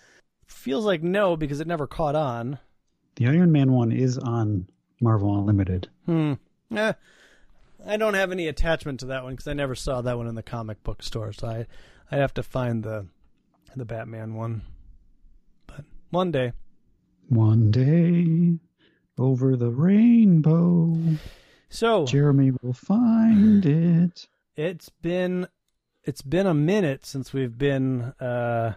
Feels 0.47 0.85
like 0.85 1.03
no 1.03 1.37
because 1.37 1.61
it 1.61 1.67
never 1.67 1.87
caught 1.87 2.15
on. 2.15 2.59
The 3.17 3.27
Iron 3.27 3.51
Man 3.51 3.73
one 3.73 3.93
is 3.93 4.19
on 4.19 4.69
Marvel 5.01 5.39
Unlimited. 5.39 5.89
Hmm. 6.07 6.35
Eh, 6.75 6.93
I 7.87 7.97
don't 7.97 8.15
have 8.15 8.33
any 8.33 8.49
attachment 8.49 9.01
to 9.01 9.07
that 9.07 9.23
one 9.25 9.35
because 9.35 9.47
I 9.49 9.53
never 9.53 9.75
saw 9.75 10.01
that 10.03 10.17
one 10.17 10.27
in 10.27 10.35
the 10.35 10.43
comic 10.43 10.83
book 10.83 11.03
store, 11.03 11.33
so 11.33 11.47
I 11.49 11.67
I'd 12.11 12.19
have 12.21 12.35
to 12.35 12.43
find 12.43 12.83
the 12.83 13.07
the 13.75 13.85
Batman 13.85 14.35
one. 14.35 14.63
But 15.67 15.85
one 16.11 16.31
day. 16.31 16.53
One 17.29 17.71
day 17.71 18.59
over 19.19 19.57
the 19.57 19.71
rainbow, 19.71 20.97
So 21.69 22.07
Jeremy 22.07 22.53
will 22.63 22.73
find 22.73 23.65
it. 23.67 24.29
it's 24.57 24.89
been 24.89 25.49
it's 26.05 26.23
been 26.23 26.47
a 26.47 26.55
minute 26.55 27.05
since 27.05 27.33
we've 27.33 27.59
been 27.59 28.13
uh, 28.21 28.75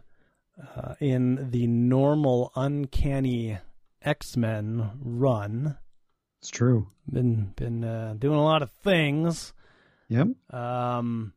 uh, 0.76 0.96
in 1.00 1.52
the 1.52 1.68
normal 1.68 2.52
uncanny 2.56 3.60
X-Men 4.02 4.92
run. 5.00 5.78
It's 6.42 6.50
true. 6.50 6.88
Been 7.12 7.54
been 7.56 7.84
uh, 7.84 8.16
doing 8.18 8.38
a 8.38 8.44
lot 8.44 8.62
of 8.62 8.72
things. 8.84 9.54
Yep. 10.08 10.28
Um, 10.54 11.34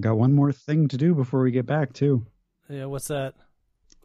Got 0.00 0.16
one 0.16 0.32
more 0.32 0.52
thing 0.52 0.88
to 0.88 0.96
do 0.96 1.14
before 1.14 1.42
we 1.42 1.50
get 1.50 1.66
back 1.66 1.92
too. 1.92 2.26
yeah, 2.68 2.86
what's 2.86 3.08
that? 3.08 3.34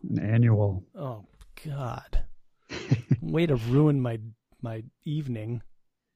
An 0.09 0.19
annual. 0.19 0.83
Oh 0.95 1.25
God! 1.65 2.23
Way 3.21 3.45
to 3.47 3.55
ruin 3.55 3.99
my 4.01 4.19
my 4.61 4.83
evening. 5.05 5.61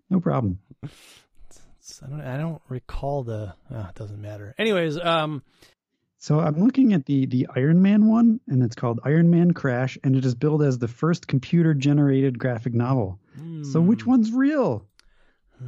No 0.09 0.19
problem. 0.19 0.59
I 0.83 2.09
don't 2.09 2.21
I 2.21 2.37
don't 2.37 2.61
recall 2.69 3.23
the. 3.23 3.53
Uh, 3.73 3.87
it 3.89 3.95
doesn't 3.95 4.21
matter. 4.21 4.53
Anyways, 4.59 4.99
um, 4.99 5.41
So 6.19 6.39
I'm 6.39 6.63
looking 6.63 6.93
at 6.93 7.05
the 7.05 7.25
the 7.25 7.47
Iron 7.55 7.81
Man 7.81 8.07
one, 8.07 8.39
and 8.47 8.61
it's 8.61 8.75
called 8.75 8.99
Iron 9.03 9.29
Man 9.31 9.51
Crash, 9.53 9.97
and 10.03 10.15
it 10.15 10.25
is 10.25 10.35
billed 10.35 10.61
as 10.63 10.77
the 10.77 10.87
first 10.87 11.27
computer 11.27 11.73
generated 11.73 12.37
graphic 12.37 12.73
novel. 12.73 13.19
So 13.63 13.81
which 13.81 14.03
hmm, 14.03 14.09
one's 14.09 14.31
real? 14.31 14.87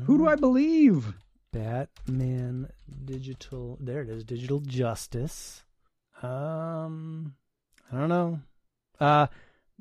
Who 0.05 0.17
do 0.17 0.27
I 0.27 0.36
believe? 0.36 1.13
Batman 1.51 2.69
Digital. 3.05 3.77
There 3.79 4.01
it 4.01 4.09
is. 4.09 4.23
Digital 4.23 4.59
Justice. 4.59 5.63
Um, 6.21 7.36
I 7.91 7.99
don't 7.99 8.09
know. 8.09 8.39
Uh, 8.99 9.27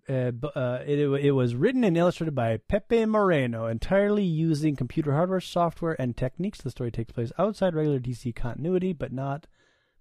uh, 0.08 0.32
uh 0.54 0.82
it 0.84 0.98
it 0.98 1.30
was 1.30 1.54
written 1.54 1.84
and 1.84 1.96
illustrated 1.96 2.34
by 2.34 2.58
Pepe 2.68 3.06
Moreno, 3.06 3.66
entirely 3.66 4.24
using 4.24 4.76
computer 4.76 5.12
hardware, 5.12 5.40
software, 5.40 5.96
and 6.00 6.16
techniques. 6.16 6.60
The 6.60 6.70
story 6.70 6.90
takes 6.90 7.12
place 7.12 7.32
outside 7.38 7.74
regular 7.74 8.00
DC 8.00 8.34
continuity, 8.34 8.92
but 8.92 9.12
not, 9.12 9.46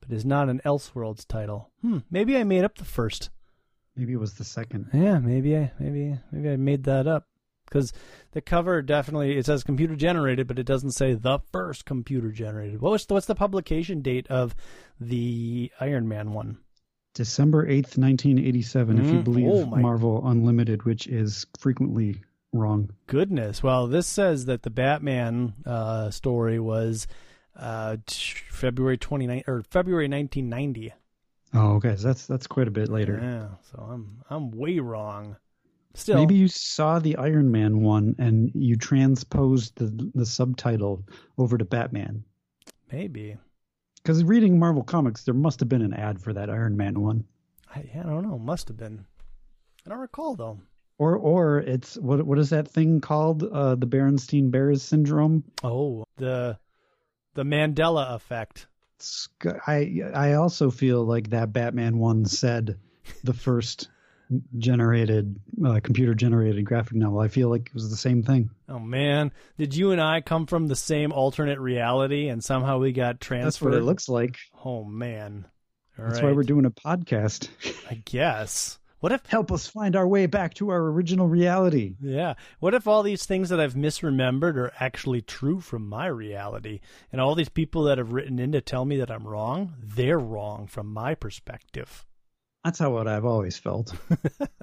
but 0.01 0.11
is 0.11 0.25
not 0.25 0.49
an 0.49 0.61
Elseworlds 0.65 1.27
title. 1.27 1.71
Hmm. 1.81 1.99
Maybe 2.09 2.35
I 2.37 2.43
made 2.43 2.63
up 2.63 2.77
the 2.77 2.85
first. 2.85 3.29
Maybe 3.95 4.13
it 4.13 4.19
was 4.19 4.33
the 4.33 4.43
second. 4.43 4.89
Yeah, 4.93 5.19
maybe 5.19 5.55
I 5.55 5.71
maybe 5.79 6.17
maybe 6.31 6.49
I 6.49 6.57
made 6.57 6.83
that 6.85 7.07
up 7.07 7.27
because 7.71 7.93
the 8.33 8.41
cover 8.41 8.81
definitely 8.81 9.37
it 9.37 9.45
says 9.45 9.63
computer 9.63 9.95
generated, 9.95 10.47
but 10.47 10.59
it 10.59 10.65
doesn't 10.65 10.91
say 10.91 11.13
the 11.13 11.39
first 11.51 11.85
computer 11.85 12.31
generated. 12.31 12.81
What 12.81 12.91
was 12.91 13.05
what's 13.07 13.25
the 13.25 13.35
publication 13.35 14.01
date 14.01 14.27
of 14.27 14.53
the 14.99 15.71
Iron 15.79 16.07
Man 16.07 16.33
one? 16.33 16.57
December 17.13 17.65
8th, 17.65 17.97
1987, 17.97 18.97
if 18.99 19.11
you 19.11 19.19
Mm, 19.19 19.23
believe 19.23 19.47
oh 19.47 19.65
Marvel 19.65 20.25
Unlimited, 20.25 20.83
which 20.83 21.07
is 21.07 21.45
frequently 21.59 22.21
wrong. 22.53 22.89
Goodness. 23.07 23.61
Well, 23.61 23.87
this 23.87 24.07
says 24.07 24.45
that 24.45 24.63
the 24.63 24.69
Batman 24.69 25.53
uh, 25.65 26.09
story 26.09 26.57
was 26.59 27.07
uh, 27.57 27.97
February 28.07 28.97
29 28.97 29.43
or 29.47 29.63
February 29.69 30.07
1990. 30.07 30.93
Oh, 31.53 31.73
okay. 31.75 31.97
So 31.97 32.07
that's 32.07 32.27
that's 32.27 32.47
quite 32.47 32.69
a 32.69 32.71
bit 32.71 32.87
later. 32.89 33.19
Yeah, 33.21 33.57
so 33.71 33.83
I'm 33.83 34.21
I'm 34.29 34.51
way 34.51 34.79
wrong. 34.79 35.35
Still, 35.93 36.15
Maybe 36.17 36.35
you 36.35 36.47
saw 36.47 36.99
the 36.99 37.17
Iron 37.17 37.51
Man 37.51 37.81
one 37.81 38.15
and 38.17 38.51
you 38.53 38.75
transposed 38.77 39.75
the 39.75 40.09
the 40.15 40.25
subtitle 40.25 41.03
over 41.37 41.57
to 41.57 41.65
Batman. 41.65 42.23
maybe. 42.91 43.37
Because 43.97 44.23
reading 44.23 44.57
Marvel 44.57 44.83
comics, 44.83 45.23
there 45.25 45.33
must 45.33 45.59
have 45.59 45.69
been 45.69 45.83
an 45.83 45.93
ad 45.93 46.19
for 46.19 46.33
that 46.33 46.49
Iron 46.49 46.75
Man 46.75 46.99
one. 47.01 47.23
I, 47.73 47.79
I 47.93 48.03
don't 48.03 48.23
know. 48.23 48.39
Must 48.39 48.67
have 48.69 48.77
been. 48.77 49.05
I 49.85 49.89
don't 49.89 49.99
recall 49.99 50.35
though. 50.35 50.59
Or 50.97 51.15
or 51.17 51.59
it's 51.59 51.97
what 51.97 52.23
what 52.25 52.39
is 52.39 52.51
that 52.51 52.67
thing 52.67 53.01
called? 53.01 53.43
Uh, 53.43 53.75
the 53.75 53.87
Berenstein 53.87 54.49
Bears 54.51 54.81
syndrome. 54.83 55.43
Oh, 55.63 56.05
the 56.17 56.57
the 57.33 57.43
Mandela 57.43 58.13
effect. 58.15 58.67
I 59.67 60.01
I 60.13 60.33
also 60.33 60.69
feel 60.69 61.03
like 61.03 61.31
that 61.31 61.51
Batman 61.53 61.97
one 61.97 62.25
said 62.25 62.77
the 63.23 63.33
first 63.33 63.89
generated 64.57 65.39
uh, 65.65 65.79
computer 65.83 66.13
generated 66.13 66.65
graphic 66.65 66.95
novel. 66.95 67.19
I 67.19 67.27
feel 67.27 67.49
like 67.49 67.67
it 67.67 67.73
was 67.73 67.89
the 67.89 67.97
same 67.97 68.23
thing. 68.23 68.49
Oh 68.69 68.79
man, 68.79 69.31
did 69.57 69.75
you 69.75 69.91
and 69.91 70.01
I 70.01 70.21
come 70.21 70.45
from 70.45 70.67
the 70.67 70.75
same 70.75 71.11
alternate 71.11 71.59
reality 71.59 72.27
and 72.27 72.43
somehow 72.43 72.79
we 72.79 72.91
got 72.91 73.19
transferred? 73.19 73.45
That's 73.45 73.61
what 73.61 73.73
it 73.73 73.83
looks 73.83 74.09
like. 74.09 74.37
Oh 74.63 74.83
man. 74.83 75.45
All 75.97 76.05
That's 76.05 76.21
right. 76.21 76.29
why 76.29 76.31
we're 76.33 76.43
doing 76.43 76.65
a 76.65 76.71
podcast. 76.71 77.49
I 77.89 78.01
guess. 78.05 78.79
What 79.01 79.11
if 79.11 79.25
Help 79.25 79.51
us 79.51 79.65
find 79.65 79.95
our 79.95 80.07
way 80.07 80.27
back 80.27 80.53
to 80.55 80.69
our 80.69 80.79
original 80.79 81.27
reality. 81.27 81.95
Yeah. 81.99 82.35
What 82.59 82.75
if 82.75 82.87
all 82.87 83.01
these 83.01 83.25
things 83.25 83.49
that 83.49 83.59
I've 83.59 83.73
misremembered 83.73 84.55
are 84.57 84.71
actually 84.79 85.21
true 85.23 85.59
from 85.59 85.89
my 85.89 86.05
reality? 86.05 86.81
And 87.11 87.19
all 87.19 87.33
these 87.33 87.49
people 87.49 87.83
that 87.83 87.97
have 87.97 88.13
written 88.13 88.37
in 88.37 88.51
to 88.51 88.61
tell 88.61 88.85
me 88.85 88.97
that 88.97 89.09
I'm 89.09 89.27
wrong, 89.27 89.73
they're 89.81 90.19
wrong 90.19 90.67
from 90.67 90.93
my 90.93 91.15
perspective. 91.15 92.05
That's 92.63 92.79
how 92.79 92.91
what 92.91 93.07
I've 93.07 93.25
always 93.25 93.57
felt. 93.57 93.93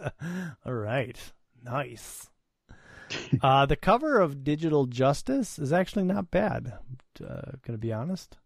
all 0.67 0.73
right. 0.73 1.19
Nice. 1.65 2.29
uh, 3.43 3.67
the 3.67 3.77
cover 3.77 4.21
of 4.21 4.45
Digital 4.45 4.87
Justice 4.87 5.59
is 5.59 5.73
actually 5.73 6.05
not 6.05 6.31
bad, 6.31 6.75
uh, 7.21 7.53
going 7.63 7.73
to 7.73 7.79
be 7.79 7.93
honest. 7.93 8.37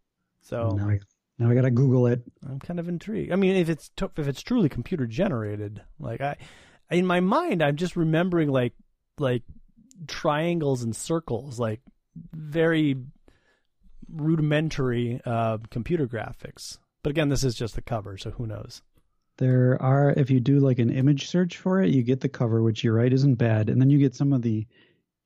So 0.40 0.70
now 0.76 0.88
I, 0.88 1.00
now 1.38 1.50
I 1.50 1.54
gotta 1.54 1.70
Google 1.70 2.06
it. 2.06 2.22
I'm 2.48 2.58
kind 2.58 2.80
of 2.80 2.88
intrigued. 2.88 3.32
I 3.32 3.36
mean, 3.36 3.56
if 3.56 3.68
it's 3.68 3.90
t- 3.96 4.06
if 4.16 4.28
it's 4.28 4.42
truly 4.42 4.68
computer 4.68 5.06
generated, 5.06 5.82
like 5.98 6.20
I, 6.20 6.36
in 6.90 7.06
my 7.06 7.20
mind, 7.20 7.62
I'm 7.62 7.76
just 7.76 7.96
remembering 7.96 8.48
like 8.48 8.74
like 9.18 9.42
triangles 10.08 10.82
and 10.82 10.94
circles, 10.94 11.58
like 11.58 11.80
very 12.32 12.96
rudimentary 14.12 15.20
uh, 15.24 15.58
computer 15.70 16.06
graphics. 16.06 16.78
But 17.02 17.10
again, 17.10 17.28
this 17.28 17.44
is 17.44 17.54
just 17.54 17.74
the 17.74 17.82
cover, 17.82 18.16
so 18.16 18.30
who 18.30 18.46
knows? 18.46 18.82
There 19.42 19.76
are, 19.82 20.14
if 20.16 20.30
you 20.30 20.38
do 20.38 20.60
like 20.60 20.78
an 20.78 20.90
image 20.90 21.26
search 21.26 21.56
for 21.56 21.82
it, 21.82 21.90
you 21.90 22.04
get 22.04 22.20
the 22.20 22.28
cover, 22.28 22.62
which 22.62 22.84
you're 22.84 22.94
right 22.94 23.12
isn't 23.12 23.34
bad, 23.34 23.70
and 23.70 23.80
then 23.80 23.90
you 23.90 23.98
get 23.98 24.14
some 24.14 24.32
of 24.32 24.40
the 24.40 24.68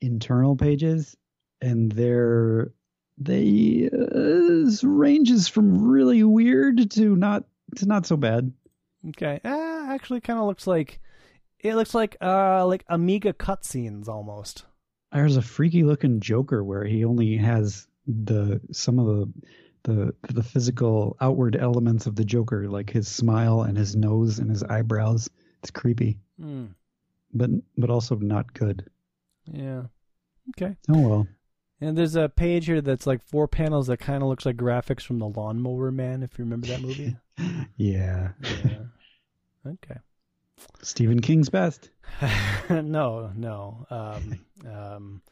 internal 0.00 0.56
pages, 0.56 1.14
and 1.60 1.92
they're 1.92 2.72
they 3.18 3.90
uh, 3.92 4.70
ranges 4.82 5.48
from 5.48 5.86
really 5.86 6.24
weird 6.24 6.90
to 6.92 7.14
not 7.14 7.44
to 7.74 7.84
not 7.84 8.06
so 8.06 8.16
bad. 8.16 8.54
Okay, 9.10 9.38
uh, 9.44 9.84
actually, 9.90 10.22
kind 10.22 10.38
of 10.38 10.46
looks 10.46 10.66
like 10.66 10.98
it 11.60 11.74
looks 11.74 11.94
like 11.94 12.16
uh 12.22 12.64
like 12.64 12.86
Amiga 12.88 13.34
cutscenes 13.34 14.08
almost. 14.08 14.64
There's 15.12 15.36
a 15.36 15.42
freaky 15.42 15.82
looking 15.82 16.20
Joker 16.20 16.64
where 16.64 16.84
he 16.84 17.04
only 17.04 17.36
has 17.36 17.86
the 18.06 18.62
some 18.72 18.98
of 18.98 19.04
the 19.06 19.32
the 19.86 20.14
the 20.32 20.42
physical 20.42 21.16
outward 21.20 21.56
elements 21.56 22.06
of 22.06 22.16
the 22.16 22.24
Joker, 22.24 22.68
like 22.68 22.90
his 22.90 23.08
smile 23.08 23.62
and 23.62 23.78
his 23.78 23.94
nose 23.94 24.38
and 24.38 24.50
his 24.50 24.62
eyebrows. 24.64 25.30
It's 25.62 25.70
creepy, 25.70 26.18
mm. 26.40 26.68
but 27.32 27.50
but 27.78 27.88
also 27.88 28.16
not 28.16 28.52
good. 28.52 28.90
Yeah. 29.46 29.84
Okay. 30.50 30.76
Oh 30.88 31.08
well. 31.08 31.28
And 31.80 31.96
there's 31.96 32.16
a 32.16 32.28
page 32.28 32.66
here 32.66 32.80
that's 32.80 33.06
like 33.06 33.22
four 33.22 33.46
panels 33.46 33.86
that 33.88 33.98
kind 33.98 34.22
of 34.22 34.28
looks 34.28 34.46
like 34.46 34.56
graphics 34.56 35.02
from 35.02 35.18
the 35.18 35.28
Lawnmower 35.28 35.90
Man, 35.90 36.22
if 36.22 36.38
you 36.38 36.44
remember 36.44 36.68
that 36.68 36.80
movie. 36.80 37.16
yeah. 37.76 38.30
yeah. 38.42 38.78
Okay. 39.66 40.00
Stephen 40.82 41.20
King's 41.20 41.50
best. 41.50 41.90
no, 42.70 43.30
no. 43.36 43.86
Um, 43.90 44.40
um, 44.66 45.22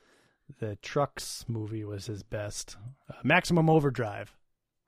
the 0.58 0.76
Trucks 0.76 1.46
movie 1.48 1.84
was 1.84 2.06
his 2.06 2.22
best. 2.22 2.76
Uh, 3.08 3.14
Maximum 3.22 3.70
Overdrive. 3.70 4.34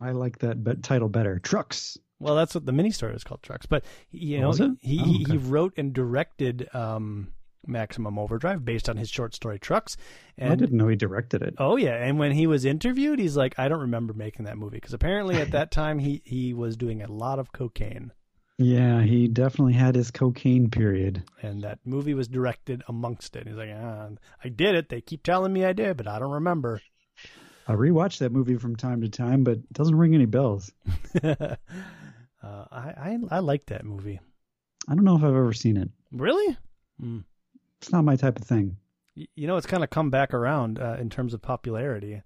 I 0.00 0.12
like 0.12 0.38
that 0.38 0.62
be- 0.62 0.76
title 0.76 1.08
better. 1.08 1.38
Trucks. 1.38 1.98
Well, 2.18 2.34
that's 2.34 2.54
what 2.54 2.64
the 2.64 2.72
mini 2.72 2.90
story 2.90 3.14
is 3.14 3.24
called, 3.24 3.42
Trucks. 3.42 3.66
But 3.66 3.84
you 4.10 4.40
know, 4.40 4.50
oh, 4.50 4.52
he 4.52 5.00
oh, 5.00 5.04
he, 5.04 5.24
okay. 5.24 5.32
he 5.32 5.38
wrote 5.38 5.74
and 5.76 5.92
directed 5.92 6.68
um, 6.74 7.32
Maximum 7.66 8.18
Overdrive 8.18 8.64
based 8.64 8.88
on 8.88 8.96
his 8.96 9.10
short 9.10 9.34
story 9.34 9.58
Trucks. 9.58 9.96
And, 10.38 10.52
I 10.52 10.54
didn't 10.54 10.76
know 10.76 10.88
he 10.88 10.96
directed 10.96 11.42
it. 11.42 11.54
Oh 11.58 11.76
yeah, 11.76 11.94
and 11.94 12.18
when 12.18 12.32
he 12.32 12.46
was 12.46 12.64
interviewed, 12.64 13.18
he's 13.18 13.36
like, 13.36 13.58
I 13.58 13.68
don't 13.68 13.80
remember 13.80 14.14
making 14.14 14.46
that 14.46 14.56
movie 14.56 14.76
because 14.76 14.94
apparently 14.94 15.36
at 15.36 15.50
that 15.52 15.70
time 15.70 15.98
he 15.98 16.22
he 16.24 16.54
was 16.54 16.76
doing 16.76 17.02
a 17.02 17.10
lot 17.10 17.38
of 17.38 17.52
cocaine. 17.52 18.12
Yeah, 18.58 19.02
he 19.02 19.28
definitely 19.28 19.74
had 19.74 19.94
his 19.94 20.10
cocaine 20.10 20.70
period. 20.70 21.22
And 21.42 21.62
that 21.62 21.78
movie 21.84 22.14
was 22.14 22.26
directed 22.26 22.82
amongst 22.88 23.36
it. 23.36 23.46
He's 23.46 23.56
like, 23.56 23.70
ah, 23.74 24.08
I 24.42 24.48
did 24.48 24.74
it. 24.74 24.88
They 24.88 25.02
keep 25.02 25.22
telling 25.22 25.52
me 25.52 25.64
I 25.64 25.74
did, 25.74 25.98
but 25.98 26.08
I 26.08 26.18
don't 26.18 26.32
remember. 26.32 26.80
I 27.68 27.74
rewatch 27.74 28.18
that 28.18 28.32
movie 28.32 28.56
from 28.56 28.76
time 28.76 29.00
to 29.02 29.08
time, 29.08 29.42
but 29.44 29.54
it 29.54 29.72
doesn't 29.72 29.96
ring 29.96 30.14
any 30.14 30.26
bells. 30.26 30.72
uh, 31.24 31.56
I, 32.42 32.58
I 32.72 33.18
I 33.30 33.38
like 33.40 33.66
that 33.66 33.84
movie. 33.84 34.20
I 34.88 34.94
don't 34.94 35.04
know 35.04 35.16
if 35.16 35.22
I've 35.24 35.30
ever 35.30 35.52
seen 35.52 35.76
it. 35.76 35.90
Really? 36.12 36.56
Mm. 37.02 37.24
It's 37.80 37.90
not 37.90 38.04
my 38.04 38.16
type 38.16 38.38
of 38.38 38.46
thing. 38.46 38.76
You 39.14 39.46
know, 39.46 39.56
it's 39.56 39.66
kind 39.66 39.82
of 39.82 39.90
come 39.90 40.10
back 40.10 40.32
around 40.32 40.78
uh, 40.78 40.96
in 41.00 41.10
terms 41.10 41.34
of 41.34 41.42
popularity. 41.42 42.22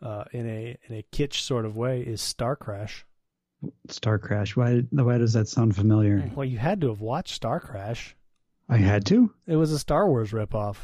Uh, 0.00 0.24
in 0.32 0.48
a 0.48 0.76
in 0.88 0.96
a 0.96 1.04
kitsch 1.12 1.40
sort 1.40 1.64
of 1.66 1.76
way, 1.76 2.00
is 2.00 2.22
Star 2.22 2.54
Crash. 2.54 3.04
Star 3.88 4.18
Crash. 4.18 4.56
Why? 4.56 4.84
Why 4.90 5.18
does 5.18 5.32
that 5.32 5.48
sound 5.48 5.74
familiar? 5.74 6.30
Well, 6.34 6.44
you 6.46 6.58
had 6.58 6.80
to 6.82 6.88
have 6.88 7.00
watched 7.00 7.34
Star 7.34 7.58
Crash. 7.60 8.16
I 8.68 8.76
had 8.76 9.04
to. 9.06 9.32
It 9.46 9.56
was 9.56 9.72
a 9.72 9.78
Star 9.78 10.08
Wars 10.08 10.30
ripoff. 10.30 10.76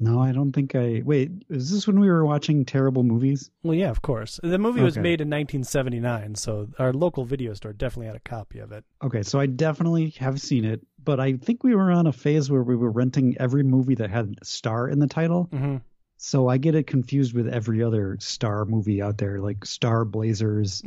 No, 0.00 0.20
I 0.20 0.32
don't 0.32 0.52
think 0.52 0.74
I. 0.74 1.02
Wait, 1.04 1.30
is 1.48 1.70
this 1.70 1.86
when 1.86 2.00
we 2.00 2.08
were 2.08 2.24
watching 2.26 2.64
terrible 2.64 3.04
movies? 3.04 3.50
Well, 3.62 3.74
yeah, 3.74 3.90
of 3.90 4.02
course. 4.02 4.40
The 4.42 4.58
movie 4.58 4.82
was 4.82 4.94
Okay. 4.94 5.02
made 5.02 5.20
in 5.20 5.28
1979, 5.30 6.34
so 6.34 6.68
our 6.78 6.92
local 6.92 7.24
video 7.24 7.54
store 7.54 7.72
definitely 7.72 8.06
had 8.08 8.16
a 8.16 8.20
copy 8.20 8.58
of 8.58 8.72
it. 8.72 8.84
Okay, 9.04 9.22
so 9.22 9.38
I 9.38 9.46
definitely 9.46 10.10
have 10.18 10.40
seen 10.40 10.64
it, 10.64 10.84
but 11.02 11.20
I 11.20 11.34
think 11.34 11.62
we 11.62 11.74
were 11.76 11.92
on 11.92 12.06
a 12.08 12.12
phase 12.12 12.50
where 12.50 12.62
we 12.64 12.74
were 12.76 12.90
renting 12.90 13.36
every 13.38 13.62
movie 13.62 13.94
that 13.94 14.10
had 14.10 14.34
star 14.42 14.88
in 14.88 14.98
the 14.98 15.06
title. 15.06 15.48
Mm-hmm. 15.52 15.76
So 16.16 16.48
I 16.48 16.58
get 16.58 16.74
it 16.74 16.86
confused 16.86 17.34
with 17.34 17.48
every 17.48 17.82
other 17.82 18.16
star 18.20 18.64
movie 18.64 19.00
out 19.02 19.18
there, 19.18 19.40
like 19.40 19.64
Star 19.64 20.04
Blazers 20.04 20.82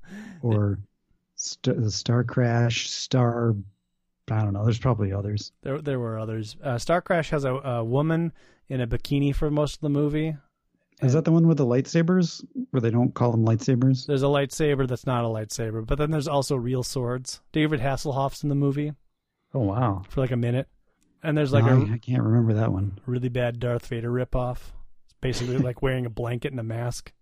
or 0.42 0.78
Star, 1.34 1.88
Star 1.90 2.24
Crash, 2.24 2.90
Star. 2.90 3.54
I 4.32 4.42
don't 4.42 4.52
know. 4.52 4.64
There's 4.64 4.78
probably 4.78 5.12
others. 5.12 5.52
there, 5.62 5.80
there 5.80 5.98
were 6.00 6.18
others. 6.18 6.56
Uh, 6.62 6.78
Star 6.78 7.00
Crash 7.00 7.30
has 7.30 7.44
a, 7.44 7.54
a 7.54 7.84
woman 7.84 8.32
in 8.68 8.80
a 8.80 8.86
bikini 8.86 9.34
for 9.34 9.50
most 9.50 9.74
of 9.76 9.80
the 9.80 9.88
movie. 9.90 10.36
Is 11.02 11.14
that 11.14 11.24
the 11.24 11.32
one 11.32 11.48
with 11.48 11.56
the 11.58 11.66
lightsabers, 11.66 12.44
where 12.70 12.80
they 12.80 12.90
don't 12.90 13.12
call 13.14 13.32
them 13.32 13.44
lightsabers? 13.44 14.06
There's 14.06 14.22
a 14.22 14.26
lightsaber 14.26 14.86
that's 14.86 15.06
not 15.06 15.24
a 15.24 15.28
lightsaber, 15.28 15.84
but 15.84 15.98
then 15.98 16.10
there's 16.12 16.28
also 16.28 16.54
real 16.54 16.82
swords. 16.84 17.40
David 17.52 17.80
Hasselhoff's 17.80 18.42
in 18.44 18.48
the 18.48 18.54
movie 18.54 18.92
Oh 19.52 19.60
wow! 19.60 20.02
for 20.08 20.20
like 20.20 20.30
a 20.30 20.36
minute, 20.36 20.68
and 21.22 21.36
there's 21.36 21.52
like 21.52 21.64
No, 21.64 21.82
a 21.82 21.90
I, 21.90 21.94
I 21.94 21.98
can't 21.98 22.22
remember 22.22 22.54
that 22.54 22.72
one. 22.72 22.98
really 23.04 23.28
bad 23.28 23.58
Darth 23.58 23.86
Vader 23.86 24.10
ripoff. 24.10 24.58
It's 25.06 25.14
basically 25.20 25.58
like 25.58 25.82
wearing 25.82 26.06
a 26.06 26.10
blanket 26.10 26.52
and 26.52 26.60
a 26.60 26.64
mask. 26.64 27.12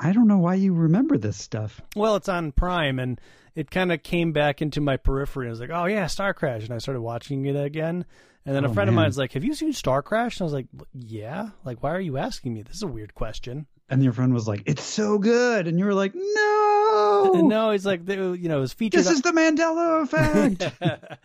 I 0.00 0.12
don't 0.12 0.26
know 0.28 0.38
why 0.38 0.54
you 0.54 0.72
remember 0.72 1.18
this 1.18 1.36
stuff. 1.36 1.80
Well, 1.94 2.16
it's 2.16 2.28
on 2.28 2.52
Prime, 2.52 2.98
and 2.98 3.20
it 3.54 3.70
kind 3.70 3.92
of 3.92 4.02
came 4.02 4.32
back 4.32 4.62
into 4.62 4.80
my 4.80 4.96
periphery. 4.96 5.46
I 5.46 5.50
was 5.50 5.60
like, 5.60 5.70
"Oh 5.70 5.84
yeah, 5.84 6.06
Star 6.06 6.32
Crash," 6.32 6.64
and 6.64 6.72
I 6.72 6.78
started 6.78 7.02
watching 7.02 7.44
it 7.44 7.54
again. 7.56 8.06
And 8.46 8.56
then 8.56 8.64
a 8.64 8.70
Oh, 8.70 8.72
friend 8.72 8.88
of 8.88 8.94
man. 8.94 9.04
mine's 9.04 9.18
like, 9.18 9.32
"Have 9.34 9.44
you 9.44 9.52
seen 9.54 9.74
Star 9.74 10.02
Crash?" 10.02 10.38
And 10.38 10.42
I 10.42 10.44
was 10.44 10.54
like, 10.54 10.68
"Yeah." 10.94 11.50
Like, 11.64 11.82
why 11.82 11.90
are 11.90 12.00
you 12.00 12.16
asking 12.16 12.54
me? 12.54 12.62
This 12.62 12.76
is 12.76 12.82
a 12.82 12.86
weird 12.86 13.14
question. 13.14 13.66
And 13.90 14.02
your 14.04 14.12
friend 14.12 14.32
was 14.32 14.46
like, 14.46 14.62
"It's 14.66 14.84
so 14.84 15.18
good," 15.18 15.66
and 15.66 15.76
you 15.78 15.84
were 15.84 15.94
like, 15.94 16.12
"No, 16.14 17.32
no, 17.44 17.72
he's 17.72 17.84
like, 17.84 18.08
you 18.08 18.48
know, 18.48 18.58
it 18.58 18.60
was 18.60 18.72
featured. 18.72 19.00
this 19.00 19.10
is 19.10 19.20
the 19.22 19.32
Mandela 19.32 20.02
effect." 20.02 20.72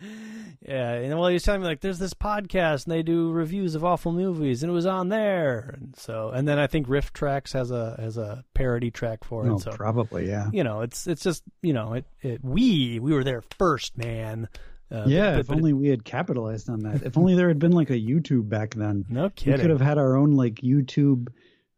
yeah, 0.66 0.92
and 0.94 1.18
well, 1.18 1.28
he 1.28 1.34
was 1.34 1.42
telling 1.42 1.60
me 1.60 1.66
like, 1.66 1.80
there's 1.80 1.98
this 1.98 2.14
podcast 2.14 2.84
and 2.86 2.92
they 2.92 3.02
do 3.02 3.30
reviews 3.30 3.74
of 3.74 3.84
awful 3.84 4.12
movies, 4.12 4.62
and 4.62 4.70
it 4.70 4.74
was 4.74 4.86
on 4.86 5.08
there, 5.08 5.76
and 5.80 5.94
so, 5.96 6.30
and 6.30 6.46
then 6.48 6.58
I 6.58 6.66
think 6.66 6.88
RiffTrax 6.88 7.52
has 7.52 7.70
a 7.70 7.96
has 7.98 8.16
a 8.16 8.44
parody 8.54 8.90
track 8.90 9.24
for 9.24 9.44
it. 9.44 9.48
no, 9.48 9.58
so 9.58 9.70
probably, 9.72 10.26
yeah. 10.28 10.50
you 10.52 10.64
know, 10.64 10.80
it's 10.80 11.06
it's 11.06 11.22
just 11.22 11.42
you 11.62 11.72
know, 11.72 11.94
it, 11.94 12.04
it 12.20 12.44
we 12.44 12.98
we 12.98 13.12
were 13.12 13.24
there 13.24 13.42
first, 13.58 13.96
man. 13.96 14.48
Uh, 14.90 15.04
Yeah, 15.06 15.32
but- 15.32 15.40
if 15.40 15.46
but- 15.48 15.56
only 15.56 15.72
we 15.72 15.88
had 15.88 16.04
capitalized 16.04 16.68
on 16.68 16.80
that. 16.80 17.02
If 17.02 17.16
only 17.18 17.34
there 17.34 17.48
had 17.48 17.58
been 17.58 17.72
like 17.72 17.90
a 17.90 17.98
YouTube 17.98 18.48
back 18.48 18.74
then. 18.74 19.04
no 19.08 19.30
kidding. 19.30 19.54
We 19.54 19.60
could 19.60 19.70
have 19.70 19.80
had 19.80 19.98
our 19.98 20.16
own 20.16 20.32
like 20.32 20.56
YouTube 20.56 21.28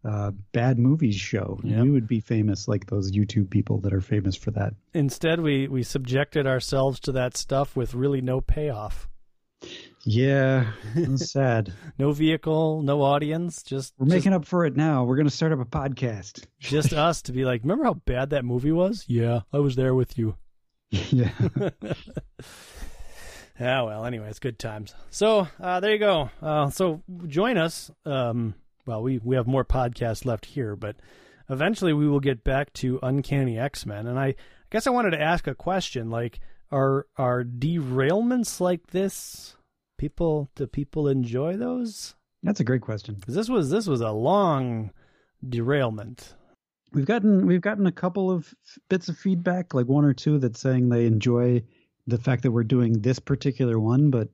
uh, 0.04 0.30
bad 0.52 0.78
movies 0.78 1.16
show. 1.16 1.58
Yep. 1.64 1.82
We 1.82 1.90
would 1.90 2.06
be 2.06 2.20
famous 2.20 2.68
like 2.68 2.86
those 2.86 3.10
YouTube 3.12 3.50
people 3.50 3.80
that 3.80 3.92
are 3.92 4.00
famous 4.00 4.36
for 4.36 4.50
that. 4.52 4.74
Instead, 4.94 5.40
we 5.40 5.68
we 5.68 5.82
subjected 5.82 6.46
ourselves 6.46 7.00
to 7.00 7.12
that 7.12 7.36
stuff 7.36 7.74
with 7.76 7.94
really 7.94 8.20
no 8.20 8.40
payoff, 8.40 9.08
Yeah, 10.04 10.70
sad. 11.16 11.72
no 11.98 12.12
vehicle, 12.12 12.82
no 12.82 13.02
audience, 13.02 13.62
just 13.62 13.92
We're 13.98 14.06
making 14.06 14.32
up 14.32 14.44
for 14.46 14.64
it 14.66 14.76
now. 14.76 15.04
We're 15.04 15.16
going 15.16 15.26
to 15.28 15.34
start 15.34 15.52
up 15.52 15.60
a 15.60 15.64
podcast. 15.64 16.44
just, 16.60 16.90
just 16.90 16.92
us 16.92 17.22
to 17.22 17.32
be 17.32 17.44
like, 17.44 17.62
remember 17.62 17.84
how 17.84 17.94
bad 17.94 18.30
that 18.30 18.44
movie 18.44 18.72
was? 18.72 19.04
Yeah, 19.08 19.40
I 19.52 19.58
was 19.58 19.74
there 19.76 19.94
with 19.94 20.16
you. 20.16 20.36
yeah. 20.90 21.30
Yeah, 23.60 23.82
well, 23.82 24.04
anyway, 24.06 24.28
it's 24.30 24.38
good 24.38 24.58
times. 24.58 24.94
So 25.10 25.48
uh, 25.60 25.80
there 25.80 25.92
you 25.92 25.98
go. 25.98 26.30
Uh, 26.40 26.70
so 26.70 27.02
join 27.26 27.56
us. 27.58 27.90
Um, 28.06 28.54
well, 28.88 29.02
we, 29.02 29.18
we 29.18 29.36
have 29.36 29.46
more 29.46 29.66
podcasts 29.66 30.24
left 30.24 30.46
here, 30.46 30.74
but 30.74 30.96
eventually 31.50 31.92
we 31.92 32.08
will 32.08 32.20
get 32.20 32.42
back 32.42 32.72
to 32.72 32.98
Uncanny 33.02 33.58
X 33.58 33.84
Men. 33.84 34.06
And 34.06 34.18
I, 34.18 34.28
I 34.28 34.34
guess 34.70 34.86
I 34.86 34.90
wanted 34.90 35.10
to 35.10 35.20
ask 35.20 35.46
a 35.46 35.54
question: 35.54 36.08
like, 36.08 36.40
are 36.72 37.06
are 37.18 37.44
derailments 37.44 38.60
like 38.60 38.86
this? 38.86 39.56
People 39.98 40.48
do 40.56 40.66
people 40.66 41.06
enjoy 41.06 41.58
those? 41.58 42.14
That's 42.42 42.60
a 42.60 42.64
great 42.64 42.80
question. 42.80 43.16
Because 43.16 43.34
this 43.34 43.50
was 43.50 43.68
this 43.68 43.86
was 43.86 44.00
a 44.00 44.10
long 44.10 44.90
derailment. 45.46 46.34
We've 46.92 47.04
gotten 47.04 47.46
we've 47.46 47.60
gotten 47.60 47.86
a 47.86 47.92
couple 47.92 48.30
of 48.30 48.54
bits 48.88 49.10
of 49.10 49.18
feedback, 49.18 49.74
like 49.74 49.86
one 49.86 50.06
or 50.06 50.14
two 50.14 50.38
that's 50.38 50.60
saying 50.60 50.88
they 50.88 51.04
enjoy 51.04 51.62
the 52.06 52.16
fact 52.16 52.42
that 52.44 52.52
we're 52.52 52.64
doing 52.64 53.02
this 53.02 53.18
particular 53.18 53.78
one, 53.78 54.08
but 54.08 54.28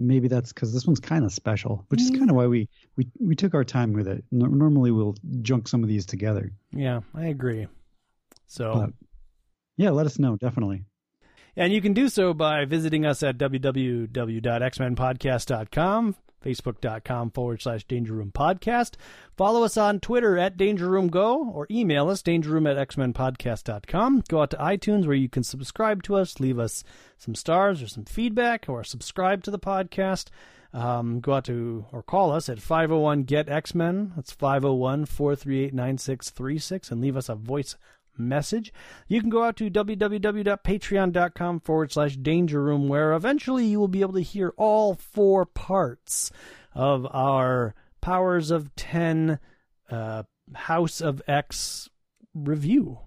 maybe 0.00 0.28
that's 0.28 0.52
because 0.52 0.72
this 0.72 0.86
one's 0.86 1.00
kind 1.00 1.24
of 1.24 1.32
special, 1.32 1.84
which 1.88 2.00
is 2.00 2.10
Mm. 2.10 2.18
kind 2.18 2.30
of 2.30 2.36
why 2.36 2.46
we, 2.46 2.68
we 2.96 3.06
we 3.20 3.34
took 3.36 3.54
our 3.54 3.64
time 3.64 3.92
with 3.92 4.08
it. 4.08 4.24
Nor 4.32 4.48
normally 4.48 4.90
we'll 4.90 5.14
junk 5.42 5.68
some 5.68 5.82
of 5.82 5.88
these 5.88 6.06
together. 6.06 6.52
Yeah, 6.72 7.00
I 7.14 7.26
agree. 7.26 7.66
So, 8.46 8.72
But 8.74 8.90
yeah, 9.76 9.90
let 9.90 10.06
us 10.06 10.18
know 10.18 10.36
definitely. 10.36 10.84
and 11.56 11.72
you 11.72 11.80
can 11.80 11.92
do 11.94 12.08
so 12.08 12.34
by 12.34 12.64
visiting 12.64 13.06
us 13.06 13.22
at 13.22 13.38
www.xmenpodcast.com, 13.38 16.16
facebook.com 16.44 17.30
forward 17.30 17.62
slash 17.62 17.84
Danger 17.84 18.14
Room 18.14 18.32
Podcast. 18.32 18.94
Follow 19.36 19.64
us 19.64 19.76
on 19.76 20.00
Twitter 20.00 20.38
at 20.38 20.56
Danger 20.56 20.88
Room 20.88 21.08
Go 21.08 21.50
or 21.50 21.66
email 21.70 22.08
us 22.08 22.22
dangerroom 22.22 22.70
at 22.70 22.88
xmenpodcast.com. 22.88 24.24
Go 24.28 24.42
out 24.42 24.50
to 24.50 24.56
iTunes 24.56 25.06
where 25.06 25.16
you 25.16 25.28
can 25.28 25.42
subscribe 25.42 26.02
to 26.04 26.16
us, 26.16 26.40
leave 26.40 26.58
us 26.58 26.84
some 27.18 27.34
stars 27.34 27.82
or 27.82 27.88
some 27.88 28.04
feedback, 28.04 28.66
or 28.68 28.84
subscribe 28.84 29.42
to 29.44 29.50
the 29.50 29.58
podcast. 29.58 30.28
Um, 30.72 31.20
go 31.20 31.32
out 31.34 31.44
to 31.46 31.86
or 31.90 32.02
call 32.02 32.30
us 32.30 32.48
at 32.48 32.60
501 32.60 33.24
Get 33.24 33.48
X 33.48 33.74
Men. 33.74 34.12
That's 34.14 34.30
501 34.30 35.06
438 35.06 35.74
9636 35.74 36.90
and 36.90 37.00
leave 37.00 37.16
us 37.16 37.28
a 37.28 37.34
voice 37.34 37.76
message. 38.20 38.72
You 39.08 39.20
can 39.20 39.30
go 39.30 39.42
out 39.42 39.56
to 39.56 39.70
www.patreon.com 39.70 41.60
forward 41.60 41.92
slash 41.92 42.16
danger 42.16 42.62
room, 42.62 42.88
where 42.88 43.12
eventually 43.12 43.66
you 43.66 43.78
will 43.78 43.88
be 43.88 44.00
able 44.02 44.14
to 44.14 44.20
hear 44.20 44.52
all 44.56 44.94
four 44.94 45.46
parts 45.46 46.30
of 46.74 47.06
our 47.10 47.74
Powers 48.00 48.50
of 48.50 48.74
10 48.76 49.38
uh, 49.90 50.22
House 50.54 51.00
of 51.00 51.20
X 51.26 51.88
review. 52.34 52.98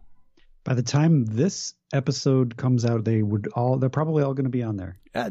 By 0.63 0.75
the 0.75 0.83
time 0.83 1.25
this 1.25 1.73
episode 1.91 2.55
comes 2.57 2.85
out, 2.85 3.03
they 3.03 3.21
would 3.21 3.47
all 3.55 3.77
they're 3.77 3.89
probably 3.89 4.23
all 4.23 4.33
going 4.33 4.45
to 4.45 4.49
be 4.49 4.63
on 4.63 4.77
there. 4.77 4.97
Uh, 5.13 5.29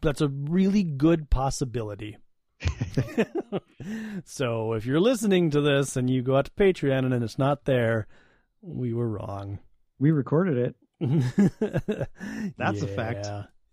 that's 0.00 0.20
a 0.20 0.28
really 0.28 0.82
good 0.82 1.30
possibility. 1.30 2.16
so 4.24 4.72
if 4.72 4.86
you're 4.86 5.00
listening 5.00 5.50
to 5.50 5.60
this 5.60 5.96
and 5.96 6.08
you 6.08 6.22
go 6.22 6.36
out 6.36 6.46
to 6.46 6.50
Patreon 6.52 7.12
and 7.12 7.24
it's 7.24 7.38
not 7.38 7.64
there, 7.64 8.06
we 8.62 8.92
were 8.92 9.08
wrong. 9.08 9.58
We 9.98 10.10
recorded 10.10 10.56
it. 10.56 10.76
That's 12.56 12.82
a 12.82 12.86
fact. 12.86 13.28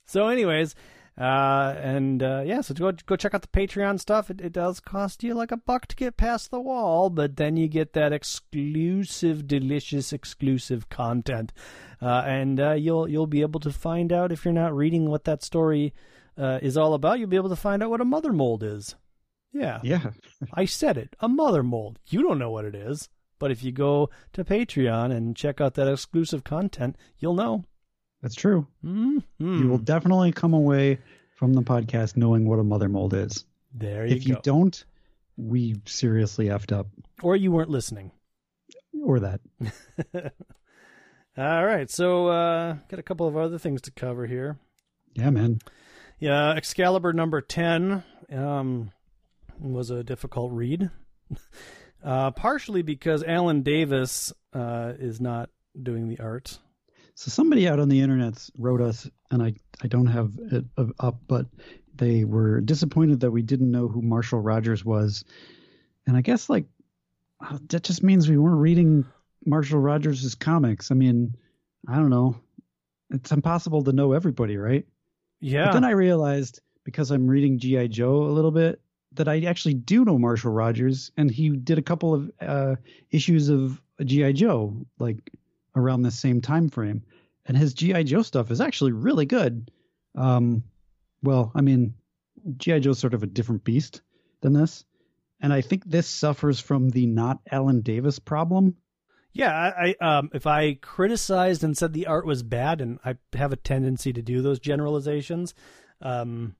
So, 0.06 0.28
anyways, 0.28 0.76
uh, 1.20 1.76
and 1.78 2.24
uh, 2.24 2.44
yeah, 2.46 2.62
so 2.62 2.74
go 2.74 2.92
go 2.92 3.16
check 3.16 3.34
out 3.34 3.42
the 3.42 3.48
Patreon 3.48 4.00
stuff. 4.00 4.30
It, 4.32 4.42
it 4.42 4.54
does 4.54 4.80
cost 4.80 5.24
you 5.24 5.34
like 5.34 5.52
a 5.52 5.58
buck 5.58 5.86
to 5.88 5.96
get 5.96 6.18
past 6.18 6.50
the 6.50 6.60
wall, 6.60 7.10
but 7.10 7.36
then 7.36 7.58
you 7.58 7.68
get 7.68 7.94
that 7.94 8.14
exclusive, 8.14 9.48
delicious, 9.48 10.14
exclusive 10.14 10.90
content, 10.90 11.52
uh, 12.02 12.24
and 12.26 12.60
uh, 12.60 12.72
you'll 12.72 13.08
you'll 13.08 13.28
be 13.28 13.42
able 13.42 13.60
to 13.60 13.72
find 13.72 14.12
out 14.12 14.32
if 14.32 14.46
you're 14.46 14.54
not 14.54 14.76
reading 14.76 15.10
what 15.10 15.26
that 15.26 15.44
story 15.44 15.94
uh, 16.38 16.60
is 16.62 16.78
all 16.78 16.94
about. 16.94 17.20
You'll 17.20 17.30
be 17.30 17.36
able 17.36 17.50
to 17.50 17.56
find 17.56 17.84
out 17.84 17.90
what 17.90 18.02
a 18.02 18.06
mother 18.06 18.32
mold 18.32 18.64
is. 18.64 18.96
Yeah, 19.52 19.80
Yeah. 19.84 20.12
I 20.54 20.66
said 20.66 20.98
it. 20.98 21.16
A 21.20 21.28
mother 21.28 21.64
mold. 21.64 22.00
You 22.08 22.22
don't 22.22 22.38
know 22.40 22.52
what 22.52 22.66
it 22.66 22.76
is. 22.76 23.10
But 23.40 23.52
if 23.52 23.64
you 23.64 23.72
go 23.72 24.10
to 24.34 24.44
Patreon 24.44 25.12
and 25.16 25.36
check 25.36 25.62
out 25.62 25.76
that 25.76 25.88
exclusive 25.92 26.44
content, 26.44 26.98
you'll 27.18 27.34
know. 27.36 27.64
That's 28.22 28.36
true. 28.36 28.68
Mm-hmm. 28.84 29.60
You 29.62 29.68
will 29.70 29.78
definitely 29.78 30.34
come 30.34 30.54
away 30.54 31.00
from 31.36 31.54
the 31.54 31.62
podcast 31.62 32.18
knowing 32.18 32.48
what 32.48 32.60
a 32.60 32.64
mother 32.64 32.90
mold 32.90 33.14
is. 33.14 33.46
There 33.74 34.06
you 34.06 34.16
if 34.18 34.26
go. 34.26 34.30
you 34.30 34.38
don't, 34.44 34.84
we 35.38 35.78
seriously 35.86 36.48
effed 36.48 36.78
up. 36.78 36.88
or 37.24 37.36
you 37.36 37.52
weren't 37.52 37.70
listening. 37.70 38.12
Or 39.02 39.22
that. 39.22 39.40
All 41.38 41.66
right. 41.66 41.90
So, 41.90 42.28
uh, 42.28 42.74
got 42.90 43.00
a 43.00 43.04
couple 43.04 43.28
of 43.28 43.38
other 43.38 43.58
things 43.58 43.82
to 43.84 43.92
cover 43.92 44.26
here. 44.26 44.58
Yeah, 45.14 45.30
man. 45.30 45.60
Yeah, 46.20 46.52
Excalibur 46.52 47.14
number 47.14 47.40
10 47.40 48.04
um, 48.34 48.92
was 49.58 49.90
a 49.90 50.04
difficult 50.04 50.52
read. 50.52 50.90
uh, 52.04 52.32
partially 52.32 52.82
because 52.82 53.24
Alan 53.24 53.62
Davis 53.62 54.34
uh, 54.54 54.94
is 54.98 55.20
not 55.20 55.50
doing 55.82 56.08
the 56.08 56.20
art. 56.20 56.58
So 57.16 57.30
somebody 57.30 57.68
out 57.68 57.80
on 57.80 57.90
the 57.90 58.00
internet 58.00 58.50
wrote 58.58 58.82
us, 58.82 59.10
and 59.30 59.44
I, 59.44 59.54
I 59.84 59.88
don't 59.88 60.08
have 60.08 60.32
it 60.52 60.66
up, 61.00 61.20
but 61.28 61.48
they 61.96 62.24
were 62.24 62.62
disappointed 62.62 63.20
that 63.22 63.32
we 63.32 63.42
didn't 63.42 63.72
know 63.72 63.88
who 63.88 64.02
Marshall 64.02 64.40
Rogers 64.40 64.86
was. 64.86 65.26
And 66.08 66.16
I 66.16 66.22
guess, 66.22 66.50
like, 66.50 66.66
uh, 67.46 67.58
that 67.70 67.84
just 67.84 68.04
means 68.04 68.30
we 68.30 68.38
weren't 68.38 68.62
reading 68.62 69.06
Marshall 69.46 69.80
Rogers' 69.80 70.34
comics. 70.36 70.92
I 70.92 70.96
mean, 70.96 71.36
I 71.88 71.96
don't 71.96 72.10
know. 72.10 72.40
It's 73.12 73.32
impossible 73.32 73.84
to 73.84 73.92
know 73.92 74.14
everybody, 74.14 74.58
right? 74.58 74.86
Yeah. 75.42 75.66
But 75.66 75.74
then 75.74 75.84
I 75.84 75.92
realized 75.92 76.62
because 76.86 77.12
I'm 77.12 77.28
reading 77.28 77.60
G.I. 77.60 77.88
Joe 77.88 78.24
a 78.24 78.32
little 78.32 78.52
bit 78.52 78.82
that 79.20 79.28
I 79.28 79.42
actually 79.42 79.74
do 79.74 80.06
know 80.06 80.18
Marshall 80.18 80.54
Rogers, 80.54 81.12
and 81.18 81.30
he 81.30 81.50
did 81.50 81.78
a 81.78 81.82
couple 81.82 82.14
of 82.14 82.32
uh, 82.40 82.76
issues 83.12 83.50
of 83.50 83.82
G.I. 84.02 84.32
Joe, 84.32 84.86
like 84.98 85.30
around 85.76 86.04
the 86.04 86.12
same 86.12 86.40
time 86.40 86.70
frame. 86.70 87.04
And 87.46 87.58
his 87.58 87.74
G.I. 87.74 88.04
Joe 88.04 88.22
stuff 88.22 88.50
is 88.50 88.62
actually 88.62 88.94
really 88.94 89.26
good. 89.26 89.72
Um, 90.16 90.64
well, 91.22 91.52
I 91.54 91.60
mean, 91.60 91.96
G.I. 92.56 92.80
Joe's 92.80 93.00
sort 93.00 93.14
of 93.14 93.22
a 93.22 93.28
different 93.28 93.66
beast 93.66 94.02
than 94.40 94.54
this. 94.54 94.86
And 95.42 95.52
I 95.52 95.60
think 95.60 95.84
this 95.84 96.08
suffers 96.08 96.62
from 96.62 96.90
the 96.90 97.06
not 97.06 97.42
Alan 97.52 97.82
Davis 97.82 98.20
problem. 98.20 98.78
Yeah, 99.34 99.52
I, 99.52 99.96
I 100.00 100.18
um 100.18 100.30
if 100.34 100.48
I 100.48 100.76
criticized 100.76 101.66
and 101.66 101.78
said 101.78 101.92
the 101.92 102.08
art 102.08 102.26
was 102.26 102.42
bad, 102.42 102.80
and 102.80 103.00
I 103.04 103.16
have 103.34 103.52
a 103.52 103.58
tendency 103.58 104.14
to 104.14 104.22
do 104.22 104.42
those 104.42 104.60
generalizations, 104.60 105.54
um, 106.02 106.56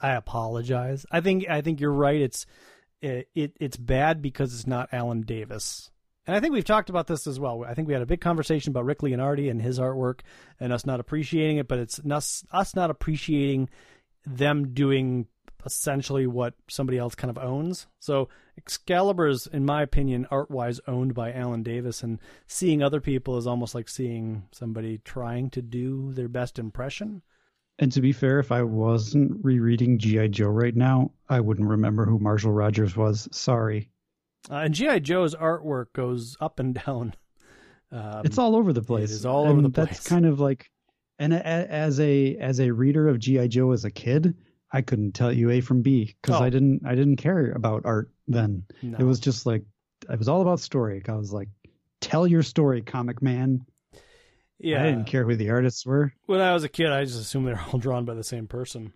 I 0.00 0.12
apologize. 0.12 1.04
I 1.10 1.20
think 1.20 1.48
I 1.48 1.60
think 1.60 1.80
you're 1.80 1.92
right. 1.92 2.20
It's 2.20 2.46
it, 3.00 3.28
it 3.34 3.56
it's 3.60 3.76
bad 3.76 4.22
because 4.22 4.54
it's 4.54 4.66
not 4.66 4.88
Alan 4.92 5.22
Davis, 5.22 5.90
and 6.26 6.36
I 6.36 6.40
think 6.40 6.52
we've 6.52 6.64
talked 6.64 6.90
about 6.90 7.06
this 7.06 7.26
as 7.26 7.40
well. 7.40 7.64
I 7.64 7.74
think 7.74 7.88
we 7.88 7.94
had 7.94 8.02
a 8.02 8.06
big 8.06 8.20
conversation 8.20 8.70
about 8.70 8.84
Rick 8.84 9.00
Leonardi 9.00 9.50
and 9.50 9.60
his 9.60 9.78
artwork, 9.78 10.20
and 10.60 10.72
us 10.72 10.86
not 10.86 11.00
appreciating 11.00 11.58
it, 11.58 11.68
but 11.68 11.78
it's 11.78 12.00
us 12.00 12.44
us 12.52 12.74
not 12.76 12.90
appreciating 12.90 13.68
them 14.26 14.74
doing 14.74 15.26
essentially 15.64 16.26
what 16.26 16.54
somebody 16.68 16.98
else 16.98 17.14
kind 17.14 17.30
of 17.30 17.42
owns. 17.42 17.86
So 17.98 18.28
Excalibur 18.56 19.26
is, 19.28 19.46
in 19.46 19.64
my 19.64 19.82
opinion, 19.82 20.26
art 20.30 20.50
wise 20.50 20.80
owned 20.86 21.14
by 21.14 21.32
Alan 21.32 21.62
Davis, 21.62 22.02
and 22.02 22.18
seeing 22.46 22.82
other 22.82 23.00
people 23.00 23.36
is 23.36 23.46
almost 23.46 23.74
like 23.74 23.88
seeing 23.88 24.44
somebody 24.50 24.98
trying 24.98 25.50
to 25.50 25.62
do 25.62 26.12
their 26.12 26.28
best 26.28 26.58
impression. 26.58 27.22
And 27.80 27.92
to 27.92 28.00
be 28.00 28.12
fair, 28.12 28.40
if 28.40 28.50
I 28.50 28.62
wasn't 28.62 29.32
rereading 29.44 29.98
G.I. 29.98 30.28
Joe 30.28 30.48
right 30.48 30.74
now, 30.74 31.12
I 31.28 31.40
wouldn't 31.40 31.68
remember 31.68 32.04
who 32.04 32.18
Marshall 32.18 32.52
Rogers 32.52 32.96
was. 32.96 33.28
Sorry. 33.30 33.88
Uh, 34.50 34.56
and 34.56 34.74
GI 34.74 35.00
Joe's 35.00 35.34
artwork 35.34 35.86
goes 35.94 36.36
up 36.40 36.58
and 36.58 36.74
down. 36.86 37.14
Um, 37.92 38.22
it's 38.24 38.38
all 38.38 38.56
over 38.56 38.72
the 38.72 38.82
place. 38.82 39.10
is 39.10 39.24
all 39.26 39.46
over 39.46 39.60
the 39.62 39.70
place. 39.70 39.88
That's 39.88 40.08
kind 40.08 40.26
of 40.26 40.40
like, 40.40 40.70
and 41.18 41.32
a, 41.32 41.46
as 41.46 41.98
a 42.00 42.36
as 42.36 42.60
a 42.60 42.70
reader 42.70 43.08
of 43.08 43.18
GI 43.18 43.48
Joe 43.48 43.72
as 43.72 43.84
a 43.84 43.90
kid, 43.90 44.34
I 44.72 44.82
couldn't 44.82 45.12
tell 45.12 45.32
you 45.32 45.50
A 45.50 45.60
from 45.60 45.82
B 45.82 46.14
because 46.22 46.40
Oh. 46.40 46.44
I 46.44 46.50
didn't 46.50 46.82
I 46.86 46.94
didn't 46.94 47.16
care 47.16 47.52
about 47.52 47.82
art 47.84 48.10
then. 48.26 48.64
no. 48.82 48.98
It 48.98 49.04
was 49.04 49.20
just 49.20 49.46
like 49.46 49.64
it 50.10 50.18
was 50.18 50.28
all 50.28 50.42
about 50.42 50.60
story. 50.60 51.02
I 51.08 51.12
was 51.14 51.32
like, 51.32 51.48
tell 52.00 52.26
your 52.26 52.42
story, 52.42 52.82
comic 52.82 53.22
man. 53.22 53.64
Yeah. 54.58 54.82
I 54.82 54.86
didn't 54.86 55.06
care 55.06 55.24
who 55.24 55.36
the 55.36 55.50
artists 55.50 55.86
were. 55.86 56.12
When 56.26 56.40
I 56.40 56.52
was 56.52 56.64
a 56.64 56.68
kid, 56.68 56.88
I 56.90 57.04
just 57.04 57.20
assumed 57.20 57.46
they're 57.46 57.64
all 57.72 57.78
drawn 57.78 58.04
by 58.04 58.14
the 58.14 58.24
same 58.24 58.46
person. 58.46 58.92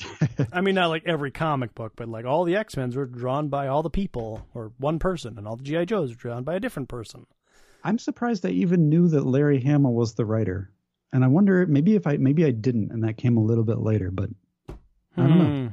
I 0.52 0.60
mean, 0.60 0.74
not 0.74 0.90
like 0.90 1.04
every 1.06 1.30
comic 1.30 1.74
book, 1.74 1.94
but 1.96 2.08
like 2.08 2.24
all 2.24 2.44
the 2.44 2.56
X 2.56 2.76
Men's 2.76 2.94
were 2.94 3.06
drawn 3.06 3.48
by 3.48 3.66
all 3.66 3.82
the 3.82 3.90
people 3.90 4.46
or 4.54 4.72
one 4.78 4.98
person, 4.98 5.36
and 5.38 5.48
all 5.48 5.56
the 5.56 5.64
GI 5.64 5.86
Joes 5.86 6.10
were 6.10 6.16
drawn 6.16 6.44
by 6.44 6.54
a 6.54 6.60
different 6.60 6.88
person. 6.88 7.26
I'm 7.82 7.98
surprised 7.98 8.44
I 8.46 8.50
even 8.50 8.88
knew 8.88 9.08
that 9.08 9.26
Larry 9.26 9.60
Hama 9.60 9.90
was 9.90 10.14
the 10.14 10.24
writer. 10.26 10.70
And 11.12 11.24
I 11.24 11.28
wonder 11.28 11.66
maybe 11.66 11.94
if 11.96 12.06
I 12.06 12.16
maybe 12.18 12.44
I 12.44 12.50
didn't 12.50 12.92
and 12.92 13.02
that 13.04 13.16
came 13.16 13.36
a 13.36 13.42
little 13.42 13.64
bit 13.64 13.78
later, 13.78 14.10
but 14.10 14.28
I 14.68 14.74
don't 15.16 15.38
know. 15.38 15.44
Hmm. 15.44 15.66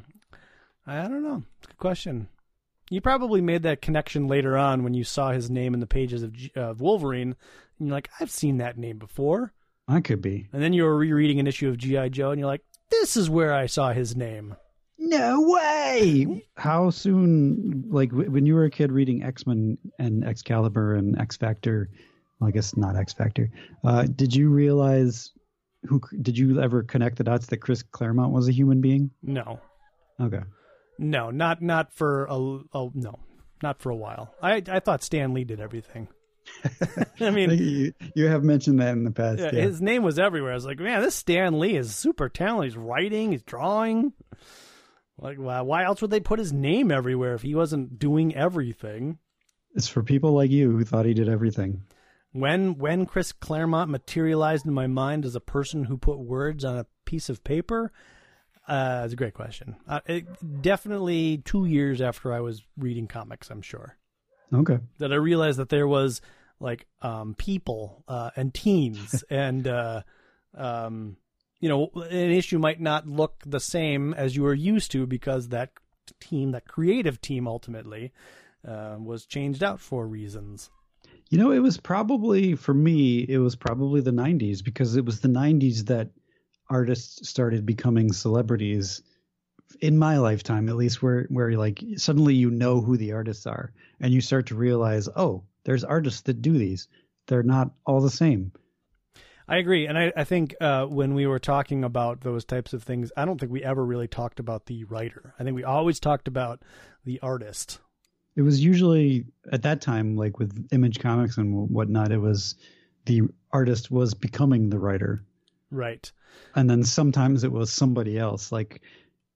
I 0.87 1.07
don't 1.07 1.23
know. 1.23 1.43
Good 1.67 1.77
question. 1.77 2.27
You 2.89 3.01
probably 3.01 3.41
made 3.41 3.63
that 3.63 3.81
connection 3.81 4.27
later 4.27 4.55
on 4.55 4.83
when 4.83 4.93
you 4.93 5.03
saw 5.03 5.31
his 5.31 5.49
name 5.49 5.73
in 5.73 5.79
the 5.79 5.87
pages 5.87 6.21
of, 6.21 6.33
G- 6.33 6.51
of 6.55 6.81
Wolverine, 6.81 7.35
and 7.79 7.87
you're 7.87 7.95
like, 7.97 8.09
"I've 8.19 8.31
seen 8.31 8.57
that 8.57 8.77
name 8.77 8.97
before." 8.97 9.53
I 9.87 10.01
could 10.01 10.21
be. 10.21 10.47
And 10.51 10.61
then 10.63 10.73
you 10.73 10.83
were 10.83 10.97
rereading 10.97 11.39
an 11.39 11.47
issue 11.47 11.69
of 11.69 11.77
GI 11.77 12.09
Joe, 12.09 12.31
and 12.31 12.39
you're 12.39 12.47
like, 12.47 12.63
"This 12.89 13.15
is 13.17 13.29
where 13.29 13.53
I 13.53 13.65
saw 13.67 13.91
his 13.93 14.15
name." 14.15 14.55
No 14.97 15.41
way! 15.41 16.47
How 16.55 16.89
soon, 16.89 17.83
like 17.89 18.09
w- 18.11 18.31
when 18.31 18.45
you 18.45 18.55
were 18.55 18.63
a 18.63 18.69
kid 18.71 18.91
reading 18.91 19.23
X 19.23 19.45
Men 19.45 19.77
and 19.99 20.23
Excalibur 20.23 20.95
and 20.95 21.19
X 21.19 21.35
Factor, 21.37 21.89
well, 22.39 22.47
I 22.47 22.51
guess 22.51 22.75
not 22.77 22.95
X 22.95 23.11
Factor, 23.13 23.51
uh, 23.83 24.03
did 24.03 24.33
you 24.35 24.49
realize 24.49 25.31
who? 25.83 26.01
Did 26.21 26.37
you 26.37 26.61
ever 26.61 26.81
connect 26.81 27.17
the 27.17 27.23
dots 27.25 27.47
that 27.47 27.57
Chris 27.57 27.83
Claremont 27.83 28.31
was 28.31 28.47
a 28.47 28.51
human 28.53 28.79
being? 28.81 29.11
No, 29.21 29.59
Okay. 30.19 30.41
no, 30.97 31.29
not 31.29 31.61
not 31.61 31.93
for 31.93 32.25
a, 32.25 32.33
a 32.73 32.89
no, 32.95 33.19
not 33.61 33.81
for 33.81 33.89
a 33.91 33.95
while. 33.95 34.33
I 34.41 34.63
I 34.67 34.79
thought 34.79 35.03
Stan 35.03 35.33
Lee 35.33 35.43
did 35.43 35.59
everything. 35.59 36.07
I 37.19 37.29
mean, 37.31 37.49
you, 37.57 37.93
you 38.15 38.27
have 38.27 38.43
mentioned 38.43 38.79
that 38.79 38.93
in 38.93 39.03
the 39.03 39.11
past. 39.11 39.39
yeah, 39.39 39.49
Yeah, 39.53 39.61
his 39.61 39.81
name 39.81 40.03
was 40.03 40.19
everywhere. 40.19 40.51
I 40.51 40.55
was 40.55 40.65
like, 40.65 40.79
man, 40.79 41.01
this 41.01 41.15
Stan 41.15 41.59
Lee 41.59 41.75
is 41.75 41.95
super 41.95 42.29
talented. 42.29 42.71
He's 42.71 42.77
writing, 42.77 43.31
he's 43.31 43.43
drawing. 43.43 44.13
Like, 45.17 45.37
why 45.37 45.61
why 45.61 45.83
else 45.83 46.01
would 46.01 46.11
they 46.11 46.19
put 46.19 46.39
his 46.39 46.51
name 46.51 46.91
everywhere 46.91 47.35
if 47.35 47.41
he 47.41 47.55
wasn't 47.55 47.99
doing 47.99 48.35
everything? 48.35 49.19
It's 49.73 49.87
for 49.87 50.03
people 50.03 50.33
like 50.33 50.51
you 50.51 50.71
who 50.71 50.83
thought 50.83 51.05
he 51.05 51.13
did 51.13 51.29
everything. 51.29 51.83
When 52.31 52.77
when 52.77 53.05
Chris 53.05 53.31
Claremont 53.31 53.89
materialized 53.89 54.65
in 54.65 54.73
my 54.73 54.87
mind 54.87 55.25
as 55.25 55.35
a 55.35 55.41
person 55.41 55.85
who 55.85 55.97
put 55.97 56.19
words 56.19 56.65
on 56.65 56.77
a 56.77 56.85
piece 57.05 57.29
of 57.29 57.43
paper, 57.45 57.93
uh, 58.67 59.03
it's 59.05 59.13
a 59.13 59.17
great 59.17 59.33
question. 59.33 59.77
Uh, 59.87 60.01
it, 60.05 60.61
definitely 60.61 61.37
two 61.37 61.65
years 61.65 62.01
after 62.01 62.33
I 62.33 62.41
was 62.41 62.63
reading 62.77 63.07
comics, 63.07 63.49
I'm 63.49 63.61
sure 63.61 63.97
Okay. 64.53 64.79
that 64.99 65.11
I 65.11 65.15
realized 65.15 65.59
that 65.59 65.69
there 65.69 65.87
was 65.87 66.21
like 66.59 66.85
um, 67.01 67.35
people 67.35 68.03
uh, 68.07 68.31
and 68.35 68.53
teams 68.53 69.23
and 69.29 69.67
uh, 69.67 70.03
um, 70.55 71.17
you 71.59 71.69
know 71.69 71.89
an 71.95 72.31
issue 72.31 72.59
might 72.59 72.79
not 72.79 73.07
look 73.07 73.43
the 73.45 73.59
same 73.59 74.13
as 74.13 74.35
you 74.35 74.43
were 74.43 74.53
used 74.53 74.91
to 74.91 75.05
because 75.05 75.49
that 75.49 75.71
team, 76.19 76.51
that 76.51 76.67
creative 76.67 77.21
team, 77.21 77.47
ultimately 77.47 78.11
uh, 78.67 78.97
was 78.99 79.25
changed 79.25 79.63
out 79.63 79.79
for 79.79 80.07
reasons. 80.07 80.69
You 81.29 81.37
know, 81.37 81.51
it 81.51 81.59
was 81.59 81.77
probably 81.77 82.55
for 82.55 82.73
me. 82.73 83.19
It 83.19 83.39
was 83.39 83.55
probably 83.55 84.01
the 84.01 84.11
'90s 84.11 84.63
because 84.63 84.95
it 84.95 85.05
was 85.05 85.21
the 85.21 85.27
'90s 85.27 85.85
that 85.87 86.09
artists 86.69 87.27
started 87.27 87.65
becoming 87.65 88.11
celebrities. 88.11 89.01
In 89.81 89.97
my 89.97 90.17
lifetime, 90.17 90.69
at 90.69 90.75
least, 90.75 91.01
where 91.01 91.23
where 91.29 91.51
like 91.53 91.83
suddenly 91.97 92.33
you 92.35 92.49
know 92.49 92.81
who 92.81 92.97
the 92.97 93.11
artists 93.13 93.45
are, 93.45 93.73
and 93.99 94.13
you 94.13 94.21
start 94.21 94.47
to 94.47 94.55
realize, 94.55 95.09
oh, 95.15 95.43
there's 95.63 95.83
artists 95.83 96.21
that 96.21 96.41
do 96.41 96.57
these. 96.57 96.87
They're 97.27 97.43
not 97.43 97.71
all 97.85 98.01
the 98.01 98.09
same. 98.09 98.51
I 99.47 99.57
agree, 99.57 99.85
and 99.85 99.97
I, 99.97 100.11
I 100.15 100.23
think 100.23 100.55
uh, 100.59 100.85
when 100.85 101.13
we 101.13 101.27
were 101.27 101.39
talking 101.39 101.83
about 101.83 102.21
those 102.21 102.45
types 102.45 102.73
of 102.73 102.83
things, 102.83 103.11
I 103.15 103.25
don't 103.25 103.39
think 103.39 103.51
we 103.51 103.63
ever 103.63 103.85
really 103.85 104.07
talked 104.07 104.39
about 104.39 104.65
the 104.65 104.85
writer. 104.85 105.33
I 105.39 105.43
think 105.43 105.55
we 105.55 105.63
always 105.63 105.99
talked 105.99 106.27
about 106.27 106.63
the 107.03 107.19
artist. 107.21 107.79
It 108.35 108.41
was 108.41 108.63
usually 108.63 109.25
at 109.51 109.61
that 109.63 109.81
time, 109.81 110.15
like 110.15 110.39
with 110.39 110.67
Image 110.71 110.99
Comics 110.99 111.37
and 111.37 111.69
whatnot, 111.69 112.11
it 112.11 112.17
was 112.17 112.55
the 113.05 113.21
artist 113.51 113.91
was 113.91 114.13
becoming 114.13 114.69
the 114.69 114.79
writer. 114.79 115.23
Right. 115.71 116.09
and 116.55 116.69
then 116.69 116.83
sometimes 116.83 117.43
it 117.43 117.51
was 117.51 117.71
somebody 117.71 118.17
else. 118.17 118.51
Like 118.51 118.81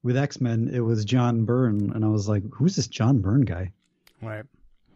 with 0.04 0.18
X 0.18 0.40
Men, 0.40 0.70
it 0.74 0.80
was 0.80 1.06
John 1.06 1.46
Byrne, 1.46 1.92
and 1.94 2.06
I 2.06 2.08
was 2.08 2.28
like, 2.30 2.44
"Who's 2.54 2.76
this 2.76 2.88
John 2.88 3.20
Byrne 3.20 3.42
guy? 3.42 3.72
Right. 4.22 4.46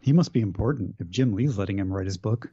He 0.01 0.13
must 0.13 0.33
be 0.33 0.41
important 0.41 0.95
if 0.99 1.09
Jim 1.09 1.33
Lee's 1.33 1.57
letting 1.57 1.79
him 1.79 1.91
write 1.91 2.05
his 2.05 2.17
book." 2.17 2.51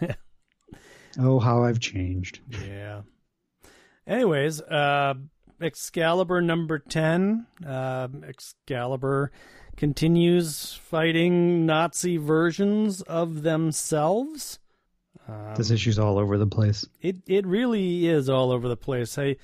oh, 1.18 1.38
how 1.38 1.64
I've 1.64 1.80
changed! 1.80 2.40
Yeah. 2.66 3.02
Anyways, 4.06 4.60
uh, 4.62 5.14
Excalibur 5.60 6.40
number 6.40 6.78
10. 6.78 7.46
Uh, 7.64 8.08
Excalibur 8.26 9.30
continues 9.76 10.74
fighting 10.74 11.66
Nazi 11.66 12.16
versions 12.16 13.02
of 13.02 13.42
themselves. 13.42 14.58
Um, 15.28 15.54
this 15.56 15.70
issue's 15.70 15.98
all 15.98 16.18
over 16.18 16.38
the 16.38 16.46
place. 16.46 16.86
it, 17.02 17.16
it 17.26 17.46
really 17.46 18.06
is 18.08 18.28
all 18.28 18.50
over 18.50 18.68
the 18.68 18.76
place. 18.76 19.16
I 19.18 19.36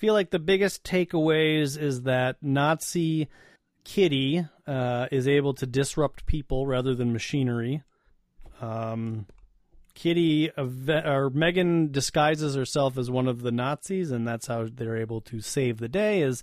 feel 0.00 0.14
like 0.14 0.30
the 0.30 0.38
biggest 0.38 0.82
takeaways 0.82 1.78
is 1.78 2.02
that 2.02 2.36
Nazi 2.40 3.28
Kitty 3.84 4.46
uh, 4.66 5.06
is 5.12 5.28
able 5.28 5.52
to 5.54 5.66
disrupt 5.66 6.24
people 6.24 6.66
rather 6.66 6.94
than 6.94 7.12
machinery. 7.12 7.82
Um, 8.62 9.26
Kitty 9.92 10.50
or 10.56 11.30
Meggan 11.34 11.92
disguises 11.92 12.54
herself 12.54 12.96
as 12.96 13.10
one 13.10 13.28
of 13.28 13.42
the 13.42 13.52
Nazis, 13.52 14.10
and 14.10 14.26
that's 14.26 14.46
how 14.46 14.68
they're 14.72 14.96
able 14.96 15.20
to 15.22 15.40
save 15.40 15.78
the 15.78 15.88
day. 15.88 16.22
Is 16.22 16.42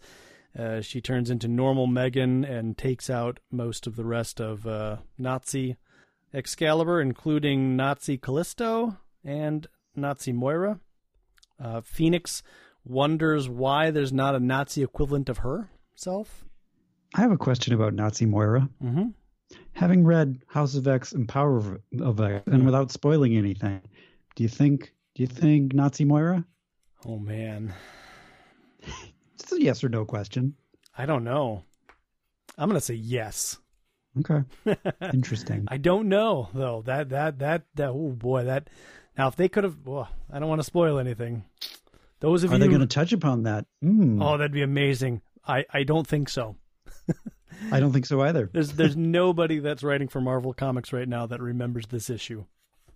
uh, 0.57 0.81
she 0.81 1.01
turns 1.01 1.31
into 1.31 1.47
normal 1.47 1.87
Meggan 1.87 2.45
and 2.45 2.77
takes 2.77 3.09
out 3.09 3.39
most 3.51 3.87
of 3.87 3.95
the 3.95 4.05
rest 4.05 4.39
of 4.39 4.67
uh, 4.67 4.97
Nazi 5.17 5.77
Excalibur, 6.31 7.01
including 7.01 7.75
Nazi 7.75 8.19
Callisto 8.19 8.97
and 9.25 9.65
Nazi 9.95 10.31
Moira. 10.31 10.79
Uh, 11.59 11.81
Phoenix 11.81 12.43
wonders 12.87 13.49
why 13.49 13.91
there's 13.91 14.13
not 14.13 14.35
a 14.35 14.39
Nazi 14.39 14.83
equivalent 14.83 15.29
of 15.29 15.39
herself. 15.39 16.45
I 17.15 17.21
have 17.21 17.31
a 17.31 17.37
question 17.37 17.73
about 17.73 17.93
Nazi 17.93 18.25
Moira. 18.25 18.69
Mm-hmm. 18.83 19.07
Having 19.73 20.03
read 20.05 20.41
House 20.47 20.75
of 20.75 20.87
X 20.87 21.13
and 21.13 21.27
Power 21.27 21.79
of, 22.01 22.19
X, 22.19 22.43
and 22.47 22.65
without 22.65 22.91
spoiling 22.91 23.37
anything, 23.37 23.81
do 24.35 24.43
you 24.43 24.49
think 24.49 24.93
do 25.15 25.23
you 25.23 25.27
think 25.27 25.73
Nazi 25.73 26.03
Moira? 26.03 26.45
Oh 27.05 27.17
man, 27.17 27.73
It's 29.35 29.51
a 29.51 29.61
yes 29.61 29.83
or 29.83 29.89
no 29.89 30.03
question. 30.03 30.55
I 30.97 31.05
don't 31.05 31.23
know. 31.23 31.63
I'm 32.57 32.67
gonna 32.69 32.81
say 32.81 32.95
yes. 32.95 33.57
Okay, 34.19 34.43
interesting. 35.13 35.65
I 35.67 35.77
don't 35.77 36.09
know 36.09 36.49
though. 36.53 36.81
That 36.85 37.09
that 37.09 37.39
that 37.39 37.63
that. 37.75 37.89
Oh 37.89 38.09
boy, 38.09 38.45
that. 38.45 38.69
Now, 39.17 39.27
if 39.27 39.35
they 39.35 39.49
could 39.49 39.63
have, 39.63 39.77
well, 39.85 40.09
I 40.31 40.39
don't 40.39 40.49
want 40.49 40.59
to 40.59 40.65
spoil 40.65 40.99
anything. 40.99 41.43
Those 42.19 42.43
of 42.43 42.51
Are 42.51 42.55
you, 42.55 42.59
they 42.59 42.67
going 42.67 42.81
to 42.81 42.87
touch 42.87 43.13
upon 43.13 43.43
that? 43.43 43.65
Mm, 43.83 44.23
oh, 44.23 44.37
that'd 44.37 44.51
be 44.51 44.63
amazing. 44.63 45.21
I 45.47 45.65
I 45.71 45.83
don't 45.83 46.07
think 46.07 46.29
so. 46.29 46.55
I 47.71 47.79
don't 47.79 47.91
think 47.91 48.05
so 48.05 48.21
either. 48.21 48.49
There's 48.51 48.73
there's 48.73 48.97
nobody 48.97 49.59
that's 49.59 49.83
writing 49.83 50.07
for 50.07 50.21
Marvel 50.21 50.53
Comics 50.53 50.93
right 50.93 51.07
now 51.07 51.25
that 51.27 51.41
remembers 51.41 51.87
this 51.87 52.09
issue. 52.09 52.45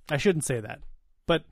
I 0.09 0.17
shouldn't 0.17 0.45
say 0.45 0.59
that, 0.59 0.79
but 1.27 1.43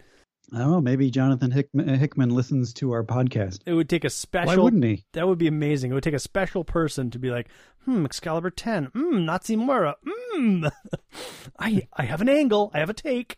I 0.54 0.58
don't 0.60 0.72
know. 0.72 0.82
Maybe 0.82 1.12
Jonathan 1.12 1.52
Hickman, 1.52 1.88
Hickman 1.88 2.30
listens 2.30 2.74
to 2.76 2.92
our 2.92 3.04
podcast. 3.04 3.60
it 3.66 3.74
would 3.74 3.90
take 3.90 4.04
a 4.04 4.10
special. 4.10 4.48
Why 4.48 4.58
wouldn't 4.58 4.84
he? 4.84 5.06
That 5.14 5.28
would 5.28 5.38
be 5.38 5.48
amazing. 5.48 5.92
It 5.92 5.94
would 5.94 6.04
take 6.04 6.14
a 6.14 6.20
special 6.20 6.64
person 6.64 7.12
to 7.12 7.20
be 7.20 7.30
like, 7.30 7.50
hmm, 7.86 8.06
Excalibur 8.06 8.50
10, 8.50 8.86
hmm, 8.86 9.26
Nazi 9.26 9.56
Moira, 9.56 9.96
hmm, 10.06 10.66
I, 11.60 11.88
I 11.94 12.04
have 12.04 12.22
an 12.22 12.30
angle, 12.30 12.72
I 12.74 12.80
have 12.80 12.90
a 12.90 12.94
take. 12.94 13.38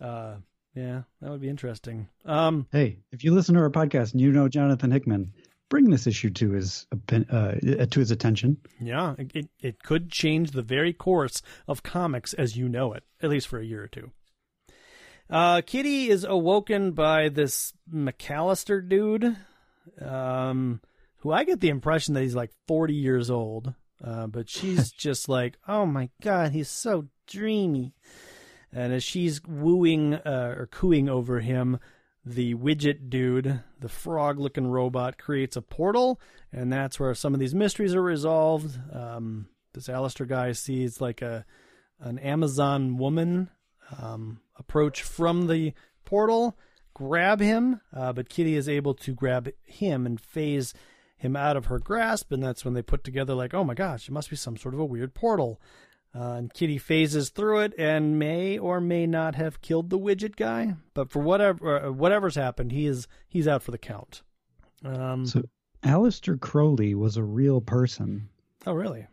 Uh, 0.00 0.36
yeah, 0.76 1.02
that 1.20 1.30
would 1.30 1.40
be 1.40 1.48
interesting. 1.48 2.08
Um, 2.24 2.66
Hey, 2.70 2.98
if 3.10 3.24
you 3.24 3.34
listen 3.34 3.54
to 3.54 3.62
our 3.62 3.70
podcast 3.70 4.12
and 4.12 4.20
you 4.20 4.30
know 4.30 4.48
Jonathan 4.48 4.90
Hickman, 4.90 5.32
bring 5.68 5.90
this 5.90 6.06
issue 6.06 6.30
to 6.30 6.52
his 6.52 6.86
uh, 6.92 7.52
to 7.86 8.00
his 8.00 8.10
attention. 8.10 8.58
yeah, 8.80 9.14
it, 9.18 9.48
it, 9.60 9.82
could 9.82 10.10
change 10.10 10.50
the 10.50 10.62
very 10.62 10.92
course 10.92 11.42
of 11.66 11.82
comics 11.82 12.34
as 12.34 12.56
you 12.56 12.68
know 12.68 12.92
it, 12.92 13.04
at 13.22 13.30
least 13.30 13.48
for 13.48 13.58
a 13.58 13.64
year 13.64 13.82
or 13.82 13.88
two. 13.88 14.10
Uh, 15.28 15.62
Kitty 15.62 16.08
is 16.08 16.24
awoken 16.24 16.92
by 16.92 17.30
this 17.30 17.72
McAllister 17.92 18.86
dude, 18.86 19.36
um, 20.00 20.80
who 21.18 21.32
I 21.32 21.44
get 21.44 21.60
the 21.60 21.70
impression 21.70 22.14
that 22.14 22.22
he's 22.22 22.36
like 22.36 22.52
40 22.68 22.94
years 22.94 23.30
old. 23.30 23.74
Uh, 24.04 24.26
but 24.26 24.48
she's 24.48 24.92
just 24.98 25.28
like, 25.28 25.56
oh 25.66 25.86
my 25.86 26.10
god, 26.22 26.52
he's 26.52 26.68
so 26.68 27.06
dreamy. 27.26 27.94
And 28.72 28.92
as 28.92 29.02
she's 29.02 29.40
wooing 29.44 30.14
uh, 30.14 30.54
or 30.56 30.66
cooing 30.66 31.08
over 31.08 31.40
him, 31.40 31.78
the 32.24 32.54
widget 32.54 33.08
dude, 33.08 33.62
the 33.78 33.88
frog 33.88 34.38
looking 34.40 34.66
robot, 34.66 35.16
creates 35.16 35.56
a 35.56 35.62
portal, 35.62 36.20
and 36.52 36.72
that's 36.72 36.98
where 36.98 37.14
some 37.14 37.34
of 37.34 37.40
these 37.40 37.54
mysteries 37.54 37.94
are 37.94 38.02
resolved. 38.02 38.78
Um, 38.92 39.48
this 39.72 39.88
Alistair 39.88 40.26
guy 40.26 40.52
sees 40.52 41.00
like 41.00 41.22
a 41.22 41.44
an 42.00 42.18
Amazon 42.18 42.98
woman 42.98 43.48
um, 44.02 44.40
approach 44.58 45.02
from 45.02 45.46
the 45.46 45.72
portal, 46.04 46.58
grab 46.92 47.40
him, 47.40 47.80
uh, 47.94 48.12
but 48.12 48.28
Kitty 48.28 48.54
is 48.54 48.68
able 48.68 48.94
to 48.94 49.14
grab 49.14 49.48
him 49.64 50.04
and 50.04 50.20
phase 50.20 50.74
him 51.16 51.36
out 51.36 51.56
of 51.56 51.66
her 51.66 51.78
grasp, 51.78 52.32
and 52.32 52.42
that's 52.42 52.64
when 52.64 52.74
they 52.74 52.82
put 52.82 53.04
together 53.04 53.34
like, 53.34 53.54
oh 53.54 53.64
my 53.64 53.74
gosh, 53.74 54.08
it 54.08 54.12
must 54.12 54.30
be 54.30 54.36
some 54.36 54.56
sort 54.56 54.74
of 54.74 54.80
a 54.80 54.84
weird 54.84 55.14
portal. 55.14 55.60
Uh, 56.16 56.32
and 56.34 56.54
Kitty 56.54 56.78
phases 56.78 57.28
through 57.30 57.60
it 57.60 57.74
and 57.78 58.18
may 58.18 58.56
or 58.58 58.80
may 58.80 59.06
not 59.06 59.34
have 59.34 59.60
killed 59.60 59.90
the 59.90 59.98
widget 59.98 60.36
guy, 60.36 60.74
but 60.94 61.10
for 61.10 61.20
whatever 61.20 61.84
uh, 61.86 61.92
whatever's 61.92 62.36
happened, 62.36 62.72
he 62.72 62.86
is 62.86 63.06
he's 63.28 63.46
out 63.46 63.62
for 63.62 63.70
the 63.70 63.78
count. 63.78 64.22
Um, 64.84 65.26
So, 65.26 65.42
Aleister 65.82 66.40
Crowley 66.40 66.94
was 66.94 67.16
a 67.16 67.22
real 67.22 67.60
person, 67.60 68.28
oh 68.66 68.72
really? 68.72 69.06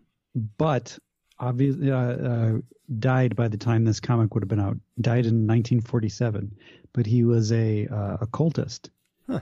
but 0.58 0.98
obviously 1.40 1.92
uh, 1.92 1.98
uh, 1.98 2.58
died 3.00 3.36
by 3.36 3.48
the 3.50 3.58
time 3.58 3.84
this 3.84 4.00
comic 4.00 4.34
would 4.34 4.44
have 4.44 4.50
been 4.50 4.60
out. 4.62 4.78
Died 5.02 5.26
in 5.26 5.46
1947, 5.48 6.56
but 6.94 7.06
he 7.06 7.24
was 7.24 7.52
a 7.52 7.88
uh, 7.88 8.18
occultist, 8.22 8.90
Huh. 9.28 9.42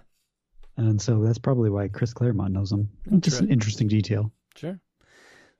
and 0.77 0.99
so 1.01 1.21
that's 1.21 1.37
probably 1.39 1.69
why 1.69 1.89
Chris 1.89 2.13
Claremont 2.13 2.53
knows 2.53 2.71
him. 2.71 2.89
Just 3.19 3.41
an 3.41 3.49
interesting 3.51 3.87
detail. 3.87 4.31
Sure. 4.55 4.79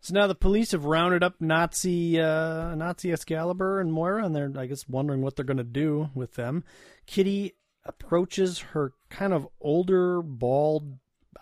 So 0.02 0.16
now 0.16 0.26
the 0.26 0.34
police 0.34 0.72
have 0.72 0.86
rounded 0.86 1.24
up 1.24 1.36
Nazi 1.40 2.20
uh, 2.20 2.74
Nazi 2.74 3.12
Excalibur 3.12 3.80
and 3.80 3.94
Moira, 3.94 4.26
and 4.26 4.36
they're 4.36 4.52
I 4.58 4.66
guess 4.66 4.90
wondering 4.90 5.22
what 5.22 5.36
they're 5.36 5.46
going 5.46 5.58
to 5.58 5.64
do 5.64 6.10
with 6.16 6.34
them. 6.34 6.64
Kitty 7.06 7.54
approaches 7.86 8.60
her 8.60 8.94
kind 9.12 9.32
of 9.32 9.48
older, 9.60 10.24
bald, 10.24 10.98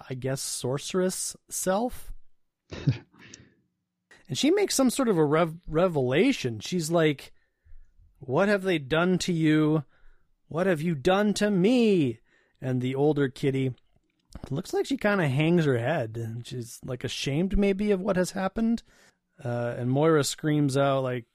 I 0.09 0.13
guess 0.13 0.41
sorceress 0.41 1.37
self, 1.49 2.11
and 4.29 4.37
she 4.37 4.51
makes 4.51 4.75
some 4.75 4.89
sort 4.89 5.07
of 5.07 5.17
a 5.17 5.25
rev- 5.25 5.61
revelation. 5.65 6.59
She's 6.59 6.91
like, 6.91 7.31
What 8.19 8.49
have 8.49 8.63
they 8.63 8.77
done 8.77 9.19
to 9.19 9.31
you? 9.31 9.85
What 10.49 10.67
have 10.67 10.81
you 10.81 10.95
done 10.95 11.33
to 11.35 11.49
me? 11.49 12.19
And 12.61 12.81
the 12.81 12.93
older 12.93 13.29
Kitty 13.29 13.73
looks 14.49 14.73
like 14.73 14.85
she 14.85 14.97
kind 14.97 15.21
of 15.21 15.29
hangs 15.29 15.65
her 15.65 15.77
head. 15.77 16.43
She's 16.45 16.79
like 16.83 17.03
ashamed 17.03 17.57
maybe 17.57 17.91
of 17.91 18.01
what 18.01 18.15
has 18.15 18.31
happened. 18.31 18.83
Uh, 19.43 19.75
and 19.77 19.89
Moira 19.89 20.23
screams 20.23 20.75
out 20.77 21.03
like, 21.03 21.25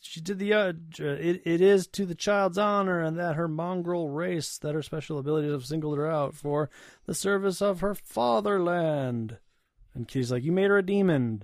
she 0.00 0.20
did 0.20 0.38
the 0.38 0.52
uh, 0.52 0.72
it, 0.98 1.42
it 1.44 1.60
is 1.62 1.86
to 1.86 2.04
the 2.04 2.14
child's 2.14 2.58
honor 2.58 3.00
and 3.00 3.18
that 3.18 3.36
her 3.36 3.48
mongrel 3.48 4.10
race 4.10 4.58
that 4.58 4.74
her 4.74 4.82
special 4.82 5.18
abilities 5.18 5.50
have 5.50 5.64
singled 5.64 5.96
her 5.96 6.08
out 6.08 6.34
for 6.34 6.68
the 7.06 7.14
service 7.14 7.62
of 7.62 7.80
her 7.80 7.94
fatherland 7.94 9.38
and 9.94 10.06
kitty's 10.06 10.30
like 10.30 10.44
you 10.44 10.52
made 10.52 10.68
her 10.68 10.76
a 10.76 10.84
demon 10.84 11.42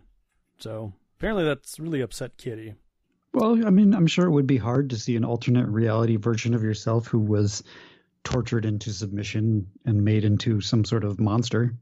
so 0.59 0.93
apparently 1.16 1.43
that's 1.43 1.81
really 1.81 2.03
upset 2.03 2.37
kitty 2.37 2.74
Well, 3.33 3.66
I 3.66 3.70
mean, 3.70 3.95
I'm 3.95 4.07
sure 4.07 4.26
it 4.26 4.33
would 4.33 4.47
be 4.47 4.59
hard 4.59 4.91
to 4.91 4.99
see 4.99 5.16
an 5.16 5.24
alternate 5.24 5.68
reality 5.68 6.16
version 6.16 6.53
of 6.53 6.62
yourself 6.62 7.07
who 7.07 7.18
was 7.18 7.62
tortured 8.25 8.64
into 8.64 8.93
submission 8.93 9.66
and 9.85 10.05
made 10.05 10.25
into 10.25 10.61
some 10.61 10.85
sort 10.85 11.05
of 11.05 11.18
monster. 11.21 11.75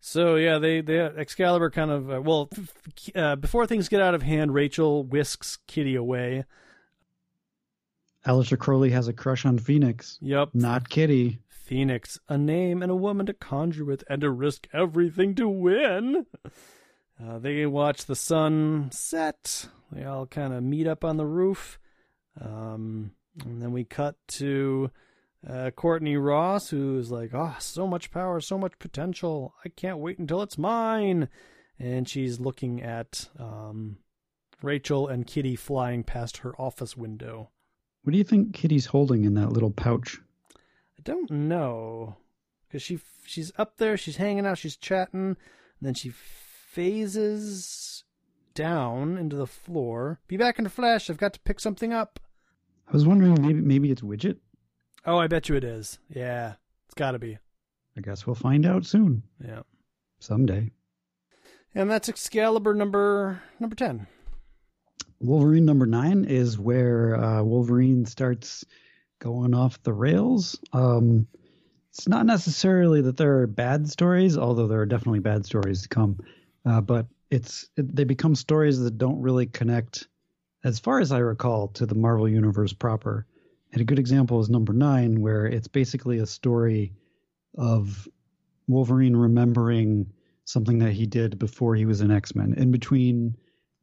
so 0.00 0.36
yeah 0.36 0.58
they 0.58 0.80
they 0.80 0.98
excalibur 0.98 1.70
kind 1.70 1.90
of 1.90 2.10
uh, 2.10 2.20
well 2.20 2.50
uh, 3.14 3.36
before 3.36 3.66
things 3.66 3.88
get 3.88 4.00
out 4.00 4.14
of 4.14 4.22
hand 4.22 4.52
rachel 4.52 5.04
whisks 5.04 5.58
kitty 5.66 5.94
away 5.94 6.44
Alistair 8.24 8.56
Crowley 8.58 8.90
has 8.90 9.08
a 9.08 9.12
crush 9.12 9.44
on 9.44 9.58
Phoenix, 9.58 10.18
yep 10.20 10.50
not 10.54 10.88
Kitty. 10.88 11.40
Phoenix, 11.48 12.20
a 12.28 12.36
name 12.38 12.82
and 12.82 12.90
a 12.92 12.96
woman 12.96 13.26
to 13.26 13.32
conjure 13.32 13.84
with 13.84 14.04
and 14.08 14.20
to 14.20 14.30
risk 14.30 14.68
everything 14.72 15.34
to 15.36 15.48
win. 15.48 16.26
Uh, 17.20 17.38
they 17.38 17.66
watch 17.66 18.04
the 18.04 18.14
sun 18.16 18.90
set. 18.92 19.68
They 19.90 20.04
all 20.04 20.26
kind 20.26 20.52
of 20.52 20.62
meet 20.62 20.86
up 20.86 21.04
on 21.04 21.16
the 21.16 21.26
roof. 21.26 21.78
Um, 22.40 23.12
and 23.44 23.60
then 23.62 23.72
we 23.72 23.84
cut 23.84 24.16
to 24.28 24.90
uh, 25.48 25.70
Courtney 25.70 26.16
Ross, 26.16 26.70
who's 26.70 27.10
like, 27.10 27.30
oh, 27.34 27.56
so 27.58 27.86
much 27.86 28.10
power, 28.10 28.40
so 28.40 28.58
much 28.58 28.78
potential. 28.78 29.54
I 29.64 29.68
can't 29.68 29.98
wait 29.98 30.18
until 30.18 30.42
it's 30.42 30.58
mine. 30.58 31.28
And 31.78 32.08
she's 32.08 32.38
looking 32.38 32.82
at 32.82 33.28
um, 33.38 33.98
Rachel 34.62 35.08
and 35.08 35.26
Kitty 35.26 35.56
flying 35.56 36.04
past 36.04 36.38
her 36.38 36.54
office 36.60 36.96
window. 36.96 37.50
What 38.02 38.12
do 38.12 38.18
you 38.18 38.24
think 38.24 38.54
Kitty's 38.54 38.86
holding 38.86 39.24
in 39.24 39.34
that 39.34 39.52
little 39.52 39.70
pouch? 39.70 40.20
I 40.54 41.02
don't 41.02 41.30
know 41.30 42.16
because 42.72 42.82
she 42.82 43.00
she's 43.26 43.52
up 43.58 43.76
there, 43.76 43.96
she's 43.96 44.16
hanging 44.16 44.46
out, 44.46 44.58
she's 44.58 44.76
chatting, 44.76 45.20
and 45.20 45.36
then 45.80 45.94
she 45.94 46.10
phases 46.10 48.04
down 48.54 49.18
into 49.18 49.36
the 49.36 49.46
floor. 49.46 50.20
Be 50.26 50.36
back 50.36 50.58
in 50.58 50.66
a 50.66 50.70
flash. 50.70 51.10
I've 51.10 51.18
got 51.18 51.34
to 51.34 51.40
pick 51.40 51.60
something 51.60 51.92
up. 51.92 52.18
I 52.88 52.92
was 52.92 53.06
wondering 53.06 53.40
maybe 53.40 53.60
maybe 53.60 53.90
it's 53.90 54.02
Widget. 54.02 54.38
Oh, 55.04 55.18
I 55.18 55.26
bet 55.26 55.48
you 55.48 55.56
it 55.56 55.64
is. 55.64 55.98
Yeah, 56.08 56.54
it's 56.86 56.94
got 56.94 57.12
to 57.12 57.18
be. 57.18 57.38
I 57.96 58.00
guess 58.00 58.26
we'll 58.26 58.34
find 58.36 58.64
out 58.64 58.86
soon, 58.86 59.22
Yeah, 59.44 59.62
someday. 60.20 60.70
and 61.74 61.90
that's 61.90 62.08
Excalibur 62.08 62.74
number 62.74 63.42
number 63.60 63.76
ten. 63.76 64.06
Wolverine 65.20 65.64
number 65.64 65.86
nine 65.86 66.24
is 66.24 66.58
where 66.58 67.16
uh, 67.16 67.42
Wolverine 67.42 68.06
starts 68.06 68.64
going 69.20 69.54
off 69.54 69.82
the 69.82 69.92
rails. 69.92 70.58
Um, 70.72 71.26
it's 71.90 72.08
not 72.08 72.24
necessarily 72.26 73.02
that 73.02 73.16
there 73.18 73.40
are 73.40 73.46
bad 73.46 73.88
stories, 73.88 74.38
although 74.38 74.66
there 74.66 74.80
are 74.80 74.86
definitely 74.86 75.20
bad 75.20 75.44
stories 75.44 75.82
to 75.82 75.88
come. 75.88 76.18
Uh, 76.64 76.80
but 76.80 77.06
it's 77.30 77.68
it, 77.76 77.94
they 77.94 78.04
become 78.04 78.34
stories 78.34 78.80
that 78.80 78.96
don't 78.98 79.20
really 79.20 79.46
connect, 79.46 80.08
as 80.64 80.78
far 80.78 80.98
as 81.00 81.12
I 81.12 81.18
recall, 81.18 81.68
to 81.68 81.84
the 81.86 81.94
Marvel 81.94 82.28
universe 82.28 82.72
proper. 82.72 83.26
And 83.72 83.80
a 83.80 83.84
good 83.84 83.98
example 83.98 84.40
is 84.40 84.50
number 84.50 84.72
nine, 84.72 85.20
where 85.20 85.46
it's 85.46 85.68
basically 85.68 86.18
a 86.18 86.26
story 86.26 86.92
of 87.56 88.08
Wolverine 88.68 89.16
remembering 89.16 90.12
something 90.44 90.78
that 90.80 90.92
he 90.92 91.06
did 91.06 91.38
before 91.38 91.74
he 91.74 91.86
was 91.86 92.00
an 92.00 92.10
X 92.10 92.34
Men. 92.34 92.54
In 92.54 92.70
between 92.70 93.36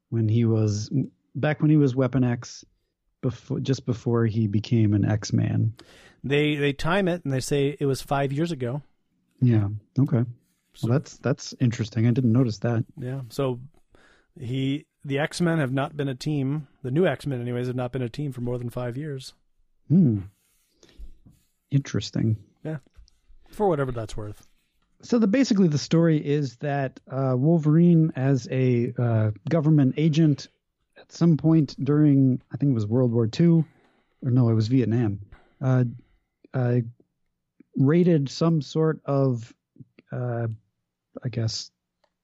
when 0.09 0.27
he 0.27 0.45
was 0.45 0.91
back 1.35 1.61
when 1.61 1.71
he 1.71 1.77
was 1.77 1.95
Weapon 1.95 2.23
X, 2.23 2.63
before 3.21 3.59
just 3.59 3.85
before 3.85 4.25
he 4.25 4.47
became 4.47 4.93
an 4.93 5.05
X 5.05 5.33
Man. 5.33 5.73
They 6.23 6.55
they 6.55 6.73
time 6.73 7.07
it 7.07 7.23
and 7.23 7.33
they 7.33 7.39
say 7.39 7.75
it 7.79 7.85
was 7.85 8.01
five 8.01 8.31
years 8.31 8.51
ago. 8.51 8.81
Yeah. 9.41 9.69
Okay. 9.97 10.25
Well, 10.83 10.91
that's 10.91 11.17
that's 11.17 11.53
interesting. 11.59 12.07
I 12.07 12.11
didn't 12.11 12.31
notice 12.31 12.59
that. 12.59 12.85
Yeah, 12.97 13.21
so 13.29 13.59
he 14.39 14.85
the 15.03 15.19
X 15.19 15.41
Men 15.41 15.59
have 15.59 15.73
not 15.73 15.97
been 15.97 16.07
a 16.07 16.15
team. 16.15 16.67
The 16.83 16.91
new 16.91 17.05
X 17.05 17.25
Men, 17.25 17.41
anyways, 17.41 17.67
have 17.67 17.75
not 17.75 17.91
been 17.91 18.01
a 18.01 18.09
team 18.09 18.31
for 18.31 18.41
more 18.41 18.57
than 18.57 18.69
five 18.69 18.97
years. 18.97 19.33
Hmm. 19.89 20.19
Interesting. 21.71 22.37
Yeah. 22.63 22.77
For 23.49 23.67
whatever 23.67 23.91
that's 23.91 24.15
worth. 24.15 24.47
So 25.01 25.17
the 25.17 25.27
basically 25.27 25.67
the 25.67 25.77
story 25.77 26.17
is 26.17 26.57
that 26.57 26.99
uh, 27.09 27.33
Wolverine, 27.37 28.11
as 28.15 28.47
a 28.51 28.93
uh, 28.97 29.31
government 29.49 29.95
agent, 29.97 30.49
at 30.97 31.11
some 31.11 31.37
point 31.37 31.75
during 31.83 32.41
I 32.51 32.57
think 32.57 32.71
it 32.71 32.75
was 32.75 32.85
World 32.85 33.11
War 33.13 33.29
II, 33.39 33.63
or 34.23 34.31
no, 34.31 34.49
it 34.49 34.53
was 34.53 34.67
Vietnam, 34.67 35.19
uh, 35.61 35.85
uh, 36.53 36.79
raided 37.77 38.29
some 38.29 38.61
sort 38.61 38.99
of, 39.05 39.53
uh, 40.11 40.47
I 41.23 41.29
guess, 41.29 41.71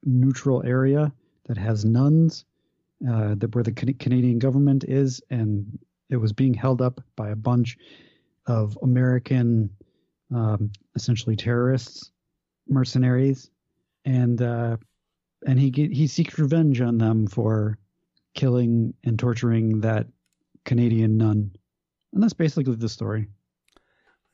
neutral 0.04 0.62
area 0.66 1.14
that 1.46 1.58
has 1.58 1.86
nuns, 1.86 2.44
uh, 3.10 3.36
that 3.36 3.56
where 3.56 3.64
the 3.64 3.72
Can- 3.72 3.94
Canadian 3.94 4.40
government 4.40 4.84
is, 4.84 5.22
and 5.30 5.80
it 6.10 6.18
was 6.18 6.34
being 6.34 6.54
held 6.54 6.82
up 6.82 7.02
by 7.16 7.30
a 7.30 7.36
bunch 7.36 7.78
of 8.46 8.78
American, 8.82 9.70
um, 10.34 10.72
essentially 10.96 11.36
terrorists 11.36 12.12
mercenaries, 12.68 13.50
and 14.06 14.42
uh, 14.42 14.78
and 15.46 15.60
he 15.60 15.70
get, 15.70 15.92
he 15.92 16.08
seeks 16.08 16.38
revenge 16.40 16.82
on 16.82 16.98
them 16.98 17.28
for 17.28 17.78
killing 18.34 18.94
and 19.04 19.18
torturing 19.18 19.82
that 19.82 20.08
Canadian 20.64 21.18
nun, 21.18 21.52
and 22.14 22.24
that's 22.24 22.34
basically 22.34 22.76
the 22.76 22.90
story. 22.90 23.28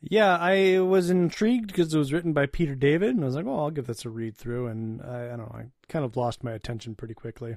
Yeah, 0.01 0.36
I 0.38 0.80
was 0.80 1.11
intrigued 1.11 1.67
because 1.67 1.93
it 1.93 1.97
was 1.97 2.11
written 2.11 2.34
by 2.34 2.47
Peter 2.47 2.74
David, 2.74 3.11
and 3.11 3.22
I 3.22 3.26
was 3.26 3.36
like, 3.36 3.45
"Oh, 3.45 3.59
I'll 3.59 3.72
give 3.72 3.88
this 3.88 4.05
a 4.05 4.09
read 4.09 4.36
through." 4.36 4.67
And 4.67 5.01
I, 5.01 5.26
I 5.26 5.30
don't 5.30 5.39
know, 5.39 5.55
I 5.55 5.65
kind 5.89 6.05
of 6.05 6.17
lost 6.17 6.43
my 6.43 6.53
attention 6.53 6.95
pretty 6.95 7.13
quickly. 7.13 7.55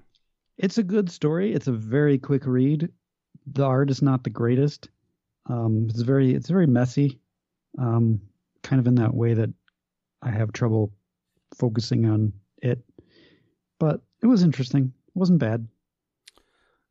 It's 0.58 0.78
a 0.78 0.84
good 0.84 1.10
story. 1.10 1.52
It's 1.52 1.66
a 1.66 1.72
very 1.72 2.18
quick 2.18 2.46
read. 2.46 2.90
The 3.46 3.64
art 3.64 3.90
is 3.90 4.02
not 4.02 4.24
the 4.24 4.30
greatest. 4.30 4.88
Um, 5.46 5.86
it's 5.90 6.00
very 6.00 6.34
it's 6.34 6.48
very 6.48 6.66
messy, 6.66 7.20
um, 7.78 8.20
kind 8.62 8.80
of 8.80 8.86
in 8.86 8.94
that 8.96 9.14
way 9.14 9.34
that 9.34 9.50
I 10.22 10.30
have 10.30 10.52
trouble 10.52 10.92
focusing 11.54 12.06
on 12.06 12.32
it. 12.58 12.82
But 13.78 14.00
it 14.22 14.26
was 14.26 14.42
interesting. 14.42 14.92
It 15.08 15.18
wasn't 15.18 15.40
bad. 15.40 15.68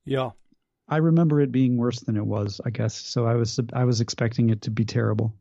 Yeah, 0.06 0.32
I 0.88 0.98
remember 0.98 1.42
it 1.42 1.52
being 1.52 1.78
worse 1.78 2.02
than 2.02 2.16
it 2.18 2.26
was, 2.26 2.62
I 2.66 2.70
guess. 2.70 2.94
So 2.94 3.26
I 3.26 3.36
was 3.36 3.60
I 3.74 3.86
was 3.86 4.02
expecting 4.02 4.50
it 4.52 4.62
to 4.64 4.72
be 4.72 4.86
terrible. 4.86 5.34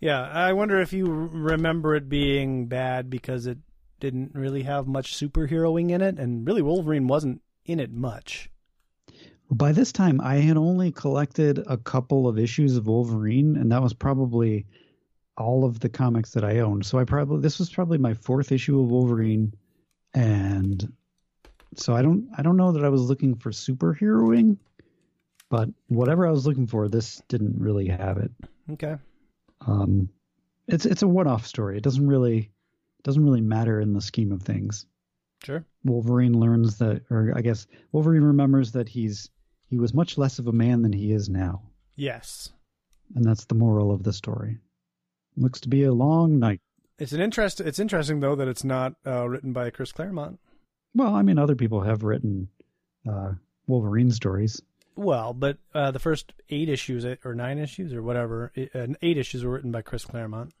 yeah. 0.00 0.22
I 0.22 0.52
wonder 0.54 0.80
if 0.80 0.92
you 0.92 1.06
remember 1.06 1.94
it 1.94 2.08
being 2.08 2.66
bad 2.66 3.10
because 3.10 3.46
it 3.46 3.58
didn't 4.00 4.32
really 4.34 4.62
have 4.62 4.86
much 4.86 5.14
superheroing 5.14 5.90
in 5.90 6.00
it, 6.00 6.18
and 6.18 6.46
really 6.46 6.62
Wolverine 6.62 7.08
wasn't 7.08 7.42
in 7.64 7.80
it 7.80 7.92
much. 7.92 8.50
By 9.50 9.72
this 9.72 9.92
time, 9.92 10.20
I 10.20 10.36
had 10.36 10.56
only 10.56 10.90
collected 10.90 11.62
a 11.66 11.76
couple 11.76 12.26
of 12.26 12.38
issues 12.38 12.76
of 12.76 12.86
Wolverine, 12.86 13.56
and 13.56 13.70
that 13.70 13.82
was 13.82 13.94
probably 13.94 14.66
all 15.36 15.64
of 15.64 15.80
the 15.80 15.88
comics 15.88 16.32
that 16.32 16.44
I 16.44 16.60
owned. 16.60 16.84
So 16.84 16.98
I 16.98 17.04
probably 17.04 17.40
this 17.40 17.58
was 17.58 17.70
probably 17.70 17.98
my 17.98 18.14
fourth 18.14 18.50
issue 18.50 18.80
of 18.80 18.90
Wolverine, 18.90 19.52
and 20.14 20.92
so 21.76 21.94
I 21.94 22.02
don't 22.02 22.28
I 22.36 22.42
don't 22.42 22.56
know 22.56 22.72
that 22.72 22.84
I 22.84 22.88
was 22.88 23.02
looking 23.02 23.36
for 23.36 23.50
superheroing, 23.50 24.56
but 25.48 25.68
whatever 25.88 26.26
I 26.26 26.30
was 26.30 26.46
looking 26.46 26.66
for, 26.66 26.88
this 26.88 27.22
didn't 27.28 27.60
really 27.60 27.86
have 27.86 28.18
it. 28.18 28.32
Okay. 28.72 28.96
Um, 29.66 30.08
it's 30.66 30.86
it's 30.86 31.02
a 31.02 31.08
one-off 31.08 31.46
story. 31.46 31.76
It 31.76 31.84
doesn't 31.84 32.06
really 32.06 32.50
doesn't 33.04 33.24
really 33.24 33.40
matter 33.40 33.80
in 33.80 33.92
the 33.92 34.00
scheme 34.00 34.32
of 34.32 34.42
things. 34.42 34.86
Sure. 35.44 35.64
Wolverine 35.84 36.38
learns 36.38 36.78
that, 36.78 37.02
or 37.10 37.32
I 37.36 37.42
guess 37.42 37.66
Wolverine 37.92 38.24
remembers 38.24 38.72
that 38.72 38.88
he's 38.88 39.30
he 39.68 39.78
was 39.78 39.94
much 39.94 40.16
less 40.18 40.38
of 40.38 40.46
a 40.46 40.52
man 40.52 40.82
than 40.82 40.92
he 40.92 41.12
is 41.12 41.28
now, 41.28 41.62
Yes. 41.96 42.50
and 43.14 43.24
that's 43.24 43.44
the 43.46 43.54
moral 43.54 43.90
of 43.92 44.02
the 44.02 44.12
story. 44.12 44.58
Looks 45.36 45.60
to 45.60 45.68
be 45.68 45.82
a 45.84 45.92
long 45.92 46.38
night. 46.38 46.60
It's 46.98 47.12
an 47.12 47.20
interest. 47.20 47.60
It's 47.60 47.78
interesting 47.78 48.20
though 48.20 48.34
that 48.36 48.48
it's 48.48 48.64
not 48.64 48.94
uh, 49.06 49.28
written 49.28 49.52
by 49.52 49.70
Chris 49.70 49.92
Claremont. 49.92 50.38
Well, 50.94 51.14
I 51.14 51.22
mean, 51.22 51.38
other 51.38 51.54
people 51.56 51.82
have 51.82 52.02
written 52.04 52.48
uh, 53.06 53.32
Wolverine 53.66 54.10
stories. 54.10 54.62
Well, 54.96 55.34
but 55.34 55.58
uh, 55.74 55.90
the 55.90 55.98
first 55.98 56.32
eight 56.48 56.70
issues 56.70 57.04
or 57.22 57.34
nine 57.34 57.58
issues 57.58 57.92
or 57.92 58.02
whatever, 58.02 58.50
eight 59.02 59.18
issues 59.18 59.44
were 59.44 59.52
written 59.52 59.70
by 59.72 59.82
Chris 59.82 60.06
Claremont. 60.06 60.54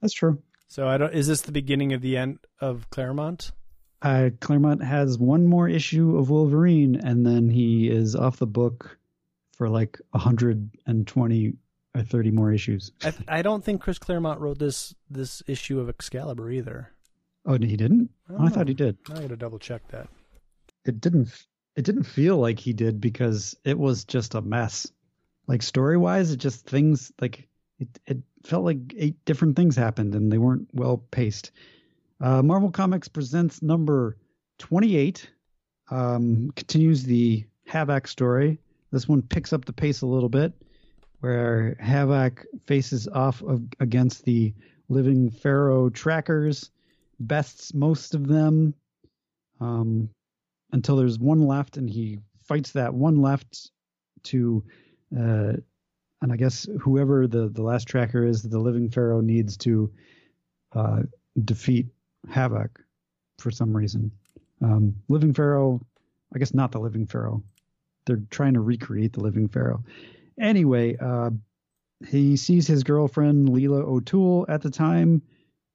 That's 0.00 0.14
true. 0.14 0.40
So 0.68 0.86
I 0.86 0.96
don't. 0.96 1.12
Is 1.12 1.26
this 1.26 1.40
the 1.40 1.50
beginning 1.50 1.92
of 1.92 2.00
the 2.00 2.16
end 2.16 2.38
of 2.60 2.88
Claremont? 2.90 3.50
Uh, 4.02 4.30
Claremont 4.40 4.82
has 4.82 5.18
one 5.18 5.46
more 5.46 5.68
issue 5.68 6.16
of 6.16 6.30
Wolverine, 6.30 6.96
and 6.96 7.26
then 7.26 7.48
he 7.50 7.88
is 7.90 8.16
off 8.16 8.38
the 8.38 8.46
book 8.46 8.98
for 9.52 9.68
like 9.68 10.00
120 10.12 11.54
or 11.94 12.02
30 12.02 12.30
more 12.30 12.52
issues. 12.52 12.92
I, 13.02 13.12
I 13.28 13.42
don't 13.42 13.64
think 13.64 13.82
Chris 13.82 13.98
Claremont 13.98 14.40
wrote 14.40 14.58
this 14.58 14.94
this 15.10 15.42
issue 15.46 15.80
of 15.80 15.88
Excalibur 15.88 16.50
either. 16.50 16.90
Oh, 17.44 17.58
he 17.58 17.76
didn't? 17.76 18.10
I 18.28 18.32
Oh, 18.32 18.46
I 18.46 18.48
thought 18.48 18.68
he 18.68 18.74
did. 18.74 18.96
I 19.10 19.20
gotta 19.20 19.36
double 19.36 19.58
check 19.58 19.86
that. 19.88 20.08
It 20.84 21.00
didn't. 21.00 21.28
It 21.76 21.84
didn't 21.84 22.04
feel 22.04 22.36
like 22.36 22.58
he 22.58 22.72
did 22.72 23.00
because 23.00 23.56
it 23.64 23.78
was 23.78 24.04
just 24.04 24.34
a 24.34 24.40
mess. 24.40 24.90
Like 25.46 25.62
story 25.62 25.96
wise, 25.96 26.30
it 26.30 26.38
just 26.38 26.66
things 26.66 27.12
like 27.20 27.48
it. 27.78 27.88
It 28.06 28.18
felt 28.44 28.64
like 28.64 28.78
eight 28.96 29.24
different 29.24 29.56
things 29.56 29.76
happened 29.76 30.14
and 30.14 30.32
they 30.32 30.38
weren't 30.38 30.68
well 30.72 30.98
paced. 31.10 31.50
Uh, 32.20 32.42
Marvel 32.42 32.70
Comics 32.70 33.08
presents 33.08 33.62
number 33.62 34.16
28. 34.58 35.30
Um, 35.90 36.52
continues 36.54 37.02
the 37.04 37.46
Havoc 37.66 38.06
story. 38.06 38.58
This 38.92 39.08
one 39.08 39.22
picks 39.22 39.52
up 39.52 39.64
the 39.64 39.72
pace 39.72 40.02
a 40.02 40.06
little 40.06 40.28
bit, 40.28 40.52
where 41.20 41.76
Havoc 41.80 42.44
faces 42.66 43.08
off 43.08 43.42
of, 43.42 43.62
against 43.80 44.24
the 44.24 44.52
living 44.90 45.30
Pharaoh 45.30 45.88
trackers, 45.88 46.70
bests 47.20 47.72
most 47.72 48.14
of 48.14 48.26
them 48.26 48.74
um, 49.60 50.10
until 50.72 50.96
there's 50.96 51.18
one 51.18 51.46
left, 51.46 51.78
and 51.78 51.88
he 51.88 52.18
fights 52.44 52.72
that 52.72 52.92
one 52.92 53.22
left 53.22 53.70
to, 54.24 54.62
uh, 55.16 55.54
and 56.20 56.32
I 56.32 56.36
guess 56.36 56.68
whoever 56.80 57.26
the, 57.26 57.48
the 57.48 57.62
last 57.62 57.88
tracker 57.88 58.26
is, 58.26 58.42
the 58.42 58.58
living 58.58 58.90
Pharaoh 58.90 59.22
needs 59.22 59.56
to 59.58 59.90
uh, 60.74 61.02
defeat 61.44 61.86
Havoc 62.28 62.80
for 63.38 63.50
some 63.50 63.76
reason. 63.76 64.10
Um, 64.62 64.94
living 65.08 65.32
Pharaoh, 65.32 65.80
I 66.34 66.38
guess 66.38 66.54
not 66.54 66.72
the 66.72 66.80
living 66.80 67.06
Pharaoh. 67.06 67.42
They're 68.06 68.22
trying 68.30 68.54
to 68.54 68.60
recreate 68.60 69.12
the 69.12 69.20
living 69.20 69.48
Pharaoh. 69.48 69.84
Anyway, 70.38 70.96
uh, 70.96 71.30
he 72.06 72.36
sees 72.36 72.66
his 72.66 72.82
girlfriend 72.82 73.48
Leela 73.48 73.82
O'Toole 73.82 74.46
at 74.48 74.62
the 74.62 74.70
time, 74.70 75.22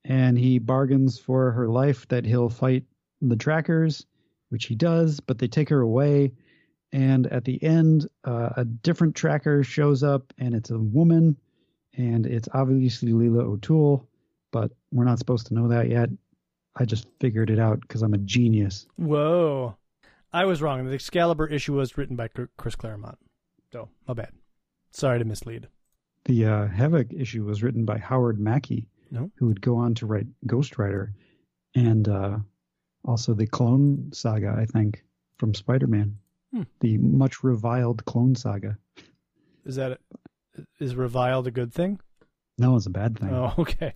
and 0.04 0.38
he 0.38 0.60
bargains 0.60 1.20
for 1.20 1.52
her 1.52 1.68
life 1.68 2.08
that 2.08 2.26
he'll 2.26 2.50
fight 2.50 2.84
the 3.22 3.36
trackers, 3.36 4.06
which 4.50 4.66
he 4.66 4.76
does, 4.76 5.20
but 5.20 5.38
they 5.38 5.48
take 5.48 5.70
her 5.70 5.82
away. 5.82 6.34
And 6.92 7.28
at 7.28 7.44
the 7.44 7.62
end, 7.64 8.08
uh, 8.24 8.50
a 8.58 8.66
different 8.66 9.16
tracker 9.16 9.64
shows 9.64 10.04
up, 10.04 10.34
and 10.38 10.56
it's 10.56 10.72
a 10.72 10.80
woman, 10.80 11.38
and 11.96 12.26
it's 12.26 12.50
obviously 12.54 13.12
Leela 13.12 13.42
O'Toole, 13.42 14.08
but 14.52 14.72
we're 14.92 15.06
not 15.06 15.20
supposed 15.20 15.48
to 15.48 15.54
know 15.54 15.68
that 15.68 15.90
yet. 15.90 16.10
I 16.76 16.86
just 16.86 17.08
figured 17.20 17.50
it 17.50 17.60
out 17.60 17.80
because 17.82 18.02
I'm 18.02 18.14
a 18.14 18.18
genius. 18.20 18.86
Whoa, 18.98 19.78
I 20.34 20.46
was 20.46 20.62
wrong. 20.62 20.86
The 20.86 20.94
Excalibur 20.94 21.48
issue 21.48 21.74
was 21.74 21.98
written 21.98 22.16
by 22.16 22.30
Chris 22.58 22.76
Claremont. 22.76 23.18
So 23.72 23.90
my 24.08 24.14
bad. 24.14 24.32
Sorry 24.92 25.20
to 25.20 25.26
mislead. 25.26 25.68
The 26.26 26.46
uh, 26.46 26.68
Havoc 26.68 27.14
issue 27.14 27.44
was 27.46 27.62
written 27.64 27.86
by 27.86 27.98
Howard 27.98 28.40
Mackie, 28.40 28.88
No. 29.12 29.30
who 29.36 29.48
would 29.48 29.62
go 29.62 29.76
on 29.78 29.94
to 29.96 30.06
write 30.06 30.28
Ghost 30.48 30.78
Rider 30.78 31.14
and 31.76 32.08
uh, 32.10 32.38
also 33.04 33.34
the 33.34 33.46
Clone 33.48 34.10
Saga, 34.14 34.56
I 34.58 34.66
think, 34.66 35.04
from 35.38 35.54
Spider 35.54 35.88
Man. 35.88 36.18
Hmm. 36.54 36.64
The 36.80 36.98
much 36.98 37.44
reviled 37.44 38.04
Clone 38.06 38.36
Saga. 38.36 38.78
Is 39.66 39.76
that 39.76 40.00
is 40.80 40.96
reviled 40.96 41.48
a 41.48 41.52
good 41.52 41.74
thing? 41.74 42.00
No, 42.58 42.76
it's 42.76 42.86
a 42.86 42.90
bad 42.92 43.20
thing. 43.20 43.30
Oh, 43.34 43.54
okay. 43.60 43.94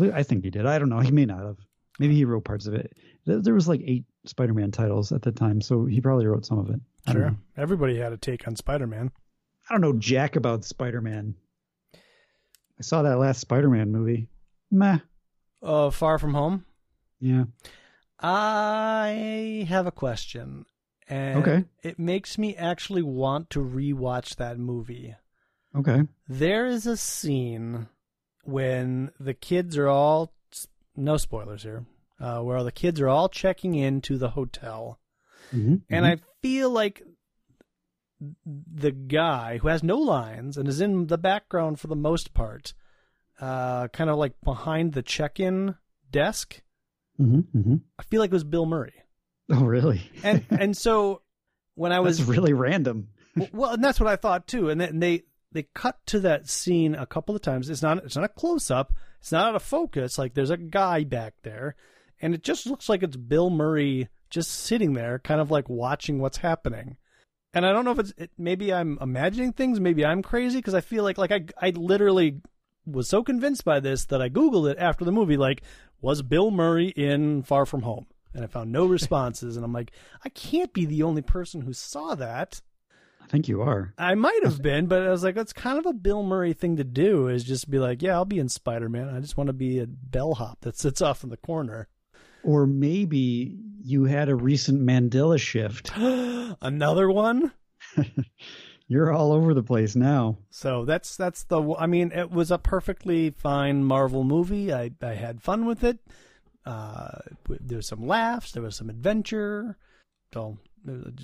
I 0.00 0.22
think 0.22 0.44
he 0.44 0.50
did. 0.50 0.66
I 0.66 0.78
don't 0.78 0.88
know. 0.88 1.00
He 1.00 1.10
may 1.12 1.24
not 1.26 1.44
have. 1.44 1.56
Maybe 1.98 2.14
he 2.16 2.24
wrote 2.24 2.44
parts 2.44 2.66
of 2.66 2.74
it. 2.74 2.92
There 3.26 3.54
was 3.54 3.68
like 3.68 3.80
eight 3.84 4.04
Spider 4.26 4.52
Man 4.54 4.70
titles 4.70 5.12
at 5.12 5.22
the 5.22 5.30
time, 5.32 5.60
so 5.60 5.86
he 5.86 6.00
probably 6.00 6.26
wrote 6.26 6.44
some 6.46 6.58
of 6.58 6.68
it. 6.70 6.80
Sure. 7.10 7.30
know. 7.30 7.36
Everybody 7.56 7.96
had 7.98 8.12
a 8.12 8.16
take 8.16 8.46
on 8.48 8.56
Spider-Man. 8.56 9.10
I 9.68 9.74
don't 9.74 9.80
know 9.82 9.92
jack 9.92 10.36
about 10.36 10.64
Spider 10.64 11.00
Man. 11.00 11.34
I 11.94 12.82
saw 12.82 13.02
that 13.02 13.18
last 13.18 13.40
Spider 13.40 13.68
Man 13.70 13.92
movie. 13.92 14.28
Meh. 14.70 14.98
Uh, 15.62 15.90
Far 15.90 16.18
From 16.18 16.34
Home. 16.34 16.64
Yeah. 17.20 17.44
I 18.20 19.66
have 19.68 19.86
a 19.86 19.92
question, 19.92 20.64
and 21.08 21.38
Okay. 21.38 21.64
it 21.82 21.98
makes 21.98 22.38
me 22.38 22.56
actually 22.56 23.02
want 23.02 23.50
to 23.50 23.60
rewatch 23.60 24.36
that 24.36 24.58
movie. 24.58 25.14
Okay. 25.74 26.02
There 26.28 26.66
is 26.66 26.86
a 26.86 26.96
scene 26.96 27.88
when 28.44 29.10
the 29.18 29.34
kids 29.34 29.76
are 29.76 29.88
all 29.88 30.32
no 30.96 31.16
spoilers 31.16 31.62
here, 31.62 31.84
uh, 32.20 32.40
where 32.40 32.62
the 32.62 32.72
kids 32.72 33.00
are 33.00 33.08
all 33.08 33.28
checking 33.28 33.74
into 33.74 34.16
the 34.18 34.30
hotel, 34.30 34.98
hmm 35.50 35.76
and 35.90 36.06
I 36.06 36.18
feel 36.42 36.70
like 36.70 37.02
the 38.46 38.92
guy 38.92 39.58
who 39.58 39.68
has 39.68 39.82
no 39.82 39.96
lines 39.98 40.56
and 40.56 40.68
is 40.68 40.80
in 40.80 41.08
the 41.08 41.18
background 41.18 41.78
for 41.80 41.88
the 41.88 41.96
most 41.96 42.32
part, 42.32 42.72
uh, 43.40 43.88
kind 43.88 44.08
of 44.08 44.16
like 44.16 44.32
behind 44.42 44.92
the 44.92 45.02
check-in 45.02 45.74
desk. 46.10 46.62
hmm 47.16 47.40
hmm 47.40 47.76
I 47.98 48.02
feel 48.04 48.20
like 48.20 48.30
it 48.30 48.34
was 48.34 48.44
Bill 48.44 48.66
Murray, 48.66 48.94
Oh, 49.50 49.64
really? 49.64 50.02
and 50.22 50.44
and 50.50 50.76
so 50.76 51.22
when 51.74 51.92
I 51.92 52.00
was 52.06 52.18
That's 52.18 52.28
really 52.30 52.52
random. 52.52 53.08
well, 53.52 53.72
and 53.72 53.82
that's 53.84 53.98
what 54.00 54.08
I 54.08 54.16
thought 54.16 54.46
too. 54.46 54.70
And 54.70 54.80
then 54.80 55.00
they 55.00 55.24
they 55.54 55.62
cut 55.72 56.04
to 56.06 56.20
that 56.20 56.48
scene 56.50 56.94
a 56.94 57.06
couple 57.06 57.34
of 57.34 57.40
times. 57.40 57.70
It's 57.70 57.80
not 57.80 58.04
it's 58.04 58.16
not 58.16 58.24
a 58.24 58.28
close 58.28 58.70
up. 58.70 58.92
It's 59.20 59.32
not 59.32 59.46
out 59.46 59.56
of 59.56 59.62
focus. 59.62 60.18
Like 60.18 60.34
there's 60.34 60.50
a 60.50 60.58
guy 60.58 61.04
back 61.04 61.34
there, 61.42 61.76
and 62.20 62.34
it 62.34 62.42
just 62.42 62.66
looks 62.66 62.88
like 62.88 63.02
it's 63.02 63.16
Bill 63.16 63.48
Murray 63.48 64.08
just 64.28 64.50
sitting 64.50 64.92
there, 64.92 65.18
kind 65.20 65.40
of 65.40 65.50
like 65.50 65.68
watching 65.68 66.18
what's 66.18 66.38
happening. 66.38 66.96
And 67.54 67.64
I 67.64 67.72
don't 67.72 67.84
know 67.84 67.92
if 67.92 68.00
it's 68.00 68.12
it, 68.18 68.32
maybe 68.36 68.74
I'm 68.74 68.98
imagining 69.00 69.52
things. 69.52 69.78
Maybe 69.78 70.04
I'm 70.04 70.22
crazy 70.22 70.58
because 70.58 70.74
I 70.74 70.80
feel 70.80 71.04
like 71.04 71.18
like 71.18 71.30
I 71.32 71.46
I 71.62 71.70
literally 71.70 72.42
was 72.84 73.08
so 73.08 73.22
convinced 73.22 73.64
by 73.64 73.80
this 73.80 74.04
that 74.06 74.20
I 74.20 74.28
googled 74.28 74.70
it 74.70 74.78
after 74.78 75.04
the 75.04 75.12
movie. 75.12 75.36
Like, 75.36 75.62
was 76.02 76.20
Bill 76.20 76.50
Murray 76.50 76.88
in 76.88 77.44
Far 77.44 77.64
From 77.64 77.82
Home? 77.82 78.06
And 78.34 78.42
I 78.42 78.48
found 78.48 78.72
no 78.72 78.84
responses. 78.86 79.56
and 79.56 79.64
I'm 79.64 79.72
like, 79.72 79.92
I 80.24 80.28
can't 80.30 80.72
be 80.72 80.84
the 80.84 81.04
only 81.04 81.22
person 81.22 81.60
who 81.60 81.72
saw 81.72 82.16
that. 82.16 82.60
I 83.24 83.26
think 83.26 83.48
you 83.48 83.62
are. 83.62 83.94
I 83.96 84.14
might 84.14 84.44
have 84.44 84.60
been, 84.60 84.86
but 84.86 85.02
I 85.02 85.10
was 85.10 85.24
like, 85.24 85.34
that's 85.34 85.54
kind 85.54 85.78
of 85.78 85.86
a 85.86 85.94
Bill 85.94 86.22
Murray 86.22 86.52
thing 86.52 86.76
to 86.76 86.84
do 86.84 87.28
is 87.28 87.42
just 87.42 87.70
be 87.70 87.78
like, 87.78 88.02
yeah, 88.02 88.12
I'll 88.12 88.26
be 88.26 88.38
in 88.38 88.50
Spider 88.50 88.88
Man. 88.88 89.08
I 89.08 89.20
just 89.20 89.36
want 89.36 89.48
to 89.48 89.54
be 89.54 89.78
a 89.78 89.86
bellhop 89.86 90.60
that 90.60 90.78
sits 90.78 91.00
off 91.00 91.24
in 91.24 91.30
the 91.30 91.38
corner. 91.38 91.88
Or 92.42 92.66
maybe 92.66 93.58
you 93.82 94.04
had 94.04 94.28
a 94.28 94.34
recent 94.36 94.82
Mandela 94.82 95.40
shift. 95.40 95.90
Another 95.96 97.10
one. 97.10 97.52
You're 98.86 99.10
all 99.10 99.32
over 99.32 99.54
the 99.54 99.62
place 99.62 99.96
now. 99.96 100.36
So 100.50 100.84
that's 100.84 101.16
that's 101.16 101.44
the. 101.44 101.74
I 101.78 101.86
mean, 101.86 102.12
it 102.12 102.30
was 102.30 102.50
a 102.50 102.58
perfectly 102.58 103.30
fine 103.30 103.82
Marvel 103.82 104.24
movie. 104.24 104.74
I 104.74 104.90
I 105.00 105.14
had 105.14 105.42
fun 105.42 105.64
with 105.64 105.82
it. 105.82 105.98
Uh, 106.66 107.18
there 107.48 107.76
was 107.76 107.88
some 107.88 108.06
laughs. 108.06 108.52
There 108.52 108.62
was 108.62 108.76
some 108.76 108.90
adventure. 108.90 109.78
So 110.34 110.58
it 110.58 110.58
was 110.58 110.58
just 110.58 110.73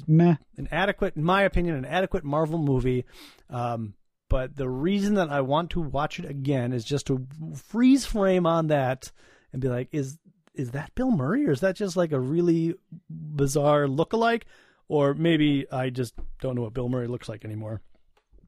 Meh. 0.07 0.37
an 0.57 0.69
adequate, 0.71 1.17
in 1.17 1.25
my 1.25 1.43
opinion, 1.43 1.77
an 1.77 1.85
adequate 1.85 2.25
Marvel 2.25 2.59
movie. 2.59 3.05
Um, 3.49 3.95
but 4.29 4.57
the 4.57 4.69
reason 4.69 5.15
that 5.15 5.31
I 5.31 5.41
want 5.41 5.71
to 5.71 5.81
watch 5.81 6.19
it 6.19 6.25
again 6.25 6.73
is 6.73 6.85
just 6.85 7.07
to 7.09 7.27
freeze 7.57 8.07
frame 8.07 8.47
on 8.47 8.69
that 8.69 9.11
and 9.53 9.61
be 9.61 9.69
like, 9.69 9.89
is 9.93 10.19
is 10.55 10.73
that 10.73 10.95
Bill 10.95 11.11
Murray 11.11 11.47
or 11.47 11.53
is 11.53 11.61
that 11.61 11.77
just 11.77 11.97
like 11.97 12.13
a 12.13 12.21
really 12.21 12.75
bizarre 13.09 13.87
lookalike? 13.87 14.43
Or 14.89 15.15
maybe 15.15 15.67
I 15.71 15.91
just 15.91 16.15
don't 16.41 16.57
know 16.57 16.63
what 16.63 16.75
Bill 16.75 16.89
Murray 16.89 17.07
looks 17.07 17.29
like 17.29 17.45
anymore. 17.45 17.81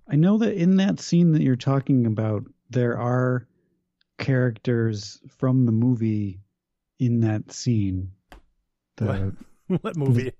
I 0.08 0.16
know 0.16 0.38
that 0.38 0.54
in 0.54 0.76
that 0.76 1.00
scene 1.00 1.32
that 1.32 1.42
you're 1.42 1.56
talking 1.56 2.06
about, 2.06 2.44
there 2.70 2.98
are 2.98 3.46
characters 4.18 5.20
from 5.38 5.66
the 5.66 5.72
movie 5.72 6.40
in 6.98 7.20
that 7.20 7.52
scene. 7.52 8.12
The 8.96 9.34
what 9.80 9.96
movie? 9.96 10.32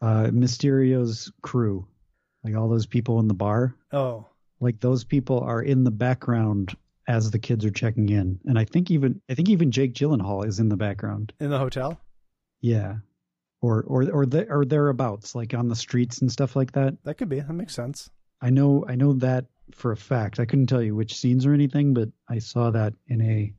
Uh, 0.00 0.28
Mysterio's 0.32 1.30
crew, 1.42 1.86
like 2.44 2.54
all 2.56 2.68
those 2.68 2.86
people 2.86 3.20
in 3.20 3.28
the 3.28 3.34
bar, 3.34 3.74
Oh, 3.92 4.26
like 4.60 4.80
those 4.80 5.04
people 5.04 5.40
are 5.40 5.62
in 5.62 5.84
the 5.84 5.90
background 5.90 6.76
as 7.08 7.30
the 7.30 7.38
kids 7.38 7.64
are 7.64 7.70
checking 7.70 8.08
in, 8.08 8.38
and 8.46 8.58
I 8.58 8.64
think 8.64 8.90
even 8.90 9.20
I 9.28 9.34
think 9.34 9.48
even 9.48 9.70
Jake 9.70 9.94
Gyllenhaal 9.94 10.46
is 10.46 10.58
in 10.60 10.68
the 10.68 10.76
background. 10.76 11.32
in 11.40 11.50
the 11.50 11.58
hotel. 11.58 12.00
Yeah, 12.60 12.96
or 13.62 13.82
or 13.82 14.10
or 14.10 14.26
the, 14.26 14.48
or 14.48 14.64
thereabouts, 14.64 15.34
like 15.34 15.54
on 15.54 15.68
the 15.68 15.76
streets 15.76 16.20
and 16.20 16.30
stuff 16.30 16.54
like 16.56 16.72
that. 16.72 16.96
That 17.04 17.14
could 17.14 17.28
be. 17.28 17.40
That 17.40 17.52
makes 17.52 17.74
sense. 17.74 18.10
I 18.40 18.50
know 18.50 18.84
I 18.88 18.94
know 18.96 19.14
that 19.14 19.46
for 19.74 19.92
a 19.92 19.96
fact. 19.96 20.38
I 20.40 20.44
couldn't 20.44 20.66
tell 20.66 20.82
you 20.82 20.94
which 20.94 21.16
scenes 21.16 21.46
or 21.46 21.52
anything, 21.54 21.94
but 21.94 22.08
I 22.28 22.38
saw 22.38 22.70
that 22.70 22.94
in 23.08 23.20
a 23.22 23.52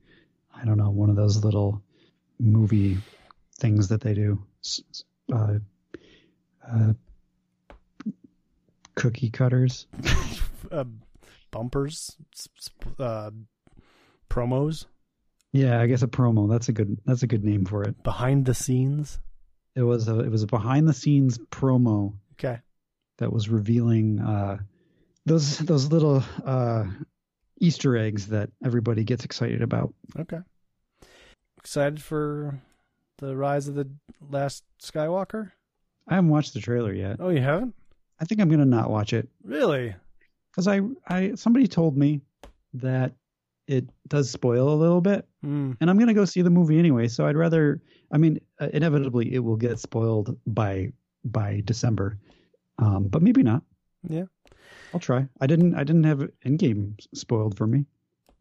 I 0.54 0.64
don't 0.64 0.78
know 0.78 0.90
one 0.90 1.10
of 1.10 1.16
those 1.16 1.44
little 1.44 1.82
movie 2.38 2.98
things 3.58 3.88
that 3.88 4.00
they 4.00 4.14
do. 4.14 4.42
Uh, 5.32 5.54
uh, 6.70 6.92
cookie 8.94 9.30
cutters. 9.30 9.86
uh, 10.70 10.84
bumpers, 11.50 12.16
uh, 12.98 13.30
promos, 14.30 14.86
Yeah, 15.52 15.80
I 15.80 15.86
guess 15.86 16.02
a 16.02 16.06
promo. 16.08 16.48
That's 16.50 16.68
a 16.68 16.72
good 16.72 16.98
that's 17.04 17.22
a 17.22 17.26
good 17.26 17.44
name 17.44 17.64
for 17.64 17.82
it. 17.82 18.02
behind 18.02 18.46
the 18.46 18.54
scenes. 18.54 19.18
It 19.74 19.82
was 19.82 20.08
a 20.08 20.20
it 20.20 20.30
was 20.30 20.42
a 20.42 20.46
behind 20.46 20.88
the 20.88 20.92
scenes 20.94 21.38
promo 21.50 22.14
Okay. 22.34 22.58
that 23.18 23.32
was 23.32 23.48
revealing 23.48 24.20
uh, 24.20 24.58
those 25.26 25.58
those 25.58 25.90
little 25.90 26.22
uh, 26.44 26.84
Easter 27.60 27.96
eggs 27.96 28.28
that 28.28 28.50
everybody 28.64 29.04
gets 29.04 29.24
excited 29.24 29.62
about. 29.62 29.94
Okay. 30.18 30.40
Excited 31.58 32.02
for 32.02 32.60
the 33.18 33.36
rise 33.36 33.68
of 33.68 33.74
the 33.76 33.88
last 34.30 34.64
Skywalker? 34.82 35.52
I 36.08 36.14
haven't 36.16 36.30
watched 36.30 36.54
the 36.54 36.60
trailer 36.60 36.92
yet. 36.92 37.16
Oh, 37.20 37.28
you 37.30 37.40
haven't? 37.40 37.74
I 38.20 38.24
think 38.24 38.40
I'm 38.40 38.48
gonna 38.48 38.64
not 38.64 38.90
watch 38.90 39.12
it 39.12 39.28
Really? 39.44 39.94
because 40.50 40.68
I 40.68 40.80
I 41.08 41.34
somebody 41.34 41.66
told 41.66 41.96
me 41.96 42.20
that 42.74 43.12
it 43.68 43.86
does 44.08 44.30
spoil 44.30 44.72
a 44.72 44.74
little 44.76 45.00
bit, 45.00 45.26
Hmm. 45.42 45.72
and 45.80 45.88
I'm 45.88 45.98
gonna 45.98 46.14
go 46.14 46.24
see 46.24 46.42
the 46.42 46.50
movie 46.50 46.78
anyway. 46.78 47.08
So 47.08 47.26
I'd 47.26 47.36
rather. 47.36 47.80
I 48.10 48.18
mean, 48.18 48.38
uh, 48.60 48.68
inevitably 48.72 49.32
it 49.34 49.38
will 49.38 49.56
get 49.56 49.78
spoiled 49.78 50.36
by 50.46 50.92
by 51.24 51.62
December, 51.64 52.18
um, 52.78 53.04
but 53.08 53.22
maybe 53.22 53.42
not. 53.42 53.62
Yeah. 54.08 54.24
I'll 54.92 55.00
try. 55.00 55.26
I 55.40 55.46
didn't. 55.46 55.74
I 55.74 55.84
didn't 55.84 56.04
have 56.04 56.28
Endgame 56.44 56.94
spoiled 57.14 57.56
for 57.56 57.66
me, 57.66 57.86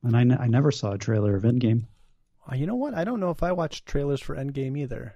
and 0.04 0.18
I, 0.18 0.22
n- 0.22 0.38
I 0.38 0.48
never 0.48 0.72
saw 0.72 0.92
a 0.94 0.98
trailer 0.98 1.36
of 1.36 1.44
Endgame. 1.44 1.86
You 2.54 2.66
know 2.68 2.76
what? 2.76 2.94
I 2.96 3.06
don't 3.06 3.20
know 3.22 3.30
if 3.30 3.44
I 3.44 3.54
watched 3.54 3.86
trailers 3.86 4.20
for 4.20 4.36
Endgame 4.36 4.78
either. 4.78 5.16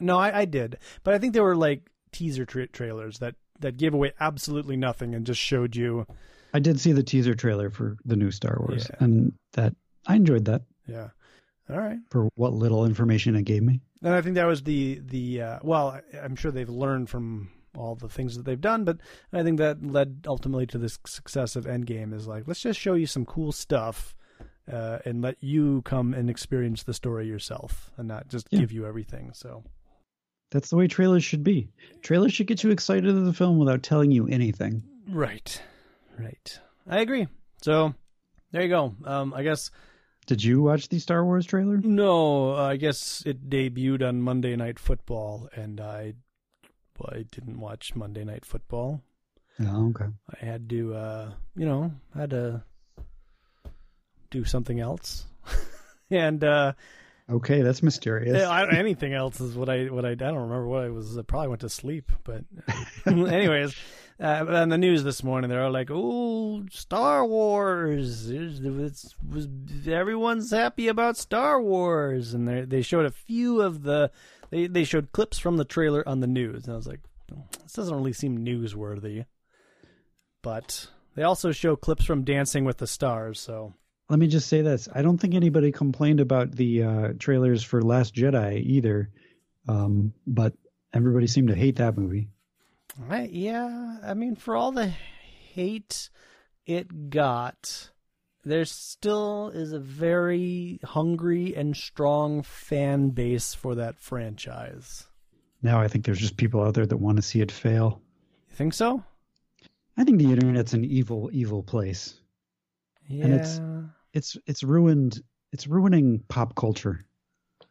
No, 0.00 0.18
I, 0.18 0.40
I 0.40 0.44
did, 0.44 0.78
but 1.04 1.14
I 1.14 1.18
think 1.18 1.32
there 1.34 1.42
were 1.42 1.56
like 1.56 1.90
teaser 2.12 2.44
tra- 2.46 2.68
trailers 2.68 3.18
that 3.18 3.34
that 3.60 3.76
gave 3.76 3.92
away 3.94 4.12
absolutely 4.20 4.76
nothing 4.76 5.14
and 5.14 5.26
just 5.26 5.40
showed 5.40 5.74
you. 5.74 6.06
I 6.54 6.60
did 6.60 6.78
see 6.80 6.92
the 6.92 7.02
teaser 7.02 7.34
trailer 7.34 7.70
for 7.70 7.96
the 8.04 8.16
new 8.16 8.30
Star 8.30 8.56
Wars, 8.60 8.86
Yeah. 8.88 8.96
and 9.04 9.32
that 9.54 9.74
I 10.06 10.14
enjoyed 10.16 10.44
that 10.46 10.62
Yeah. 10.86 11.08
All 11.68 11.78
right. 11.78 11.98
for 12.10 12.28
what 12.36 12.52
little 12.54 12.86
information 12.86 13.34
it 13.36 13.42
gave 13.42 13.62
me. 13.62 13.80
And 14.02 14.14
I 14.14 14.22
think 14.22 14.36
that 14.36 14.46
was 14.46 14.62
the 14.62 15.00
the 15.04 15.42
uh, 15.42 15.58
well, 15.62 16.00
I'm 16.22 16.36
sure 16.36 16.50
they've 16.52 16.68
learned 16.68 17.10
from 17.10 17.50
all 17.76 17.94
the 17.96 18.08
things 18.08 18.36
that 18.36 18.44
they've 18.44 18.60
done, 18.60 18.84
but 18.84 18.98
I 19.32 19.42
think 19.42 19.58
that 19.58 19.84
led 19.84 20.24
ultimately 20.26 20.66
to 20.68 20.78
the 20.78 20.88
success 21.04 21.56
of 21.56 21.64
Endgame. 21.66 22.14
Is 22.14 22.26
like 22.28 22.44
let's 22.46 22.60
just 22.60 22.78
show 22.80 22.94
you 22.94 23.06
some 23.06 23.24
cool 23.26 23.50
stuff. 23.52 24.14
Uh, 24.70 24.98
and 25.06 25.22
let 25.22 25.34
you 25.42 25.80
come 25.86 26.12
and 26.12 26.28
experience 26.28 26.82
the 26.82 26.92
story 26.92 27.26
yourself, 27.26 27.90
and 27.96 28.06
not 28.06 28.28
just 28.28 28.46
Yeah. 28.50 28.60
give 28.60 28.70
you 28.70 28.84
everything. 28.84 29.30
So, 29.32 29.64
That's 30.50 30.70
the 30.70 30.76
way 30.76 30.86
trailers 30.88 31.24
should 31.24 31.44
be. 31.44 31.68
Trailers 32.02 32.32
should 32.32 32.46
get 32.46 32.62
you 32.64 32.70
excited 32.70 33.08
of 33.08 33.24
the 33.24 33.32
film 33.34 33.58
without 33.58 33.82
telling 33.82 34.10
you 34.10 34.26
anything. 34.28 34.82
right, 35.08 35.60
right, 36.18 36.60
I 36.88 37.00
agree. 37.00 37.26
So, 37.62 37.94
there 38.52 38.62
you 38.62 38.68
go. 38.68 38.94
Um, 39.04 39.34
I 39.34 39.42
guess 39.42 39.70
Did 40.26 40.42
you 40.42 40.62
watch 40.62 40.88
the 40.88 40.98
Star 41.00 41.24
Wars 41.24 41.44
trailer? 41.46 41.76
No, 41.78 42.54
I 42.54 42.76
guess 42.76 43.22
it 43.26 43.50
debuted 43.50 44.06
on 44.06 44.22
Monday 44.22 44.56
Night 44.56 44.78
Football, 44.78 45.48
and 45.54 45.80
I, 45.80 46.14
well, 46.98 47.12
I 47.12 47.24
didn't 47.30 47.60
watch 47.60 47.94
Monday 47.94 48.24
Night 48.24 48.44
Football. 48.44 49.02
Oh, 49.60 49.88
okay. 49.90 50.06
I 50.40 50.44
had 50.44 50.68
to, 50.70 50.94
uh, 50.94 51.30
you 51.56 51.66
know, 51.66 51.92
I 52.14 52.20
had 52.20 52.30
to 52.30 52.62
do 54.30 54.44
something 54.44 54.78
else, 54.80 55.24
and 56.10 56.42
uh, 56.44 56.72
Okay, 57.30 57.60
that's 57.60 57.82
mysterious. 57.82 58.38
yeah, 58.38 58.48
I, 58.48 58.70
anything 58.74 59.12
else 59.12 59.38
is 59.40 59.54
what 59.54 59.68
I 59.68 59.84
what 59.86 60.06
I 60.06 60.10
I 60.10 60.14
don't 60.14 60.36
remember 60.36 60.66
what 60.66 60.84
I 60.84 60.88
was. 60.88 61.18
I 61.18 61.22
probably 61.22 61.48
went 61.48 61.60
to 61.60 61.68
sleep, 61.68 62.10
but 62.24 62.44
anyways, 63.06 63.76
uh, 64.18 64.46
on 64.48 64.70
the 64.70 64.78
news 64.78 65.04
this 65.04 65.22
morning 65.22 65.50
they're 65.50 65.62
all 65.62 65.70
like, 65.70 65.90
"Oh, 65.90 66.64
Star 66.70 67.26
Wars! 67.26 68.30
It's, 68.30 68.60
it's 68.60 69.14
was 69.28 69.46
everyone's 69.86 70.50
happy 70.50 70.88
about 70.88 71.18
Star 71.18 71.60
Wars," 71.60 72.32
and 72.32 72.48
they 72.48 72.62
they 72.62 72.82
showed 72.82 73.04
a 73.04 73.10
few 73.10 73.60
of 73.60 73.82
the 73.82 74.10
they 74.48 74.66
they 74.66 74.84
showed 74.84 75.12
clips 75.12 75.38
from 75.38 75.58
the 75.58 75.66
trailer 75.66 76.08
on 76.08 76.20
the 76.20 76.26
news, 76.26 76.64
and 76.64 76.72
I 76.72 76.76
was 76.76 76.86
like, 76.86 77.00
"This 77.62 77.74
doesn't 77.74 77.94
really 77.94 78.14
seem 78.14 78.38
newsworthy," 78.38 79.26
but 80.40 80.86
they 81.14 81.24
also 81.24 81.52
show 81.52 81.76
clips 81.76 82.06
from 82.06 82.24
Dancing 82.24 82.64
with 82.64 82.78
the 82.78 82.86
Stars, 82.86 83.38
so. 83.38 83.74
Let 84.08 84.18
me 84.18 84.26
just 84.26 84.48
say 84.48 84.62
this: 84.62 84.88
I 84.94 85.02
don't 85.02 85.18
think 85.18 85.34
anybody 85.34 85.70
complained 85.70 86.20
about 86.20 86.52
the 86.52 86.82
uh, 86.82 87.08
trailers 87.18 87.62
for 87.62 87.82
Last 87.82 88.14
Jedi 88.14 88.62
either, 88.64 89.10
um, 89.68 90.14
but 90.26 90.54
everybody 90.94 91.26
seemed 91.26 91.48
to 91.48 91.54
hate 91.54 91.76
that 91.76 91.96
movie. 91.98 92.28
I, 93.10 93.28
yeah, 93.30 93.98
I 94.02 94.14
mean, 94.14 94.34
for 94.34 94.56
all 94.56 94.72
the 94.72 94.86
hate 94.86 96.08
it 96.66 97.10
got, 97.10 97.90
there 98.44 98.64
still 98.64 99.50
is 99.54 99.72
a 99.72 99.78
very 99.78 100.80
hungry 100.82 101.54
and 101.54 101.76
strong 101.76 102.42
fan 102.42 103.10
base 103.10 103.54
for 103.54 103.74
that 103.74 103.98
franchise. 104.00 105.04
Now 105.62 105.80
I 105.80 105.88
think 105.88 106.04
there's 106.04 106.18
just 106.18 106.36
people 106.36 106.62
out 106.62 106.74
there 106.74 106.86
that 106.86 106.96
want 106.96 107.16
to 107.16 107.22
see 107.22 107.40
it 107.40 107.52
fail. 107.52 108.00
You 108.48 108.54
think 108.56 108.74
so? 108.74 109.02
I 109.96 110.04
think 110.04 110.18
the 110.18 110.30
internet's 110.30 110.72
an 110.72 110.84
evil, 110.84 111.28
evil 111.32 111.62
place. 111.62 112.14
Yeah. 113.06 113.24
And 113.24 113.34
it's- 113.34 113.60
It's 114.18 114.36
it's 114.46 114.62
ruined. 114.62 115.22
It's 115.52 115.66
ruining 115.66 116.22
pop 116.28 116.54
culture. 116.54 117.06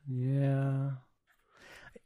yeah. 0.08 0.92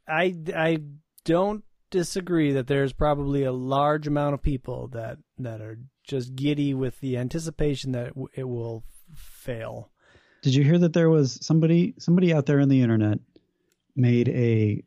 I, 0.06 0.34
I 0.54 0.78
don't 1.24 1.64
disagree 1.90 2.52
that 2.52 2.66
there's 2.66 2.92
probably 2.92 3.44
a 3.44 3.52
large 3.52 4.06
amount 4.06 4.34
of 4.34 4.42
people 4.42 4.88
that, 4.88 5.18
that 5.38 5.60
are 5.60 5.78
just 6.04 6.34
giddy 6.34 6.74
with 6.74 6.98
the 7.00 7.16
anticipation 7.16 7.92
that 7.92 8.12
it, 8.34 8.44
will 8.44 8.84
fail. 9.14 9.90
Did 10.42 10.54
you 10.54 10.64
hear 10.64 10.78
that 10.78 10.92
there 10.92 11.10
was 11.10 11.38
somebody 11.40 11.94
somebody 11.98 12.34
out 12.34 12.46
there 12.46 12.60
on 12.60 12.68
the 12.68 12.82
internet 12.82 13.18
made 13.94 14.28
a 14.28 14.82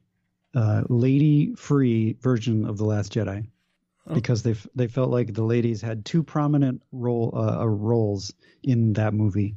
uh, 0.54 0.84
lady-free 0.90 2.18
version 2.22 2.66
of 2.66 2.78
the 2.78 2.86
Last 2.86 3.14
Jedi 3.14 3.48
Oh. 4.08 4.14
because 4.14 4.44
they 4.44 4.52
f- 4.52 4.68
they 4.76 4.88
felt 4.88 5.10
like 5.10 5.34
the 5.34 5.44
ladies 5.44 5.82
had 5.82 6.06
two 6.06 6.22
prominent 6.22 6.84
role 6.92 7.32
uh, 7.36 7.62
uh, 7.62 7.68
roles 7.68 8.32
in 8.62 8.94
that 8.94 9.16
movie. 9.16 9.56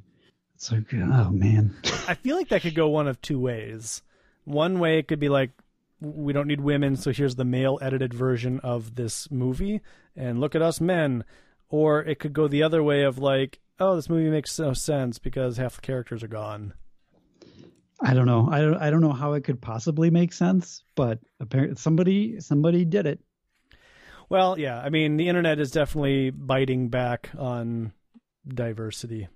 It's 0.55 0.73
like, 0.73 0.87
oh 0.95 1.31
man, 1.31 1.77
I 2.09 2.15
feel 2.15 2.37
like 2.37 2.49
that 2.49 2.63
could 2.63 2.75
go 2.75 2.89
one 2.89 3.09
of 3.09 3.21
two 3.21 3.39
ways. 3.39 4.03
One 4.45 4.79
way 4.79 4.99
it 4.99 5.07
could 5.07 5.21
be 5.21 5.29
like 5.29 5.51
we 6.01 6.33
don't 6.33 6.47
need 6.47 6.61
women, 6.63 6.97
so 6.97 7.13
here's 7.13 7.37
the 7.37 7.45
male 7.45 7.79
edited 7.83 8.15
version 8.15 8.59
of 8.61 8.95
this 8.95 9.31
movie, 9.31 9.83
and 10.17 10.41
look 10.41 10.55
at 10.55 10.63
us 10.63 10.81
men. 10.81 11.25
Or 11.69 12.01
it 12.03 12.19
could 12.19 12.33
go 12.33 12.49
the 12.49 12.63
other 12.63 12.83
way 12.83 13.03
of 13.03 13.19
like, 13.19 13.61
oh, 13.79 13.97
this 13.97 14.09
movie 14.09 14.31
makes 14.31 14.59
no 14.59 14.73
sense 14.73 15.19
because 15.19 15.59
half 15.59 15.75
the 15.77 15.83
characters 15.83 16.23
are 16.23 16.29
gone. 16.29 16.73
I 18.01 18.15
don't 18.15 18.27
know. 18.27 18.49
I 18.51 18.61
don't 18.61 18.77
I 18.77 18.91
don't 18.91 19.03
know 19.03 19.13
how 19.13 19.35
it 19.35 19.45
could 19.45 19.61
possibly 19.61 20.09
make 20.09 20.33
sense, 20.33 20.83
but 20.95 21.19
apparently 21.41 21.77
somebody 21.77 22.41
somebody 22.41 22.87
did 22.87 23.07
it. 23.07 23.21
Well, 24.31 24.59
yeah, 24.59 24.79
I 24.79 24.91
mean, 24.91 25.17
the 25.17 25.29
internet 25.29 25.59
is 25.59 25.71
definitely 25.71 26.31
biting 26.31 26.89
back 26.89 27.31
on 27.39 27.93
diversity. 28.47 29.29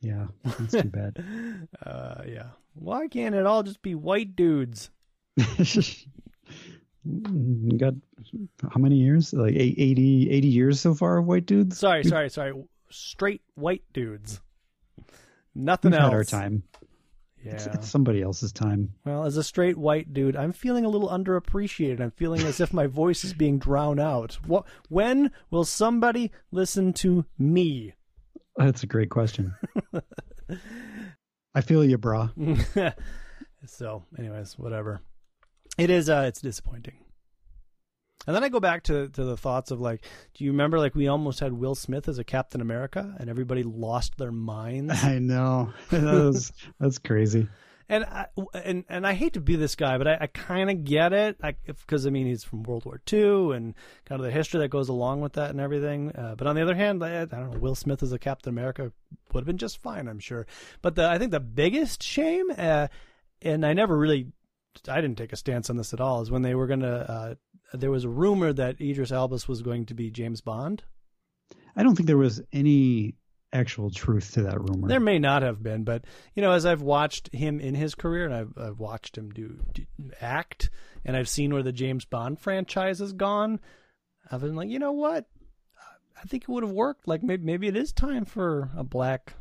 Yeah, 0.00 0.26
that's 0.44 0.72
too 0.72 0.82
bad. 0.84 1.24
Uh, 1.84 2.22
yeah. 2.26 2.48
Why 2.74 3.06
can't 3.08 3.34
it 3.34 3.46
all 3.46 3.62
just 3.62 3.80
be 3.82 3.94
white 3.94 4.34
dudes? 4.36 4.90
Got 7.76 7.94
how 8.62 8.78
many 8.80 8.96
years? 8.96 9.32
Like 9.32 9.54
eight- 9.54 9.78
80, 9.78 10.30
80 10.30 10.48
years 10.48 10.80
so 10.80 10.94
far 10.94 11.18
of 11.18 11.26
white 11.26 11.46
dudes. 11.46 11.78
Sorry, 11.78 12.02
sorry, 12.04 12.28
sorry. 12.30 12.52
Straight 12.90 13.42
white 13.54 13.82
dudes. 13.92 14.40
Nothing 15.54 15.92
We've 15.92 16.00
else. 16.00 16.10
had 16.10 16.16
our 16.16 16.24
time. 16.24 16.62
Yeah. 17.46 17.54
It's, 17.54 17.66
it's 17.66 17.88
somebody 17.88 18.22
else's 18.22 18.52
time. 18.52 18.92
Well, 19.04 19.24
as 19.24 19.36
a 19.36 19.44
straight 19.44 19.76
white 19.76 20.12
dude, 20.12 20.34
I'm 20.34 20.52
feeling 20.52 20.84
a 20.84 20.88
little 20.88 21.08
underappreciated. 21.08 22.00
I'm 22.00 22.10
feeling 22.10 22.42
as 22.42 22.60
if 22.60 22.72
my 22.72 22.88
voice 22.88 23.22
is 23.22 23.32
being 23.32 23.58
drowned 23.58 24.00
out. 24.00 24.38
What? 24.46 24.64
When 24.88 25.30
will 25.50 25.64
somebody 25.64 26.32
listen 26.50 26.92
to 26.94 27.24
me? 27.38 27.94
That's 28.56 28.82
a 28.82 28.86
great 28.86 29.10
question. 29.10 29.54
I 31.54 31.60
feel 31.60 31.84
you, 31.84 31.98
brah. 31.98 32.32
so, 33.66 34.04
anyways, 34.18 34.58
whatever. 34.58 35.00
It 35.78 35.88
is. 35.90 36.10
Uh, 36.10 36.24
it's 36.26 36.40
disappointing. 36.40 36.94
And 38.26 38.34
then 38.34 38.42
I 38.42 38.48
go 38.48 38.60
back 38.60 38.84
to 38.84 39.08
to 39.08 39.24
the 39.24 39.36
thoughts 39.36 39.70
of 39.70 39.80
like, 39.80 40.04
do 40.34 40.44
you 40.44 40.50
remember 40.50 40.78
like 40.78 40.94
we 40.94 41.08
almost 41.08 41.40
had 41.40 41.52
Will 41.52 41.74
Smith 41.74 42.08
as 42.08 42.18
a 42.18 42.24
Captain 42.24 42.60
America, 42.60 43.14
and 43.18 43.30
everybody 43.30 43.62
lost 43.62 44.16
their 44.16 44.32
minds. 44.32 44.92
I 45.04 45.18
know. 45.18 45.72
That's, 45.90 46.52
that's 46.80 46.98
crazy. 46.98 47.48
And 47.88 48.04
I, 48.04 48.26
and 48.52 48.84
and 48.88 49.06
I 49.06 49.12
hate 49.14 49.34
to 49.34 49.40
be 49.40 49.54
this 49.54 49.76
guy, 49.76 49.96
but 49.96 50.08
I, 50.08 50.18
I 50.22 50.26
kind 50.26 50.70
of 50.70 50.82
get 50.82 51.12
it, 51.12 51.38
because 51.64 52.04
I 52.04 52.10
mean 52.10 52.26
he's 52.26 52.42
from 52.42 52.64
World 52.64 52.84
War 52.84 53.00
II 53.12 53.54
and 53.54 53.74
kind 54.06 54.20
of 54.20 54.24
the 54.24 54.32
history 54.32 54.58
that 54.58 54.70
goes 54.70 54.88
along 54.88 55.20
with 55.20 55.34
that 55.34 55.50
and 55.50 55.60
everything. 55.60 56.10
Uh, 56.10 56.34
but 56.36 56.48
on 56.48 56.56
the 56.56 56.62
other 56.62 56.74
hand, 56.74 57.04
I, 57.04 57.22
I 57.22 57.24
don't 57.26 57.52
know, 57.52 57.58
Will 57.60 57.76
Smith 57.76 58.02
as 58.02 58.10
a 58.10 58.18
Captain 58.18 58.52
America 58.52 58.90
would 59.32 59.40
have 59.40 59.46
been 59.46 59.56
just 59.56 59.80
fine, 59.82 60.08
I'm 60.08 60.18
sure. 60.18 60.48
But 60.82 60.96
the, 60.96 61.08
I 61.08 61.18
think 61.18 61.30
the 61.30 61.38
biggest 61.38 62.02
shame, 62.02 62.46
uh, 62.58 62.88
and 63.40 63.64
I 63.64 63.72
never 63.72 63.96
really, 63.96 64.32
I 64.88 65.00
didn't 65.00 65.18
take 65.18 65.32
a 65.32 65.36
stance 65.36 65.70
on 65.70 65.76
this 65.76 65.92
at 65.92 66.00
all, 66.00 66.22
is 66.22 66.30
when 66.30 66.42
they 66.42 66.56
were 66.56 66.66
gonna. 66.66 66.88
Uh, 66.88 67.34
there 67.72 67.90
was 67.90 68.04
a 68.04 68.08
rumor 68.08 68.52
that 68.52 68.80
Idris 68.80 69.12
Elba 69.12 69.38
was 69.48 69.62
going 69.62 69.86
to 69.86 69.94
be 69.94 70.10
James 70.10 70.40
Bond. 70.40 70.82
I 71.74 71.82
don't 71.82 71.94
think 71.94 72.06
there 72.06 72.16
was 72.16 72.40
any 72.52 73.14
actual 73.52 73.90
truth 73.90 74.32
to 74.32 74.42
that 74.42 74.60
rumor. 74.60 74.88
There 74.88 75.00
may 75.00 75.18
not 75.18 75.42
have 75.42 75.62
been, 75.62 75.84
but 75.84 76.04
you 76.34 76.42
know, 76.42 76.52
as 76.52 76.66
I've 76.66 76.82
watched 76.82 77.32
him 77.34 77.60
in 77.60 77.74
his 77.74 77.94
career, 77.94 78.24
and 78.24 78.34
I've, 78.34 78.52
I've 78.58 78.78
watched 78.78 79.16
him 79.16 79.30
do, 79.30 79.58
do 79.72 79.84
act, 80.20 80.70
and 81.04 81.16
I've 81.16 81.28
seen 81.28 81.52
where 81.52 81.62
the 81.62 81.72
James 81.72 82.04
Bond 82.04 82.40
franchise 82.40 82.98
has 82.98 83.12
gone. 83.12 83.60
I've 84.30 84.40
been 84.40 84.56
like, 84.56 84.68
you 84.68 84.78
know 84.78 84.92
what? 84.92 85.26
I 86.18 86.26
think 86.26 86.44
it 86.44 86.48
would 86.48 86.64
have 86.64 86.72
worked. 86.72 87.06
Like 87.06 87.22
maybe 87.22 87.44
maybe 87.44 87.68
it 87.68 87.76
is 87.76 87.92
time 87.92 88.24
for 88.24 88.70
a 88.76 88.82
black 88.82 89.34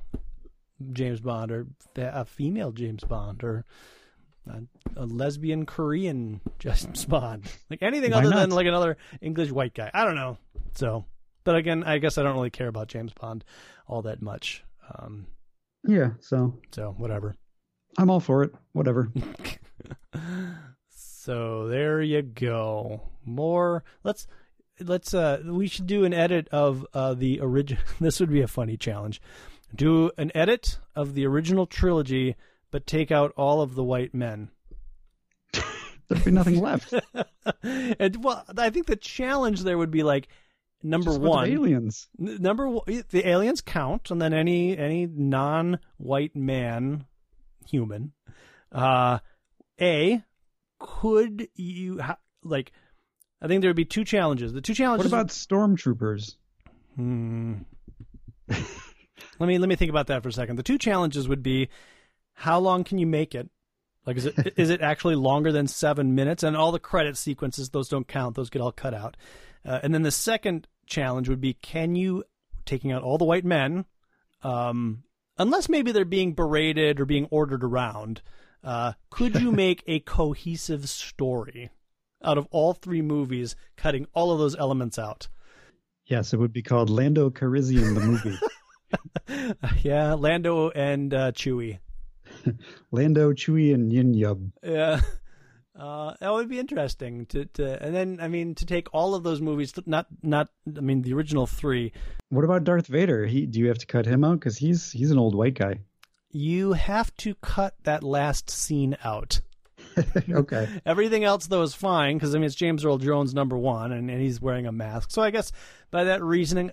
James 0.92 1.22
Bond 1.22 1.52
or 1.52 1.68
a 1.96 2.26
female 2.26 2.72
James 2.72 3.04
Bond 3.04 3.44
or 3.44 3.66
a, 4.48 5.04
a 5.04 5.06
lesbian 5.06 5.66
Korean 5.66 6.42
James 6.60 7.06
Bond. 7.10 7.46
Like 7.70 7.82
anything 7.82 8.12
Why 8.12 8.20
other 8.20 8.30
not? 8.30 8.40
than 8.42 8.50
like 8.52 8.68
another 8.68 8.98
English 9.22 9.52
white 9.52 9.74
guy. 9.74 9.90
I 9.94 10.04
don't 10.06 10.16
know. 10.16 10.38
So, 10.76 11.06
but 11.44 11.56
again, 11.56 11.84
I 11.84 11.98
guess 12.00 12.18
I 12.18 12.24
don't 12.24 12.36
really 12.36 12.50
care 12.50 12.68
about 12.68 12.88
James 12.88 13.14
Bond 13.14 13.44
all 13.88 14.02
that 14.04 14.22
much. 14.22 14.64
Um, 14.98 15.28
Yeah, 15.88 16.12
so 16.20 16.54
so 16.72 16.94
whatever. 16.98 17.36
I'm 17.98 18.10
all 18.10 18.20
for 18.20 18.44
it. 18.44 18.54
Whatever. 18.74 19.12
So 20.90 21.68
there 21.68 22.02
you 22.02 22.22
go. 22.22 23.02
More. 23.26 23.84
Let's 24.04 24.28
let's. 24.80 25.14
Uh, 25.14 25.42
we 25.46 25.68
should 25.68 25.88
do 25.88 26.06
an 26.06 26.14
edit 26.14 26.48
of 26.52 26.86
uh, 26.94 27.16
the 27.16 27.40
original. 27.42 27.82
this 28.00 28.20
would 28.20 28.30
be 28.32 28.42
a 28.42 28.48
funny 28.48 28.78
challenge. 28.78 29.20
Do 29.74 30.12
an 30.20 30.32
edit 30.36 30.78
of 30.96 31.16
the 31.16 31.26
original 31.26 31.66
trilogy, 31.66 32.36
but 32.72 32.88
take 32.88 33.12
out 33.12 33.34
all 33.38 33.62
of 33.62 33.76
the 33.76 33.84
white 33.84 34.14
men. 34.14 34.50
There'd 36.08 36.26
be 36.26 36.32
nothing 36.32 36.62
left. 36.62 36.94
and 37.64 38.24
well, 38.24 38.46
I 38.58 38.70
think 38.70 38.86
the 38.88 38.96
challenge 38.96 39.62
there 39.62 39.78
would 39.78 39.92
be 39.92 40.04
like 40.04 40.28
number 40.84 41.12
Just 41.12 41.22
one. 41.22 41.50
aliens. 41.50 42.08
N- 42.20 42.38
number 42.42 42.70
one, 42.70 43.04
the 43.10 43.28
aliens 43.28 43.62
count, 43.62 44.12
and 44.12 44.22
then 44.22 44.34
any 44.34 44.78
any 44.78 45.08
non-white 45.08 46.36
man, 46.36 47.06
human. 47.68 48.14
Uh, 48.72 49.20
a 49.82 50.24
could 50.80 51.48
you 51.56 52.00
ha- 52.00 52.20
like? 52.44 52.72
I 53.42 53.48
think 53.48 53.62
there 53.62 53.70
would 53.70 53.76
be 53.76 53.86
two 53.86 54.06
challenges. 54.06 54.54
The 54.54 54.62
two 54.62 54.74
challenges. 54.74 55.12
What 55.12 55.20
about 55.20 55.30
stormtroopers? 55.30 56.36
Hmm. 56.96 57.56
let 58.48 59.48
me 59.48 59.58
let 59.58 59.68
me 59.70 59.76
think 59.76 59.90
about 59.90 60.08
that 60.08 60.24
for 60.24 60.30
a 60.30 60.34
second. 60.34 60.58
The 60.58 60.64
two 60.64 60.78
challenges 60.78 61.28
would 61.28 61.44
be 61.44 61.70
how 62.36 62.60
long 62.60 62.84
can 62.84 62.98
you 62.98 63.08
make 63.08 63.34
it? 63.34 63.50
Like 64.06 64.18
is 64.18 64.26
it 64.26 64.54
is 64.58 64.70
it 64.70 64.82
actually 64.82 65.16
longer 65.16 65.52
than 65.52 65.68
seven 65.68 66.16
minutes? 66.16 66.44
And 66.44 66.56
all 66.56 66.72
the 66.72 66.80
credit 66.80 67.18
sequences, 67.18 67.70
those 67.70 67.90
don't 67.90 68.08
count; 68.08 68.36
those 68.36 68.50
get 68.50 68.62
all 68.62 68.72
cut 68.72 68.94
out. 68.94 69.18
Uh, 69.66 69.80
and 69.82 69.94
then 69.94 70.04
the 70.04 70.12
second 70.12 70.68
challenge 70.86 71.28
would 71.28 71.42
be 71.42 71.54
can 71.54 71.96
you 71.96 72.24
taking 72.66 72.92
out 72.92 73.04
all 73.04 73.18
the 73.18 73.26
white 73.26 73.46
men, 73.46 73.86
um, 74.44 75.04
unless 75.38 75.70
maybe 75.70 75.92
they're 75.92 76.06
being 76.06 76.34
berated 76.34 77.00
or 77.00 77.06
being 77.06 77.28
ordered 77.32 77.64
around. 77.64 78.22
Uh, 78.64 78.94
could 79.10 79.40
you 79.40 79.52
make 79.52 79.84
a 79.88 80.00
cohesive 80.00 80.90
story 80.90 81.70
out 82.24 82.38
of 82.38 82.48
all 82.52 82.74
three 82.74 83.02
movies, 83.02 83.56
cutting 83.78 84.08
all 84.14 84.32
of 84.32 84.40
those 84.40 84.56
elements 84.56 84.98
out? 84.98 85.28
Yes, 86.06 86.34
it 86.34 86.38
would 86.38 86.54
be 86.54 86.62
called 86.62 86.90
Lando 86.90 87.30
Calrissian, 87.30 87.96
the 87.96 88.02
movie. 88.02 88.38
yeah, 89.84 90.14
Lando 90.14 90.70
and 90.70 91.14
uh, 91.14 91.32
Chewie. 91.32 91.80
Lando, 92.92 93.34
Chewie, 93.34 93.74
and 93.74 93.90
Nien 93.90 94.14
Nunb. 94.14 94.52
Yeah, 94.64 95.02
uh, 95.78 96.14
that 96.22 96.32
would 96.32 96.48
be 96.48 96.60
interesting 96.60 97.26
to, 97.28 97.46
to, 97.46 97.84
and 97.84 97.94
then 97.94 98.20
I 98.22 98.30
mean 98.30 98.56
to 98.56 98.66
take 98.66 98.88
all 98.94 99.14
of 99.14 99.24
those 99.24 99.42
movies, 99.42 99.74
not 99.86 100.08
not 100.24 100.50
I 100.76 100.80
mean 100.80 101.02
the 101.02 101.14
original 101.14 101.48
three. 101.48 101.92
What 102.30 102.46
about 102.46 102.64
Darth 102.64 102.88
Vader? 102.88 103.26
He 103.26 103.46
do 103.46 103.60
you 103.60 103.68
have 103.68 103.80
to 103.80 103.86
cut 103.86 104.06
him 104.06 104.24
out 104.24 104.40
because 104.40 104.58
he's 104.58 104.92
he's 104.92 105.12
an 105.12 105.20
old 105.20 105.36
white 105.36 105.56
guy. 105.56 105.80
You 106.32 106.74
have 106.74 107.16
to 107.18 107.36
cut 107.36 107.76
that 107.84 108.04
last 108.04 108.50
scene 108.50 108.98
out. 109.04 109.42
okay. 110.30 110.68
Everything 110.86 111.24
else 111.24 111.48
though 111.48 111.62
is 111.62 111.74
fine 111.74 112.18
because 112.18 112.34
I 112.34 112.38
mean 112.38 112.46
it's 112.46 112.56
James 112.56 112.86
Earl 112.86 112.98
Jones 112.98 113.34
number 113.34 113.58
one, 113.58 113.92
and, 113.92 114.10
and 114.10 114.22
he's 114.22 114.42
wearing 114.42 114.68
a 114.68 114.72
mask. 114.72 115.12
So 115.12 115.22
I 115.22 115.32
guess 115.32 115.52
by 115.92 116.06
that 116.06 116.24
reasoning, 116.24 116.72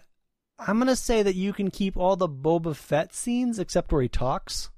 I'm 0.60 0.78
gonna 0.78 0.94
say 0.94 1.24
that 1.24 1.34
you 1.34 1.52
can 1.52 1.72
keep 1.72 1.96
all 1.96 2.14
the 2.14 2.28
Boba 2.28 2.76
Fett 2.76 3.12
scenes 3.12 3.58
except 3.58 3.90
where 3.90 4.02
he 4.02 4.08
talks, 4.08 4.70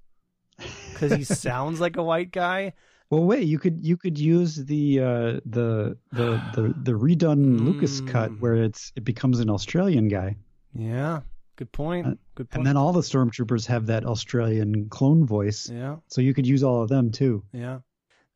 because 0.95 1.13
he 1.13 1.25
sounds 1.25 1.81
like 1.81 1.97
a 1.97 2.03
white 2.03 2.33
guy. 2.33 2.73
Well, 3.11 3.25
wait. 3.25 3.45
You 3.47 3.59
could 3.59 3.85
you 3.85 3.97
could 3.97 4.19
use 4.19 4.57
the 4.57 5.01
uh, 5.01 5.41
the 5.45 5.99
the 6.13 6.41
the 6.55 6.75
the 6.83 6.93
redone 6.93 7.61
Lucas 7.61 8.01
cut 8.01 8.31
Mm. 8.31 8.41
where 8.41 8.55
it's 8.55 8.93
it 8.97 9.05
becomes 9.05 9.41
an 9.41 9.51
Australian 9.51 10.09
guy, 10.09 10.37
Yeah, 10.75 11.21
good 11.57 11.71
point. 11.71 12.07
Uh, 12.07 12.15
Good 12.35 12.49
point. 12.51 12.59
and 12.61 12.67
then 12.67 12.77
all 12.77 12.93
the 12.93 13.03
stormtroopers 13.03 13.67
have 13.67 13.87
that 13.87 14.05
Australian 14.07 14.89
clone 14.89 15.27
voice. 15.27 15.69
yeah. 15.71 15.97
So 16.09 16.21
you 16.23 16.33
could 16.35 16.47
use 16.47 16.65
all 16.65 16.83
of 16.83 16.89
them 16.89 17.11
too. 17.13 17.45
Yeah. 17.53 17.81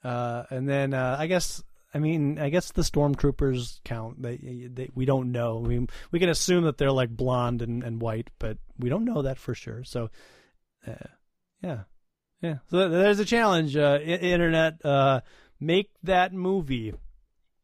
Uh, 0.05 0.45
and 0.51 0.69
then 0.69 0.95
uh, 0.95 1.17
I 1.19 1.27
guess 1.27 1.63
I 1.93 1.99
mean 1.99 2.39
I 2.39 2.51
guess 2.51 2.71
the 2.71 2.83
stormtroopers 2.83 3.81
count. 3.85 4.23
They, 4.23 4.69
they 4.73 4.91
we 4.95 5.07
don't 5.07 5.33
know. 5.33 5.59
We 5.59 5.89
we 6.13 6.21
can 6.21 6.29
assume 6.29 6.65
that 6.65 6.77
they're 6.79 6.93
like 6.93 7.11
blonde 7.11 7.63
and, 7.63 7.83
and 7.83 8.01
white, 8.01 8.29
but 8.39 8.59
we 8.79 8.91
don't 8.91 9.05
know 9.07 9.23
that 9.23 9.39
for 9.39 9.55
sure. 9.55 9.83
So, 9.83 10.11
uh, 10.87 10.93
yeah, 11.63 11.81
yeah. 12.41 12.57
So 12.71 12.89
there's 12.89 13.19
a 13.19 13.25
challenge. 13.25 13.77
Uh, 13.77 13.99
internet, 14.03 14.85
uh, 14.85 15.21
make 15.61 15.91
that 16.05 16.33
movie. 16.33 16.95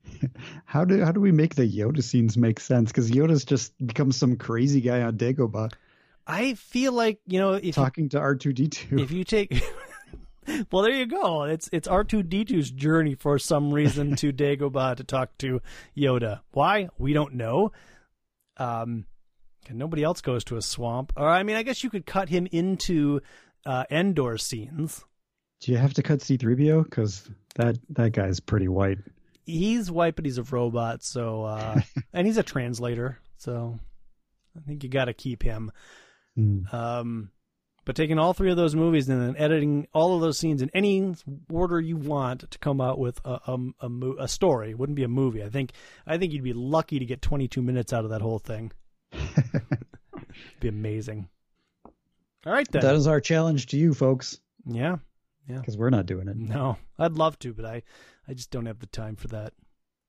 How 0.67 0.85
do 0.85 1.03
how 1.03 1.13
do 1.13 1.21
we 1.21 1.33
make 1.33 1.55
the 1.55 1.67
Yoda 1.67 2.03
scenes 2.03 2.37
make 2.37 2.61
sense? 2.61 2.91
Because 2.91 3.11
Yoda's 3.11 3.45
just 3.47 3.73
becomes 3.85 4.17
some 4.17 4.37
crazy 4.37 4.83
guy 4.83 5.01
on 5.01 5.17
Dagobah 5.17 5.73
I 6.27 6.55
feel 6.55 6.93
like 6.93 7.21
you 7.27 7.39
know 7.39 7.53
if 7.55 7.65
you, 7.65 7.73
talking 7.73 8.09
to 8.11 8.19
R 8.19 8.35
two 8.35 8.53
D 8.53 8.69
two. 8.69 8.99
if 8.99 9.11
you 9.11 9.25
take. 9.25 9.63
Well, 10.71 10.83
there 10.83 10.93
you 10.93 11.07
go. 11.07 11.45
It's 11.45 11.71
it's 11.73 11.89
R 11.89 12.05
two 12.05 12.23
D 12.23 12.45
2s 12.45 12.75
journey 12.75 13.15
for 13.15 13.39
some 13.39 13.73
reason 13.73 14.15
to 14.17 14.31
Dagobah 14.35 14.97
to 14.97 15.03
talk 15.03 15.39
to 15.39 15.63
Yoda. 15.97 16.41
Why? 16.51 16.91
We 16.99 17.15
don't 17.15 17.33
know. 17.33 17.73
Um, 18.59 19.07
and 19.71 19.79
nobody 19.79 20.03
else 20.03 20.21
goes 20.21 20.45
to 20.45 20.59
a 20.59 20.63
swamp. 20.63 21.15
Or 21.17 21.27
I 21.27 21.45
mean, 21.45 21.57
I 21.57 21.63
guess 21.63 21.83
you 21.83 21.89
could 21.89 22.05
cut 22.05 22.29
him 22.29 22.47
into 22.53 23.23
uh, 23.67 23.85
Endor 23.91 24.39
scenes. 24.39 25.05
Do 25.61 25.73
you 25.73 25.79
have 25.79 25.95
to 25.95 26.03
cut 26.03 26.23
C 26.23 26.37
three 26.37 26.57
PO? 26.57 26.83
Because 26.83 27.29
that 27.57 27.79
that 27.91 28.13
guy's 28.13 28.41
pretty 28.41 28.69
white. 28.69 28.99
He's 29.47 29.91
white, 29.91 30.17
but 30.17 30.25
he's 30.25 30.39
a 30.39 30.43
robot. 30.43 31.03
So, 31.03 31.45
uh, 31.45 31.81
and 32.13 32.27
he's 32.27 32.39
a 32.39 32.43
translator. 32.43 33.19
So, 33.37 33.79
I 34.57 34.61
think 34.67 34.83
you 34.83 34.89
got 34.89 35.07
to 35.07 35.15
keep 35.15 35.43
him. 35.43 35.71
Hmm. 36.35 36.63
Um, 36.73 37.31
but 37.85 37.97
taking 37.97 38.19
all 38.19 38.33
three 38.33 38.51
of 38.51 38.57
those 38.57 38.75
movies 38.75 39.09
and 39.09 39.21
then 39.21 39.37
editing 39.37 39.87
all 39.93 40.15
of 40.15 40.23
those 40.23 40.39
scenes 40.39 40.63
in 40.63 40.71
any 40.73 41.15
order 41.51 41.81
you 41.81 41.97
want 41.97 42.51
to 42.51 42.59
come 42.59 42.81
out 42.81 42.99
with 42.99 43.21
a 43.25 43.41
a, 43.47 43.59
a, 43.81 43.89
mo- 43.89 44.17
a 44.19 44.29
story 44.29 44.71
it 44.71 44.79
wouldn't 44.79 44.97
be 44.97 45.05
a 45.05 45.09
movie. 45.09 45.43
I 45.43 45.49
think 45.49 45.73
I 46.07 46.19
think 46.19 46.33
you'd 46.33 46.43
be 46.43 46.53
lucky 46.53 46.99
to 46.99 47.05
get 47.05 47.23
22 47.23 47.63
minutes 47.63 47.93
out 47.93 48.05
of 48.05 48.11
that 48.11 48.23
whole 48.23 48.39
thing. 48.39 48.73
be 50.61 50.69
amazing. 50.69 51.29
All 52.47 52.53
right 52.53 52.71
then. 52.71 52.83
That 52.83 52.95
is 52.95 53.07
our 53.07 53.21
challenge 53.21 53.67
to 53.69 53.77
you 53.77 53.95
folks, 53.95 54.39
yeah. 54.67 54.97
Yeah. 55.49 55.59
because 55.59 55.77
we're 55.77 55.91
not 55.91 56.07
doing 56.07 56.29
it. 56.29 56.37
No, 56.37 56.77
I'd 56.99 57.13
love 57.13 57.39
to, 57.41 57.53
but 57.53 57.65
I 57.65 57.83
I 58.29 58.35
just 58.35 58.51
don't 58.51 58.67
have 58.67 58.79
the 58.79 58.87
time 58.87 59.17
for 59.17 59.29
that. 59.29 59.53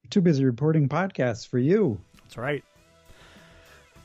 We're 0.03 0.09
too 0.09 0.21
busy 0.21 0.45
reporting 0.45 0.87
podcasts 0.89 1.47
for 1.47 1.57
you. 1.57 1.99
That's 2.23 2.37
right. 2.37 2.63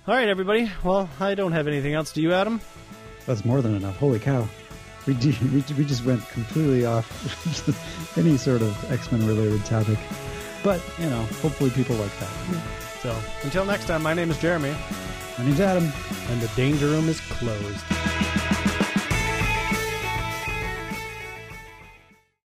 All 0.07 0.15
right, 0.15 0.29
everybody. 0.29 0.71
Well, 0.83 1.09
I 1.21 1.35
don't 1.35 1.53
have 1.53 1.69
anything 1.69 1.95
else. 1.95 2.13
Do 2.13 2.23
you, 2.23 2.33
Adam? 2.33 2.61
That's 3.27 3.45
more 3.45 3.63
than 3.63 3.77
enough. 3.77 3.97
Holy 3.99 4.19
cow. 4.19 4.49
We, 5.07 5.15
do, 5.15 5.33
we, 5.53 5.63
we 5.77 5.85
just 5.85 6.05
went 6.05 6.27
completely 6.31 6.85
off 6.85 8.17
any 8.19 8.37
sort 8.37 8.63
of 8.63 8.93
X 8.93 9.13
Men 9.13 9.27
related 9.27 9.65
topic. 9.67 9.99
But, 10.65 10.83
you 10.99 11.09
know, 11.09 11.23
hopefully 11.43 11.71
people 11.71 11.97
like 11.97 12.19
that. 12.19 12.31
So 13.03 13.17
until 13.45 13.65
next 13.65 13.87
time, 13.87 14.03
my 14.03 14.13
name 14.15 14.31
is 14.31 14.39
Jeremy, 14.39 14.75
My 15.41 15.47
name's 15.47 15.61
Adam. 15.61 15.91
and 16.29 16.39
the 16.43 16.49
danger 16.49 16.85
room 16.85 17.09
is 17.09 17.19
closed. 17.19 18.30